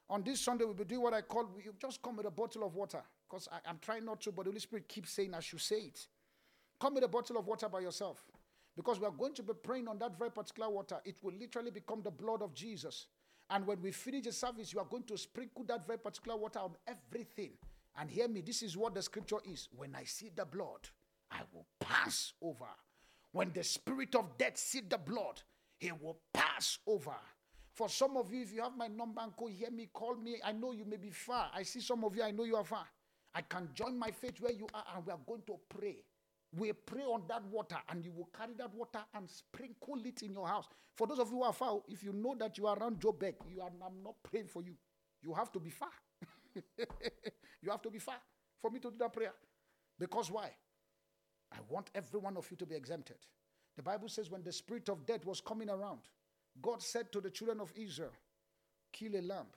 [0.10, 2.64] on this Sunday we'll be doing what I call, you just come with a bottle
[2.64, 3.04] of water.
[3.30, 6.08] Because I'm trying not to, but the Holy Spirit keeps saying I should say it.
[6.80, 8.26] Come with a bottle of water by yourself.
[8.76, 11.00] Because we are going to be praying on that very particular water.
[11.06, 13.08] It will literally become the blood of Jesus.
[13.50, 16.60] And when we finish the service, you are going to sprinkle that very particular water
[16.60, 17.52] on everything.
[18.00, 19.68] And hear me, this is what the scripture is.
[19.76, 20.88] When I see the blood,
[21.30, 22.68] I will pass over.
[23.34, 25.42] When the spirit of death see the blood,
[25.78, 27.16] he will pass over.
[27.74, 30.38] For some of you, if you have my number and could hear me, call me.
[30.44, 31.50] I know you may be far.
[31.54, 32.86] I see some of you, I know you are far.
[33.34, 36.04] I can join my faith where you are, and we are going to pray
[36.58, 40.34] we pray on that water and you will carry that water and sprinkle it in
[40.34, 40.68] your house.
[40.96, 43.36] For those of you who are far, if you know that you are around Joburg,
[43.50, 44.74] you are, I'm not praying for you.
[45.24, 45.90] You have to be far.
[47.62, 48.18] you have to be far
[48.62, 49.34] for me to do that prayer.
[49.98, 50.52] Because why?
[51.54, 53.18] I want every one of you to be exempted.
[53.78, 56.02] The Bible says when the spirit of death was coming around,
[56.60, 58.12] God said to the children of Israel,
[58.92, 59.48] kill a lamb.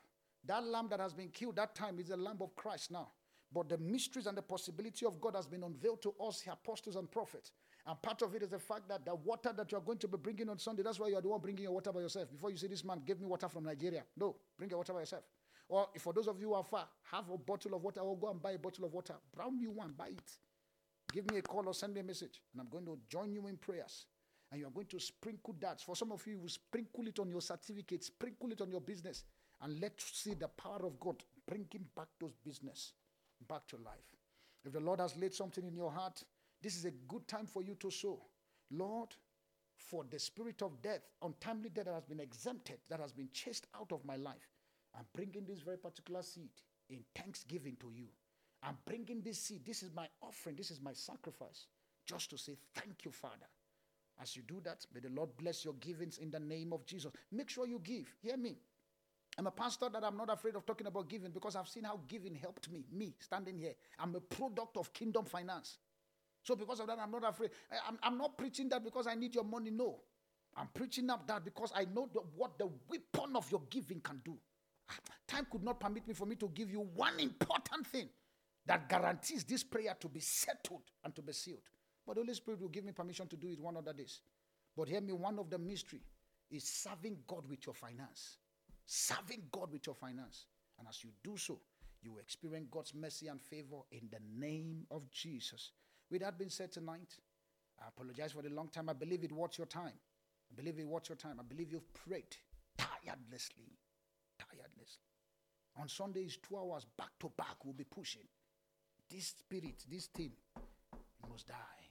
[0.46, 3.08] That lamb that has been killed that time is the lamb of Christ now.
[3.52, 7.10] But the mysteries and the possibility of God has been unveiled to us, apostles and
[7.10, 7.52] prophets.
[7.86, 10.08] And part of it is the fact that the water that you are going to
[10.08, 12.30] be bringing on Sunday, that's why you are the one bringing your water by yourself.
[12.32, 14.02] Before you say, This man gave me water from Nigeria.
[14.16, 15.22] No, bring your water by yourself.
[15.68, 18.30] Or for those of you who are far, have a bottle of water or go
[18.30, 19.14] and buy a bottle of water.
[19.34, 20.32] Brown new one, buy it.
[21.12, 22.42] Give me a call or send me a message.
[22.52, 24.06] And I'm going to join you in prayers.
[24.50, 25.80] And you are going to sprinkle that.
[25.80, 28.80] For some of you, you will sprinkle it on your certificate, sprinkle it on your
[28.80, 29.24] business.
[29.62, 31.16] And let's see the power of God
[31.46, 32.92] bringing back those business
[33.48, 34.14] back to life.
[34.64, 36.22] If the Lord has laid something in your heart,
[36.62, 38.20] this is a good time for you to sow.
[38.70, 39.14] Lord,
[39.76, 43.66] for the spirit of death, untimely death that has been exempted, that has been chased
[43.78, 44.50] out of my life,
[44.96, 46.50] I'm bringing this very particular seed
[46.88, 48.06] in thanksgiving to you.
[48.62, 49.64] I'm bringing this seed.
[49.64, 50.56] This is my offering.
[50.56, 51.66] This is my sacrifice.
[52.06, 53.46] Just to say thank you, Father.
[54.20, 57.10] As you do that, may the Lord bless your givings in the name of Jesus.
[57.32, 58.14] Make sure you give.
[58.22, 58.56] Hear me.
[59.36, 62.00] I'm a pastor that I'm not afraid of talking about giving because I've seen how
[62.06, 62.84] giving helped me.
[62.92, 65.78] Me standing here, I'm a product of kingdom finance.
[66.44, 67.50] So because of that, I'm not afraid.
[67.72, 69.70] I, am I'm not preaching that because I need your money.
[69.70, 69.96] No,
[70.56, 74.20] I'm preaching up that because I know the, what the weapon of your giving can
[74.24, 74.36] do.
[74.90, 74.94] Ah,
[75.26, 78.08] time could not permit me for me to give you one important thing
[78.66, 81.60] that guarantees this prayer to be settled and to be sealed.
[82.06, 84.20] But the Holy Spirit will give me permission to do it one other days.
[84.76, 86.00] But hear me, one of the mystery
[86.50, 88.38] is serving God with your finance
[88.86, 90.46] serving God with your finance.
[90.78, 91.60] And as you do so,
[92.02, 95.70] you will experience God's mercy and favor in the name of Jesus.
[96.10, 97.16] With that being said tonight,
[97.80, 98.88] I apologize for the long time.
[98.88, 99.92] I believe it was your time.
[100.50, 101.36] I believe it was your time.
[101.40, 102.36] I believe you've prayed
[102.76, 103.78] tirelessly.
[104.38, 105.02] Tirelessly.
[105.80, 108.22] On Sundays, two hours back to back, we'll be pushing.
[109.10, 110.32] This spirit, this thing,
[111.28, 111.83] must die.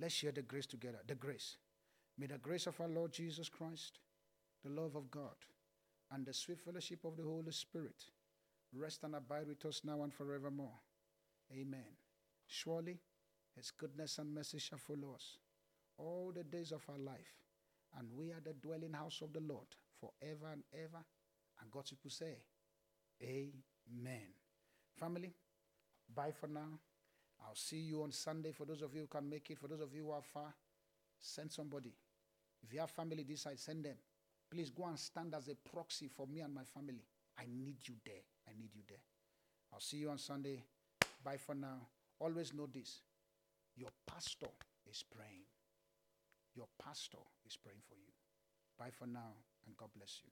[0.00, 0.98] Let's share the grace together.
[1.06, 1.56] The grace.
[2.18, 3.98] May the grace of our Lord Jesus Christ,
[4.64, 5.34] the love of God,
[6.10, 8.04] and the sweet fellowship of the Holy Spirit
[8.74, 10.78] rest and abide with us now and forevermore.
[11.52, 11.96] Amen.
[12.46, 12.98] Surely
[13.54, 15.38] his goodness and mercy shall follow us
[15.98, 17.34] all the days of our life,
[17.98, 19.66] and we are the dwelling house of the Lord
[19.98, 21.02] forever and ever.
[21.60, 22.36] And God's people say,
[23.22, 24.28] Amen.
[24.98, 25.32] Family,
[26.14, 26.78] bye for now.
[27.46, 28.52] I'll see you on Sunday.
[28.52, 30.52] For those of you who can make it, for those of you who are far,
[31.20, 31.92] send somebody.
[32.62, 33.96] If you have family this side, send them.
[34.50, 37.04] Please go and stand as a proxy for me and my family.
[37.38, 38.24] I need you there.
[38.48, 38.98] I need you there.
[39.72, 40.64] I'll see you on Sunday.
[41.22, 41.88] Bye for now.
[42.18, 43.00] Always know this
[43.76, 44.48] your pastor
[44.88, 45.44] is praying.
[46.54, 48.12] Your pastor is praying for you.
[48.78, 49.34] Bye for now,
[49.66, 50.30] and God bless you.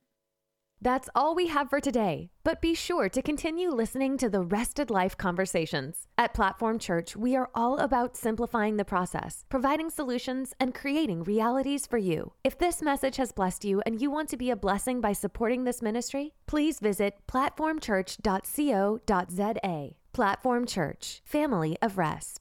[0.81, 4.91] That's all we have for today, but be sure to continue listening to the Rested
[4.91, 6.09] Life conversations.
[6.19, 11.87] At Platform Church, we are all about simplifying the process, providing solutions, and creating realities
[11.87, 12.33] for you.
[12.45, 15.65] If this message has blessed you and you want to be a blessing by supporting
[15.65, 19.95] this ministry, please visit platformchurch.co.za.
[20.13, 22.39] Platform Church, Family of Rest.